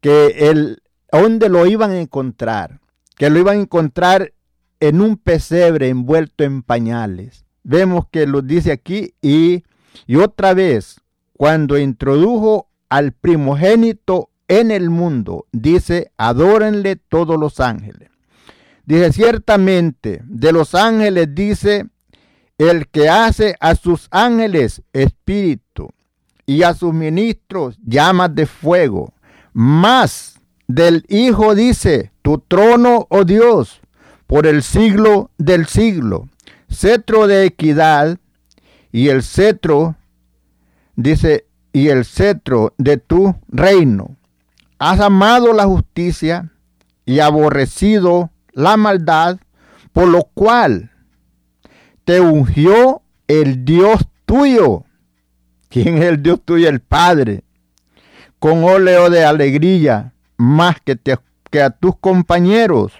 que 0.00 0.48
el, 0.50 0.82
donde 1.12 1.50
lo 1.50 1.66
iban 1.66 1.90
a 1.90 2.00
encontrar, 2.00 2.80
que 3.16 3.28
lo 3.28 3.38
iban 3.38 3.58
a 3.58 3.62
encontrar 3.62 4.32
en 4.80 5.00
un 5.00 5.16
pesebre 5.16 5.88
envuelto 5.88 6.44
en 6.44 6.62
pañales. 6.62 7.44
Vemos 7.62 8.06
que 8.10 8.26
lo 8.26 8.42
dice 8.42 8.72
aquí 8.72 9.14
y, 9.20 9.64
y 10.06 10.16
otra 10.16 10.54
vez, 10.54 11.00
cuando 11.32 11.78
introdujo 11.78 12.68
al 12.88 13.12
primogénito 13.12 14.30
en 14.48 14.70
el 14.70 14.90
mundo, 14.90 15.46
dice, 15.52 16.12
adórenle 16.16 16.96
todos 16.96 17.38
los 17.38 17.60
ángeles. 17.60 18.10
Dice, 18.84 19.12
ciertamente, 19.12 20.22
de 20.24 20.52
los 20.52 20.74
ángeles 20.74 21.34
dice, 21.34 21.86
el 22.58 22.88
que 22.88 23.08
hace 23.08 23.56
a 23.60 23.74
sus 23.74 24.08
ángeles 24.10 24.82
espíritu 24.92 25.90
y 26.46 26.62
a 26.62 26.74
sus 26.74 26.94
ministros 26.94 27.78
llamas 27.84 28.34
de 28.34 28.46
fuego. 28.46 29.12
Más 29.52 30.40
del 30.68 31.04
Hijo 31.08 31.54
dice, 31.54 32.12
tu 32.22 32.38
trono, 32.38 33.06
oh 33.10 33.24
Dios, 33.24 33.80
por 34.26 34.46
el 34.46 34.62
siglo 34.62 35.30
del 35.38 35.66
siglo. 35.66 36.28
Cetro 36.70 37.26
de 37.26 37.44
equidad 37.44 38.18
y 38.90 39.08
el 39.08 39.22
cetro, 39.22 39.96
dice, 40.96 41.46
y 41.72 41.88
el 41.88 42.04
cetro 42.04 42.74
de 42.78 42.96
tu 42.96 43.34
reino. 43.48 44.16
Has 44.78 45.00
amado 45.00 45.52
la 45.52 45.64
justicia 45.64 46.50
y 47.04 47.20
aborrecido 47.20 48.30
la 48.52 48.76
maldad, 48.76 49.38
por 49.92 50.08
lo 50.08 50.24
cual 50.34 50.90
te 52.04 52.20
ungió 52.20 53.02
el 53.28 53.64
Dios 53.64 54.06
tuyo. 54.24 54.84
¿Quién 55.68 55.98
es 55.98 56.04
el 56.04 56.22
Dios 56.22 56.40
tuyo? 56.44 56.68
El 56.68 56.80
Padre. 56.80 57.44
Con 58.38 58.64
óleo 58.64 59.08
de 59.08 59.24
alegría, 59.24 60.12
más 60.36 60.76
que, 60.84 60.98
que 61.50 61.62
a 61.62 61.70
tus 61.70 61.96
compañeros 61.96 62.92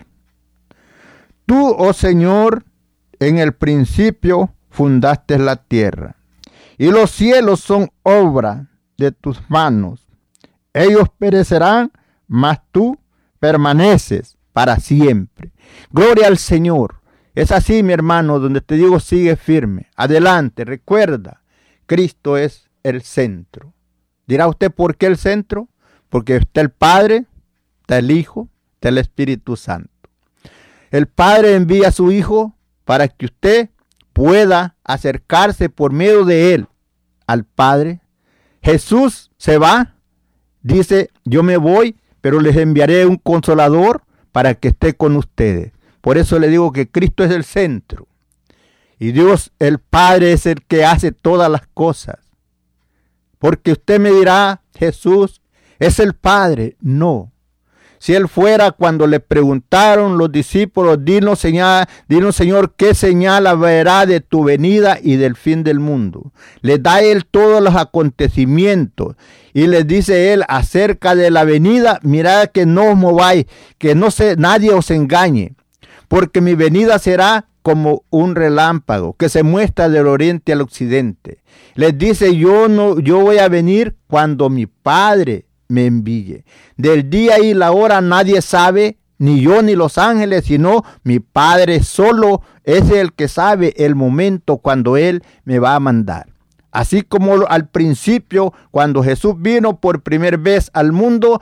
Tú, 1.47 1.75
oh 1.79 1.93
Señor, 1.93 2.65
en 3.21 3.39
el 3.39 3.53
principio 3.53 4.53
fundaste 4.69 5.39
la 5.39 5.57
tierra, 5.57 6.17
y 6.77 6.91
los 6.91 7.11
cielos 7.13 7.61
son 7.61 7.89
obra 8.03 8.69
de 8.99 9.13
tus 9.13 9.41
manos. 9.49 10.07
Ellos 10.75 11.09
perecerán, 11.17 11.93
mas 12.27 12.61
tú 12.73 12.99
permaneces 13.39 14.37
para 14.53 14.79
siempre. 14.81 15.53
Gloria 15.91 16.27
al 16.27 16.37
Señor. 16.37 17.01
Es 17.35 17.53
así, 17.53 17.83
mi 17.83 17.93
hermano, 17.93 18.39
donde 18.39 18.61
te 18.61 18.75
digo, 18.75 18.99
sigue 18.99 19.37
firme. 19.37 19.89
Adelante, 19.95 20.65
recuerda, 20.65 21.43
Cristo 21.87 22.37
es 22.37 22.69
el 22.83 23.03
centro. 23.03 23.73
Dirá 24.27 24.49
usted, 24.49 24.73
¿por 24.73 24.97
qué 24.97 25.07
el 25.07 25.17
centro? 25.17 25.69
Porque 26.09 26.37
está 26.37 26.61
el 26.61 26.71
Padre, 26.71 27.27
está 27.83 27.99
el 27.99 28.11
Hijo, 28.11 28.49
está 28.75 28.89
el 28.89 28.99
Espíritu 28.99 29.57
Santo. 29.57 29.91
El 30.91 31.07
Padre 31.07 31.55
envía 31.55 31.89
a 31.89 31.93
su 31.93 32.13
Hijo 32.13 32.57
para 32.85 33.09
que 33.09 33.27
usted 33.27 33.71
pueda 34.13 34.77
acercarse 34.85 35.69
por 35.69 35.93
medio 35.93 36.25
de 36.25 36.55
él 36.55 36.69
al 37.27 37.45
Padre. 37.45 38.01
Jesús 38.63 39.31
se 39.37 39.59
va, 39.59 39.97
dice, 40.63 41.11
yo 41.25 41.43
me 41.43 41.57
voy, 41.57 41.97
pero 42.21 42.41
les 42.41 42.57
enviaré 42.57 43.07
un 43.07 43.17
consolador 43.17 44.03
para 44.33 44.55
que 44.55 44.69
esté 44.69 44.95
con 44.95 45.17
ustedes. 45.17 45.73
Por 46.01 46.19
eso 46.19 46.39
le 46.39 46.49
digo 46.49 46.73
que 46.73 46.91
Cristo 46.91 47.25
es 47.25 47.31
el 47.31 47.45
centro. 47.45 48.07
Y 48.99 49.13
Dios, 49.13 49.53
el 49.59 49.79
Padre, 49.79 50.33
es 50.33 50.47
el 50.47 50.65
que 50.65 50.85
hace 50.85 51.13
todas 51.13 51.51
las 51.51 51.67
cosas. 51.67 52.17
Porque 53.39 53.73
usted 53.73 54.01
me 54.01 54.11
dirá, 54.11 54.63
Jesús 54.75 55.43
es 55.79 55.99
el 55.99 56.15
Padre. 56.15 56.77
No, 56.81 57.33
si 57.99 58.15
él 58.15 58.29
fuera 58.29 58.73
cuando 58.73 59.07
le 59.07 59.21
preguntaron 59.21 60.19
los 60.19 60.31
discípulos, 60.31 61.05
dinos, 61.05 61.39
señal, 61.39 61.87
dinos 62.09 62.37
Señor, 62.37 62.75
qué 62.77 62.95
señal 62.95 63.47
habrá 63.47 64.07
de 64.07 64.21
tu 64.21 64.45
venida 64.45 64.99
y 65.03 65.17
del 65.17 65.37
fin 65.37 65.63
del 65.63 65.81
mundo. 65.81 66.33
Le 66.61 66.79
da 66.79 67.01
él 67.01 67.27
todos 67.27 67.63
los 67.63 67.75
acontecimientos 67.75 69.17
y 69.55 69.67
les 69.67 69.87
dice 69.87 70.33
él 70.33 70.45
acerca 70.49 71.15
de 71.15 71.31
la 71.31 71.45
venida, 71.45 71.99
mirad 72.03 72.49
que 72.49 72.67
no 72.67 72.91
os 72.91 72.97
mováis, 72.97 73.47
que 73.79 73.95
no 73.95 74.11
se, 74.11 74.37
nadie 74.37 74.73
os 74.73 74.91
engañe, 74.91 75.55
porque 76.09 76.41
mi 76.41 76.55
venida 76.55 76.99
será 76.99 77.47
como 77.63 78.05
un 78.11 78.37
relámpago 78.37 79.15
que 79.15 79.29
se 79.29 79.43
muestra 79.43 79.89
del 79.89 80.07
oriente 80.07 80.53
al 80.53 80.61
occidente. 80.61 81.39
Les 81.75 81.99
dice, 81.99 82.37
yo 82.37 82.69
no, 82.69 83.01
yo 83.01 83.21
voy 83.21 83.39
a 83.39 83.49
venir 83.49 83.97
cuando 84.07 84.51
mi 84.51 84.67
Padre 84.67 85.47
me 85.69 85.87
envíe. 85.87 86.45
Del 86.77 87.11
día 87.11 87.39
y 87.39 87.55
la 87.55 87.73
hora 87.73 88.01
nadie 88.01 88.43
sabe, 88.43 88.99
ni 89.19 89.41
yo 89.41 89.63
ni 89.63 89.75
los 89.75 89.99
ángeles, 89.99 90.45
sino 90.45 90.85
mi 91.03 91.21
Padre 91.21 91.83
solo 91.83 92.43
es 92.65 92.91
el 92.91 93.13
que 93.13 93.29
sabe 93.29 93.75
el 93.77 93.95
momento 93.95 94.59
cuando 94.59 94.97
Él 94.97 95.23
me 95.45 95.59
va 95.59 95.75
a 95.75 95.81
mandar. 95.81 96.27
Así 96.71 97.03
como 97.03 97.47
al 97.49 97.69
principio, 97.69 98.53
cuando 98.71 99.03
Jesús 99.03 99.35
vino 99.39 99.81
por 99.81 100.03
primera 100.03 100.37
vez 100.37 100.71
al 100.75 100.93
mundo, 100.93 101.41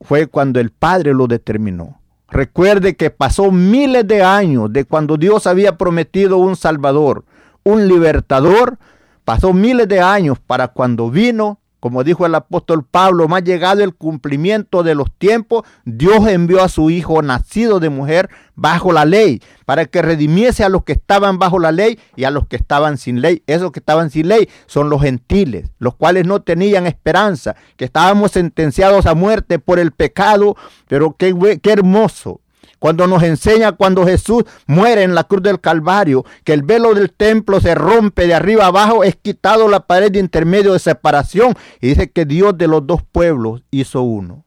fue 0.00 0.28
cuando 0.28 0.60
el 0.60 0.70
Padre 0.70 1.14
lo 1.14 1.26
determinó. 1.26 2.00
Recuerde 2.28 2.94
que 2.94 3.10
pasó 3.10 3.50
miles 3.50 4.06
de 4.06 4.22
años 4.22 4.72
de 4.72 4.84
cuando 4.84 5.16
Dios 5.16 5.48
había 5.48 5.76
prometido 5.76 6.36
un 6.36 6.54
Salvador, 6.54 7.24
un 7.64 7.88
libertador. 7.88 8.78
Pasó 9.24 9.52
miles 9.52 9.88
de 9.88 10.00
años 10.00 10.38
para 10.38 10.68
cuando 10.68 11.10
vino 11.10 11.58
como 11.80 12.04
dijo 12.04 12.26
el 12.26 12.34
apóstol 12.34 12.84
Pablo, 12.88 13.26
más 13.26 13.42
llegado 13.42 13.82
el 13.82 13.94
cumplimiento 13.94 14.82
de 14.82 14.94
los 14.94 15.10
tiempos, 15.12 15.64
Dios 15.84 16.28
envió 16.28 16.62
a 16.62 16.68
su 16.68 16.90
Hijo 16.90 17.22
nacido 17.22 17.80
de 17.80 17.88
mujer 17.88 18.28
bajo 18.54 18.92
la 18.92 19.06
ley, 19.06 19.42
para 19.64 19.86
que 19.86 20.02
redimiese 20.02 20.62
a 20.62 20.68
los 20.68 20.84
que 20.84 20.92
estaban 20.92 21.38
bajo 21.38 21.58
la 21.58 21.72
ley 21.72 21.98
y 22.14 22.24
a 22.24 22.30
los 22.30 22.46
que 22.46 22.56
estaban 22.56 22.98
sin 22.98 23.22
ley. 23.22 23.42
Esos 23.46 23.72
que 23.72 23.80
estaban 23.80 24.10
sin 24.10 24.28
ley 24.28 24.48
son 24.66 24.90
los 24.90 25.00
gentiles, 25.00 25.70
los 25.78 25.94
cuales 25.94 26.26
no 26.26 26.42
tenían 26.42 26.86
esperanza, 26.86 27.56
que 27.76 27.86
estábamos 27.86 28.32
sentenciados 28.32 29.06
a 29.06 29.14
muerte 29.14 29.58
por 29.58 29.78
el 29.78 29.92
pecado, 29.92 30.56
pero 30.88 31.16
qué, 31.18 31.58
qué 31.62 31.72
hermoso 31.72 32.40
cuando 32.80 33.06
nos 33.06 33.22
enseña 33.22 33.72
cuando 33.72 34.04
Jesús 34.04 34.44
muere 34.66 35.04
en 35.04 35.14
la 35.14 35.24
cruz 35.24 35.42
del 35.42 35.60
Calvario, 35.60 36.24
que 36.42 36.52
el 36.52 36.62
velo 36.62 36.94
del 36.94 37.12
templo 37.12 37.60
se 37.60 37.76
rompe 37.76 38.26
de 38.26 38.34
arriba 38.34 38.66
abajo, 38.66 39.04
es 39.04 39.14
quitado 39.14 39.68
la 39.68 39.86
pared 39.86 40.10
de 40.10 40.18
intermedio 40.18 40.72
de 40.72 40.80
separación 40.80 41.54
y 41.80 41.88
dice 41.88 42.10
que 42.10 42.24
Dios 42.24 42.58
de 42.58 42.66
los 42.66 42.84
dos 42.84 43.02
pueblos 43.02 43.62
hizo 43.70 44.02
uno. 44.02 44.44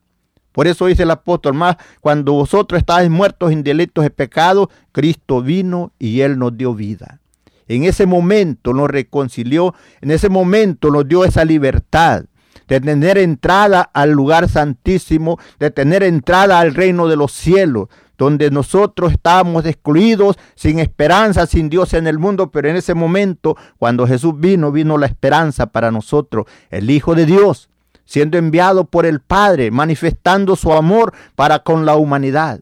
Por 0.52 0.66
eso 0.66 0.86
dice 0.86 1.04
el 1.04 1.10
apóstol 1.10 1.54
más, 1.54 1.76
cuando 2.00 2.32
vosotros 2.32 2.78
estáis 2.78 3.08
muertos 3.08 3.52
en 3.52 3.62
delitos 3.62 4.04
y 4.04 4.10
pecados, 4.10 4.68
Cristo 4.92 5.40
vino 5.40 5.92
y 5.98 6.20
Él 6.20 6.38
nos 6.38 6.56
dio 6.56 6.74
vida. 6.74 7.20
En 7.66 7.84
ese 7.84 8.04
momento 8.04 8.72
nos 8.72 8.90
reconcilió, 8.90 9.74
en 10.00 10.10
ese 10.10 10.28
momento 10.28 10.90
nos 10.90 11.08
dio 11.08 11.24
esa 11.24 11.44
libertad 11.44 12.24
de 12.68 12.80
tener 12.80 13.18
entrada 13.18 13.82
al 13.82 14.10
lugar 14.10 14.48
santísimo, 14.48 15.38
de 15.58 15.70
tener 15.70 16.02
entrada 16.02 16.60
al 16.60 16.74
reino 16.74 17.08
de 17.08 17.16
los 17.16 17.32
cielos, 17.32 17.88
donde 18.16 18.50
nosotros 18.50 19.12
estábamos 19.12 19.66
excluidos, 19.66 20.36
sin 20.54 20.78
esperanza, 20.78 21.46
sin 21.46 21.68
Dios 21.68 21.94
en 21.94 22.06
el 22.06 22.18
mundo, 22.18 22.50
pero 22.50 22.68
en 22.68 22.76
ese 22.76 22.94
momento, 22.94 23.56
cuando 23.78 24.06
Jesús 24.06 24.34
vino, 24.36 24.72
vino 24.72 24.98
la 24.98 25.06
esperanza 25.06 25.66
para 25.66 25.90
nosotros, 25.90 26.46
el 26.70 26.90
Hijo 26.90 27.14
de 27.14 27.26
Dios, 27.26 27.68
siendo 28.04 28.38
enviado 28.38 28.84
por 28.84 29.06
el 29.06 29.20
Padre, 29.20 29.70
manifestando 29.70 30.56
su 30.56 30.72
amor 30.72 31.12
para 31.34 31.60
con 31.60 31.86
la 31.86 31.96
humanidad, 31.96 32.60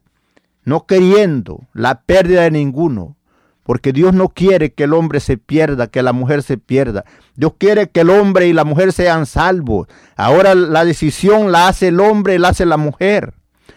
no 0.64 0.86
queriendo 0.86 1.60
la 1.72 2.02
pérdida 2.02 2.42
de 2.42 2.52
ninguno, 2.52 3.16
porque 3.64 3.92
Dios 3.92 4.12
no 4.12 4.28
quiere 4.28 4.72
que 4.72 4.84
el 4.84 4.92
hombre 4.92 5.20
se 5.20 5.36
pierda, 5.36 5.86
que 5.86 6.02
la 6.02 6.12
mujer 6.12 6.42
se 6.42 6.58
pierda. 6.58 7.04
Dios 7.36 7.52
quiere 7.58 7.88
que 7.90 8.00
el 8.00 8.10
hombre 8.10 8.48
y 8.48 8.52
la 8.52 8.64
mujer 8.64 8.92
sean 8.92 9.24
salvos. 9.24 9.86
Ahora 10.16 10.54
la 10.54 10.84
decisión 10.84 11.52
la 11.52 11.68
hace 11.68 11.88
el 11.88 12.00
hombre, 12.00 12.38
la 12.38 12.48
hace 12.48 12.66
la 12.66 12.76
mujer. 12.76 13.34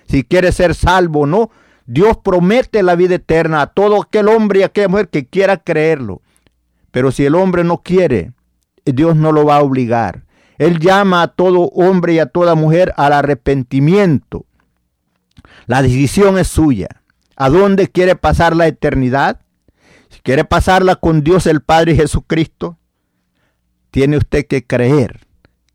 Si 0.07 0.23
quiere 0.23 0.51
ser 0.51 0.73
salvo 0.73 1.21
o 1.21 1.25
no, 1.27 1.51
Dios 1.85 2.17
promete 2.17 2.81
la 2.83 2.95
vida 2.95 3.15
eterna 3.15 3.61
a 3.61 3.67
todo 3.67 4.01
aquel 4.01 4.27
hombre 4.27 4.59
y 4.59 4.63
aquella 4.63 4.87
mujer 4.87 5.09
que 5.09 5.27
quiera 5.27 5.57
creerlo. 5.57 6.21
Pero 6.91 7.11
si 7.11 7.25
el 7.25 7.35
hombre 7.35 7.63
no 7.63 7.83
quiere, 7.83 8.31
Dios 8.85 9.15
no 9.15 9.31
lo 9.31 9.45
va 9.45 9.57
a 9.57 9.63
obligar. 9.63 10.23
Él 10.57 10.79
llama 10.79 11.21
a 11.21 11.27
todo 11.27 11.69
hombre 11.73 12.13
y 12.13 12.19
a 12.19 12.27
toda 12.27 12.55
mujer 12.55 12.93
al 12.97 13.13
arrepentimiento. 13.13 14.45
La 15.67 15.81
decisión 15.81 16.37
es 16.37 16.47
suya. 16.47 16.87
¿A 17.35 17.49
dónde 17.49 17.89
quiere 17.89 18.15
pasar 18.15 18.55
la 18.55 18.67
eternidad? 18.67 19.41
Si 20.09 20.21
quiere 20.21 20.45
pasarla 20.45 20.95
con 20.95 21.23
Dios 21.23 21.45
el 21.47 21.61
Padre 21.61 21.95
Jesucristo, 21.95 22.77
tiene 23.91 24.17
usted 24.17 24.47
que 24.47 24.65
creer 24.65 25.19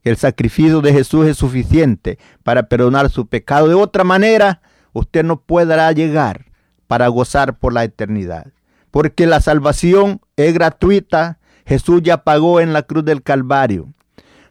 que 0.02 0.10
el 0.10 0.16
sacrificio 0.16 0.80
de 0.80 0.92
Jesús 0.92 1.26
es 1.26 1.36
suficiente 1.36 2.18
para 2.42 2.64
perdonar 2.64 3.10
su 3.10 3.26
pecado. 3.26 3.68
De 3.68 3.74
otra 3.74 4.04
manera, 4.04 4.62
usted 4.92 5.24
no 5.24 5.40
podrá 5.40 5.90
llegar 5.92 6.46
para 6.86 7.08
gozar 7.08 7.58
por 7.58 7.72
la 7.72 7.84
eternidad. 7.84 8.48
Porque 8.90 9.26
la 9.26 9.40
salvación 9.40 10.20
es 10.36 10.52
gratuita. 10.52 11.38
Jesús 11.64 12.02
ya 12.02 12.24
pagó 12.24 12.60
en 12.60 12.72
la 12.72 12.82
cruz 12.82 13.04
del 13.04 13.22
Calvario. 13.22 13.92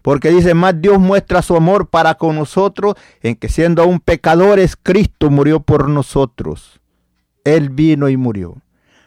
Porque 0.02 0.30
dice, 0.30 0.54
más 0.54 0.82
Dios 0.82 1.00
muestra 1.00 1.42
su 1.42 1.56
amor 1.56 1.90
para 1.90 2.16
con 2.16 2.36
nosotros 2.36 2.96
en 3.22 3.36
que 3.36 3.50
siendo 3.50 3.84
aún 3.84 4.00
pecadores, 4.00 4.78
Cristo 4.82 5.30
murió 5.30 5.60
por 5.60 5.90
nosotros. 5.90 6.80
Él 7.44 7.70
vino 7.70 8.08
y 8.08 8.16
murió. 8.16 8.62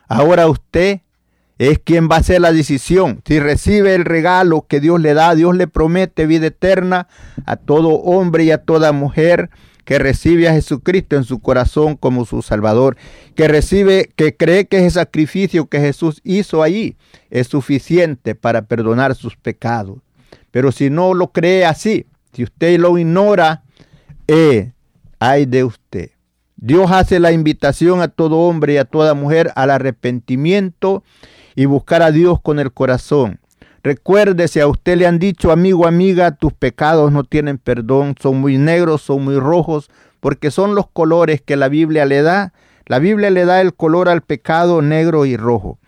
Ahora 0.09 0.47
usted 0.49 1.01
es 1.57 1.78
quien 1.78 2.09
va 2.11 2.16
a 2.16 2.18
hacer 2.18 2.41
la 2.41 2.53
decisión. 2.53 3.22
Si 3.24 3.41
recibe 3.41 3.95
el 3.95 4.05
regalo 4.05 4.66
que 4.68 4.80
Dios 4.80 5.01
le 5.01 5.14
da, 5.14 5.35
Dios 5.35 5.57
le 5.57 5.68
promete 5.68 6.26
vida 6.26 6.49
eterna 6.49 7.09
a 7.47 7.57
todo 7.57 7.91
hombre 7.91 8.45
y 8.45 8.51
a 8.51 8.59
toda 8.59 8.93
mujer 8.93 9.49
que 9.85 9.99
recibe 9.99 10.49
a 10.49 10.53
Jesucristo 10.53 11.16
en 11.16 11.24
su 11.24 11.41
corazón 11.41 11.97
como 11.97 12.24
su 12.24 12.43
Salvador, 12.43 12.97
que 13.35 13.49
recibe, 13.49 14.11
que 14.16 14.37
cree 14.37 14.66
que 14.66 14.78
ese 14.78 14.91
sacrificio 14.91 15.66
que 15.66 15.80
Jesús 15.80 16.20
hizo 16.24 16.62
allí 16.62 16.97
es 17.30 17.49
suficiente 17.49 18.35
para 18.35 18.62
perdonar 18.62 19.14
sus 19.14 19.37
pecados. 19.37 19.99
Pero 20.51 20.70
si 20.72 20.91
no 20.91 21.14
lo 21.14 21.33
cree 21.33 21.64
así, 21.64 22.07
si 22.33 22.45
usted 22.45 22.78
lo 22.78 22.97
ignora, 22.99 23.62
eh, 24.28 24.72
hay 25.18 25.47
de 25.47 25.64
usted. 25.64 26.11
Dios 26.57 26.93
hace 26.93 27.18
la 27.18 27.33
invitación 27.33 28.01
a 28.01 28.09
todo 28.09 28.39
hombre 28.39 28.74
y 28.74 28.76
a 28.76 28.85
toda 28.85 29.14
mujer 29.14 29.51
al 29.57 29.70
arrepentimiento 29.70 31.03
y 31.57 31.64
buscar 31.64 32.03
a 32.03 32.12
Dios 32.12 32.41
con 32.41 32.61
el 32.61 32.72
corazón. 32.72 33.41
Recuerde, 33.85 34.47
si 34.47 34.61
a 34.61 34.68
usted 34.68 34.97
le 34.97 35.07
han 35.09 35.18
dicho, 35.18 35.51
amigo, 35.51 35.89
amiga, 35.89 36.37
tus 36.37 36.53
pecados 36.53 37.11
no 37.11 37.24
tienen 37.24 37.59
perdón, 37.59 38.14
son 38.20 38.41
muy 38.41 38.57
negros, 38.57 39.03
son 39.03 39.24
muy 39.24 39.39
rojos, 39.39 39.91
porque 40.20 40.53
son 40.53 40.76
los 40.76 40.87
colores 40.89 41.43
que 41.43 41.57
la 41.57 41.68
Biblia 41.68 42.07
le 42.07 42.22
da. 42.22 42.53
La 42.87 43.01
Biblia 43.01 43.30
le 43.30 43.45
da 43.45 43.61
el 43.61 43.74
color 43.74 44.09
al 44.09 44.22
pecado 44.22 44.83
negro 44.83 45.26
y 45.26 45.37
rojo. 45.37 45.80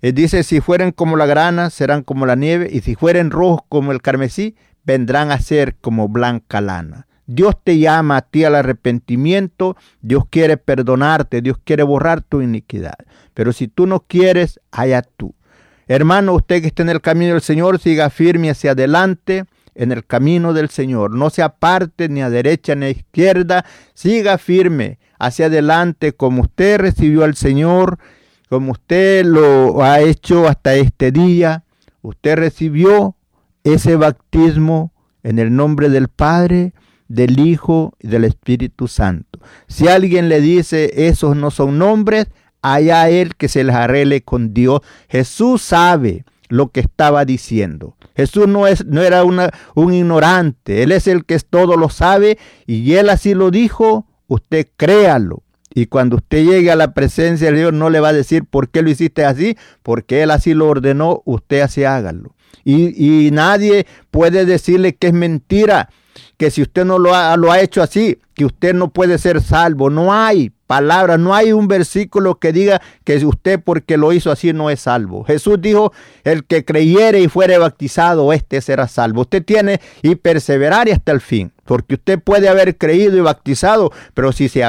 Él 0.00 0.14
dice, 0.14 0.44
si 0.44 0.60
fueren 0.60 0.92
como 0.92 1.16
la 1.16 1.26
grana, 1.26 1.70
serán 1.70 2.04
como 2.04 2.24
la 2.24 2.36
nieve, 2.36 2.68
y 2.70 2.82
si 2.82 2.94
fueren 2.94 3.32
rojos 3.32 3.62
como 3.68 3.90
el 3.90 4.00
carmesí, 4.00 4.54
vendrán 4.84 5.32
a 5.32 5.40
ser 5.40 5.76
como 5.76 6.08
blanca 6.08 6.60
lana. 6.60 7.08
Dios 7.26 7.56
te 7.62 7.78
llama 7.78 8.16
a 8.16 8.22
ti 8.22 8.44
al 8.44 8.54
arrepentimiento, 8.54 9.76
Dios 10.02 10.24
quiere 10.30 10.56
perdonarte, 10.56 11.42
Dios 11.42 11.58
quiere 11.62 11.82
borrar 11.82 12.22
tu 12.22 12.42
iniquidad. 12.42 12.94
Pero 13.34 13.52
si 13.52 13.66
tú 13.68 13.86
no 13.86 14.00
quieres, 14.00 14.60
allá 14.70 15.02
tú. 15.02 15.34
Hermano, 15.90 16.34
usted 16.34 16.60
que 16.60 16.68
está 16.68 16.82
en 16.82 16.90
el 16.90 17.00
camino 17.00 17.32
del 17.32 17.42
Señor, 17.42 17.80
siga 17.80 18.10
firme 18.10 18.48
hacia 18.48 18.70
adelante 18.70 19.44
en 19.74 19.90
el 19.90 20.06
camino 20.06 20.52
del 20.52 20.68
Señor. 20.68 21.16
No 21.16 21.30
se 21.30 21.42
aparte 21.42 22.08
ni 22.08 22.22
a 22.22 22.30
derecha 22.30 22.76
ni 22.76 22.86
a 22.86 22.90
izquierda, 22.90 23.64
siga 23.92 24.38
firme 24.38 25.00
hacia 25.18 25.46
adelante 25.46 26.12
como 26.12 26.42
usted 26.42 26.78
recibió 26.78 27.24
al 27.24 27.34
Señor 27.34 27.98
como 28.48 28.70
usted 28.70 29.24
lo 29.24 29.82
ha 29.82 30.00
hecho 30.00 30.46
hasta 30.46 30.74
este 30.74 31.10
día, 31.10 31.64
usted 32.02 32.36
recibió 32.36 33.16
ese 33.62 33.96
bautismo 33.96 34.92
en 35.24 35.40
el 35.40 35.54
nombre 35.54 35.88
del 35.88 36.06
Padre, 36.06 36.72
del 37.08 37.40
Hijo 37.40 37.94
y 37.98 38.06
del 38.06 38.24
Espíritu 38.24 38.86
Santo. 38.86 39.40
Si 39.66 39.88
alguien 39.88 40.28
le 40.28 40.40
dice 40.40 41.08
esos 41.08 41.36
no 41.36 41.50
son 41.50 41.78
nombres, 41.78 42.26
allá 42.62 43.08
él 43.08 43.36
que 43.36 43.48
se 43.48 43.64
les 43.64 43.74
arregle 43.74 44.22
con 44.22 44.54
Dios. 44.54 44.80
Jesús 45.08 45.62
sabe 45.62 46.24
lo 46.48 46.68
que 46.68 46.80
estaba 46.80 47.24
diciendo. 47.24 47.96
Jesús 48.14 48.48
no, 48.48 48.66
es, 48.66 48.84
no 48.84 49.02
era 49.02 49.24
un 49.24 49.94
ignorante, 49.94 50.82
Él 50.82 50.92
es 50.92 51.06
el 51.06 51.24
que 51.24 51.38
todo 51.38 51.76
lo 51.76 51.88
sabe 51.88 52.38
y 52.66 52.94
Él 52.94 53.08
así 53.08 53.34
lo 53.34 53.50
dijo, 53.50 54.06
usted 54.26 54.66
créalo. 54.76 55.42
Y 55.72 55.86
cuando 55.86 56.16
usted 56.16 56.44
llegue 56.44 56.72
a 56.72 56.76
la 56.76 56.94
presencia 56.94 57.52
de 57.52 57.58
Dios, 57.58 57.72
no 57.72 57.90
le 57.90 58.00
va 58.00 58.08
a 58.08 58.12
decir 58.12 58.44
por 58.44 58.68
qué 58.70 58.82
lo 58.82 58.90
hiciste 58.90 59.24
así, 59.24 59.56
porque 59.84 60.22
Él 60.22 60.32
así 60.32 60.52
lo 60.52 60.68
ordenó, 60.68 61.22
usted 61.24 61.60
así 61.60 61.84
hágalo. 61.84 62.34
Y, 62.64 63.26
y 63.26 63.30
nadie 63.30 63.86
puede 64.10 64.44
decirle 64.44 64.96
que 64.96 65.06
es 65.06 65.12
mentira, 65.12 65.88
que 66.40 66.50
si 66.50 66.62
usted 66.62 66.86
no 66.86 66.98
lo 66.98 67.14
ha, 67.14 67.36
lo 67.36 67.52
ha 67.52 67.60
hecho 67.60 67.82
así, 67.82 68.18
que 68.32 68.46
usted 68.46 68.72
no 68.72 68.88
puede 68.88 69.18
ser 69.18 69.42
salvo. 69.42 69.90
No 69.90 70.10
hay 70.14 70.50
palabra, 70.66 71.18
no 71.18 71.34
hay 71.34 71.52
un 71.52 71.68
versículo 71.68 72.38
que 72.38 72.50
diga 72.50 72.80
que 73.04 73.22
usted 73.26 73.60
porque 73.62 73.98
lo 73.98 74.10
hizo 74.14 74.30
así 74.30 74.54
no 74.54 74.70
es 74.70 74.80
salvo. 74.80 75.22
Jesús 75.24 75.60
dijo, 75.60 75.92
el 76.24 76.44
que 76.46 76.64
creyere 76.64 77.20
y 77.20 77.28
fuere 77.28 77.58
bautizado, 77.58 78.32
este 78.32 78.62
será 78.62 78.88
salvo. 78.88 79.20
Usted 79.20 79.44
tiene 79.44 79.82
y 80.00 80.14
perseverar 80.14 80.88
hasta 80.88 81.12
el 81.12 81.20
fin. 81.20 81.52
Porque 81.70 81.94
usted 81.94 82.18
puede 82.18 82.48
haber 82.48 82.76
creído 82.76 83.16
y 83.16 83.20
bautizado, 83.20 83.92
pero 84.12 84.32
si 84.32 84.48
se, 84.48 84.64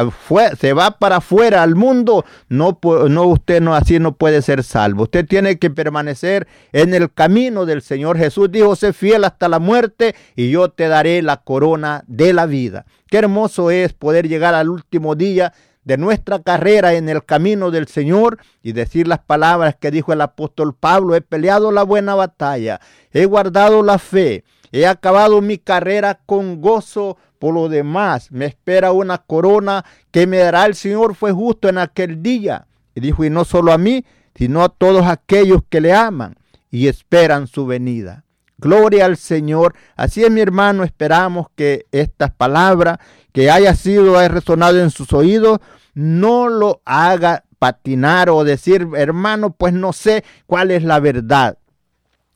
se 0.59 0.73
va 0.73 0.99
para 0.99 1.15
afuera 1.15 1.63
al 1.63 1.73
mundo, 1.73 2.25
no, 2.47 2.77
no, 3.09 3.23
usted 3.23 3.59
no 3.59 3.73
así 3.73 3.97
no 3.97 4.11
puede 4.11 4.43
ser 4.43 4.63
salvo. 4.63 5.05
Usted 5.05 5.25
tiene 5.25 5.57
que 5.57 5.71
permanecer 5.71 6.47
en 6.71 6.93
el 6.93 7.11
camino 7.11 7.65
del 7.65 7.81
Señor. 7.81 8.19
Jesús 8.19 8.51
dijo, 8.51 8.75
sé 8.75 8.93
fiel 8.93 9.23
hasta 9.23 9.49
la 9.49 9.57
muerte 9.57 10.13
y 10.35 10.51
yo 10.51 10.69
te 10.69 10.89
daré 10.89 11.23
la 11.23 11.37
corona 11.37 12.03
de 12.05 12.33
la 12.33 12.45
vida. 12.45 12.85
Qué 13.09 13.17
hermoso 13.17 13.71
es 13.71 13.93
poder 13.93 14.27
llegar 14.27 14.53
al 14.53 14.69
último 14.69 15.15
día 15.15 15.53
de 15.83 15.97
nuestra 15.97 16.43
carrera 16.43 16.93
en 16.93 17.09
el 17.09 17.25
camino 17.25 17.71
del 17.71 17.87
Señor 17.87 18.37
y 18.61 18.73
decir 18.73 19.07
las 19.07 19.21
palabras 19.21 19.75
que 19.75 19.89
dijo 19.89 20.13
el 20.13 20.21
apóstol 20.21 20.75
Pablo, 20.79 21.15
he 21.15 21.21
peleado 21.21 21.71
la 21.71 21.81
buena 21.81 22.13
batalla, 22.13 22.79
he 23.11 23.25
guardado 23.25 23.81
la 23.81 23.97
fe 23.97 24.43
He 24.71 24.87
acabado 24.87 25.41
mi 25.41 25.57
carrera 25.57 26.19
con 26.25 26.61
gozo. 26.61 27.17
Por 27.39 27.53
lo 27.53 27.69
demás, 27.69 28.31
me 28.31 28.45
espera 28.45 28.91
una 28.91 29.17
corona 29.17 29.83
que 30.11 30.27
me 30.27 30.37
dará 30.37 30.65
el 30.65 30.75
Señor. 30.75 31.15
Fue 31.15 31.31
justo 31.31 31.69
en 31.69 31.77
aquel 31.77 32.21
día. 32.21 32.67
Y 32.93 33.01
dijo, 33.01 33.23
y 33.23 33.29
no 33.29 33.45
solo 33.45 33.71
a 33.71 33.77
mí, 33.77 34.05
sino 34.35 34.63
a 34.63 34.69
todos 34.69 35.05
aquellos 35.05 35.61
que 35.69 35.81
le 35.81 35.93
aman 35.93 36.35
y 36.69 36.87
esperan 36.87 37.47
su 37.47 37.65
venida. 37.65 38.23
Gloria 38.57 39.05
al 39.05 39.17
Señor. 39.17 39.73
Así 39.95 40.23
es, 40.23 40.31
mi 40.31 40.39
hermano, 40.39 40.83
esperamos 40.83 41.47
que 41.55 41.87
estas 41.91 42.31
palabras 42.31 42.99
que 43.33 43.49
haya 43.49 43.75
sido, 43.75 44.17
haya 44.17 44.29
resonado 44.29 44.79
en 44.79 44.91
sus 44.91 45.11
oídos, 45.13 45.59
no 45.93 46.47
lo 46.47 46.81
haga 46.85 47.43
patinar 47.59 48.29
o 48.29 48.43
decir, 48.43 48.87
hermano, 48.95 49.51
pues 49.51 49.73
no 49.73 49.93
sé 49.93 50.23
cuál 50.45 50.71
es 50.71 50.83
la 50.83 50.99
verdad. 50.99 51.57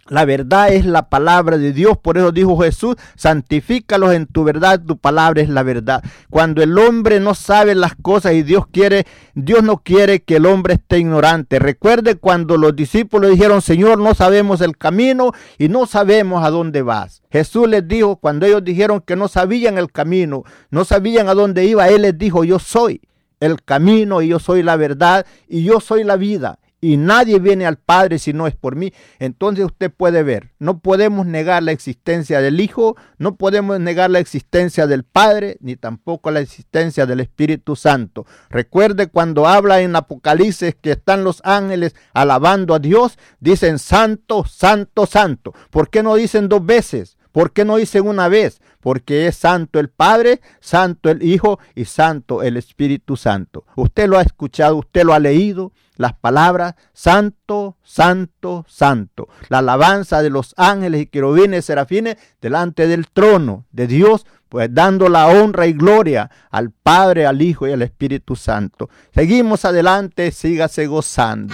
La 0.08 0.24
verdad 0.24 0.72
es 0.72 0.86
la 0.86 1.10
palabra 1.10 1.58
de 1.58 1.74
Dios, 1.74 1.98
por 1.98 2.20
eso 2.20 2.32
dijo 2.32 2.56
Jesús, 2.60 2.96
santifícalos 3.16 4.14
en 4.14 4.28
tu 4.28 4.44
verdad, 4.44 4.80
tu 4.80 4.98
palabra 5.00 5.42
es 5.42 5.50
la 5.50 5.64
verdad. 5.64 6.04
Cuando 6.30 6.62
el 6.62 6.78
hombre 6.78 7.20
no 7.20 7.34
sabe 7.34 7.74
las 7.74 7.96
cosas 7.96 8.34
y 8.34 8.44
Dios 8.44 8.68
quiere, 8.68 9.08
Dios 9.34 9.64
no 9.64 9.78
quiere 9.78 10.22
que 10.22 10.36
el 10.36 10.46
hombre 10.46 10.76
esté 10.76 11.00
ignorante. 11.00 11.58
Recuerde 11.58 12.18
cuando 12.18 12.56
los 12.58 12.76
discípulos 12.76 13.32
dijeron, 13.32 13.64
Señor, 13.64 13.98
no 13.98 14.14
sabemos 14.14 14.62
el 14.62 14.78
camino 14.78 15.32
y 15.58 15.70
no 15.70 15.88
sabemos 15.88 16.46
a 16.46 16.52
dónde 16.52 16.84
vas. 16.84 17.24
Jesús 17.32 17.68
les 17.68 17.88
dijo, 17.88 18.18
cuando 18.18 18.46
ellos 18.46 18.64
dijeron 18.64 19.02
que 19.02 19.16
no 19.16 19.28
sabían 19.28 19.80
el 19.80 19.92
camino, 19.92 20.44
no 20.70 20.86
sabían 20.86 21.30
a 21.30 21.34
dónde 21.34 21.66
iba, 21.66 21.88
Él 21.88 22.04
les 22.04 22.16
dijo, 22.16 22.44
yo 22.44 22.60
soy 22.60 23.02
el 23.40 23.64
camino 23.64 24.22
y 24.22 24.28
yo 24.28 24.38
soy 24.38 24.62
la 24.62 24.76
verdad 24.76 25.26
y 25.48 25.64
yo 25.64 25.80
soy 25.80 26.04
la 26.04 26.16
vida 26.16 26.60
y 26.82 26.98
nadie 26.98 27.40
viene 27.40 27.66
al 27.66 27.78
Padre 27.78 28.20
si 28.20 28.34
no 28.34 28.48
es 28.48 28.56
por 28.56 28.76
mí. 28.76 28.94
Entonces 29.20 29.66
usted 29.66 29.92
puede 29.92 30.24
ver, 30.24 30.52
no 30.60 30.80
podemos 30.80 31.26
negar 31.26 31.64
la 31.64 31.72
existencia 31.72 32.42
del 32.42 32.60
Hijo, 32.60 32.96
no 33.18 33.36
podemos 33.38 33.80
negar 33.80 34.10
la 34.10 34.20
existencia 34.20 34.88
del 34.88 35.04
Padre, 35.04 35.58
ni 35.62 35.76
tampoco 35.76 36.32
la 36.32 36.42
existencia 36.42 37.06
del 37.06 37.22
Espíritu 37.22 37.76
Santo. 37.76 38.26
Recuerde 38.50 39.08
cuando 39.08 39.48
habla 39.48 39.82
en 39.82 39.96
Apocalipsis 39.96 40.76
que 40.76 40.92
están 40.92 41.24
los 41.24 41.42
ángeles 41.44 41.96
alabando 42.14 42.76
a 42.76 42.80
Dios, 42.80 43.18
dicen 43.40 43.80
santo, 43.80 44.46
santo, 44.46 45.06
santo. 45.06 45.54
¿Por 45.72 45.90
qué 45.90 46.04
no 46.04 46.16
dicen 46.16 46.50
dos 46.50 46.66
veces? 46.66 47.15
¿Por 47.36 47.52
qué 47.52 47.66
no 47.66 47.76
dicen 47.76 48.08
una 48.08 48.30
vez? 48.30 48.62
Porque 48.80 49.28
es 49.28 49.36
santo 49.36 49.78
el 49.82 49.90
Padre, 49.90 50.40
santo 50.62 51.10
el 51.10 51.22
Hijo 51.22 51.60
y 51.76 51.84
santo 51.84 52.42
el 52.42 52.56
Espíritu 52.56 53.18
Santo. 53.18 53.66
Usted 53.76 54.08
lo 54.08 54.18
ha 54.18 54.22
escuchado, 54.22 54.78
usted 54.78 55.04
lo 55.04 55.14
ha 55.14 55.20
leído, 55.20 55.74
las 55.98 56.14
palabras 56.14 56.76
santo, 56.94 57.76
santo, 57.84 58.64
santo. 58.70 59.28
La 59.50 59.58
alabanza 59.58 60.22
de 60.22 60.30
los 60.30 60.54
ángeles 60.56 61.02
y 61.02 61.08
querubines 61.08 61.66
serafines 61.66 62.16
delante 62.40 62.88
del 62.88 63.10
trono 63.10 63.66
de 63.70 63.88
Dios, 63.88 64.26
pues 64.48 64.74
dando 64.74 65.10
la 65.10 65.28
honra 65.28 65.68
y 65.68 65.74
gloria 65.74 66.32
al 66.52 66.72
Padre, 66.72 67.26
al 67.26 67.42
Hijo 67.42 67.68
y 67.68 67.74
al 67.74 67.82
Espíritu 67.82 68.38
Santo. 68.38 68.90
Seguimos 69.14 69.66
adelante, 69.66 70.32
sígase 70.32 70.88
gozando. 70.88 71.54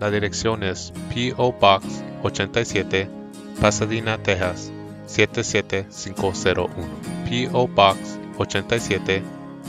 la 0.00 0.10
dirección 0.10 0.62
es 0.62 0.92
P.O. 1.12 1.52
Box 1.52 2.02
87, 2.22 3.08
Pasadena, 3.60 4.18
Texas 4.18 4.70
77501. 5.06 6.68
P.O. 7.28 7.68
Box 7.68 8.18
87, 8.38 9.22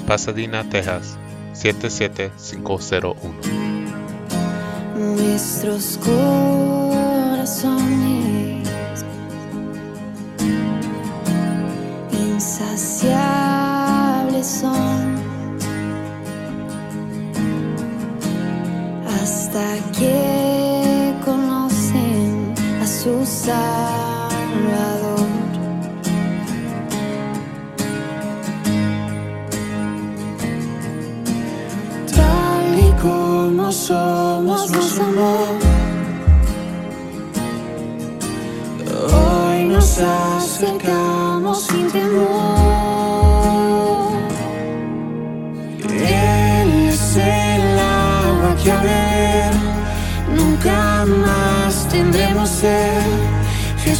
Pasadena, 0.05 0.63
Texas 0.69 1.17
77501. 1.53 3.32
Nuestros 4.95 5.97
corazones 5.97 7.88
Salvador. 23.49 25.27
Tal 32.15 32.79
y 32.87 32.91
como 33.01 33.71
somos, 33.71 34.69
nos 34.69 34.99
amó. 34.99 35.37
Hoy 39.17 39.65
nos 39.65 39.99
acercamos 39.99 41.63
sin 41.63 41.87
temor. 41.91 42.19
Él 45.81 46.89
es 46.89 47.17
el 47.17 47.79
agua 47.79 48.55
que 48.61 48.71
a 48.71 48.81
beber 48.81 49.53
nunca 50.37 51.05
más 51.05 51.87
tendremos 51.89 52.49
sed. 52.49 53.28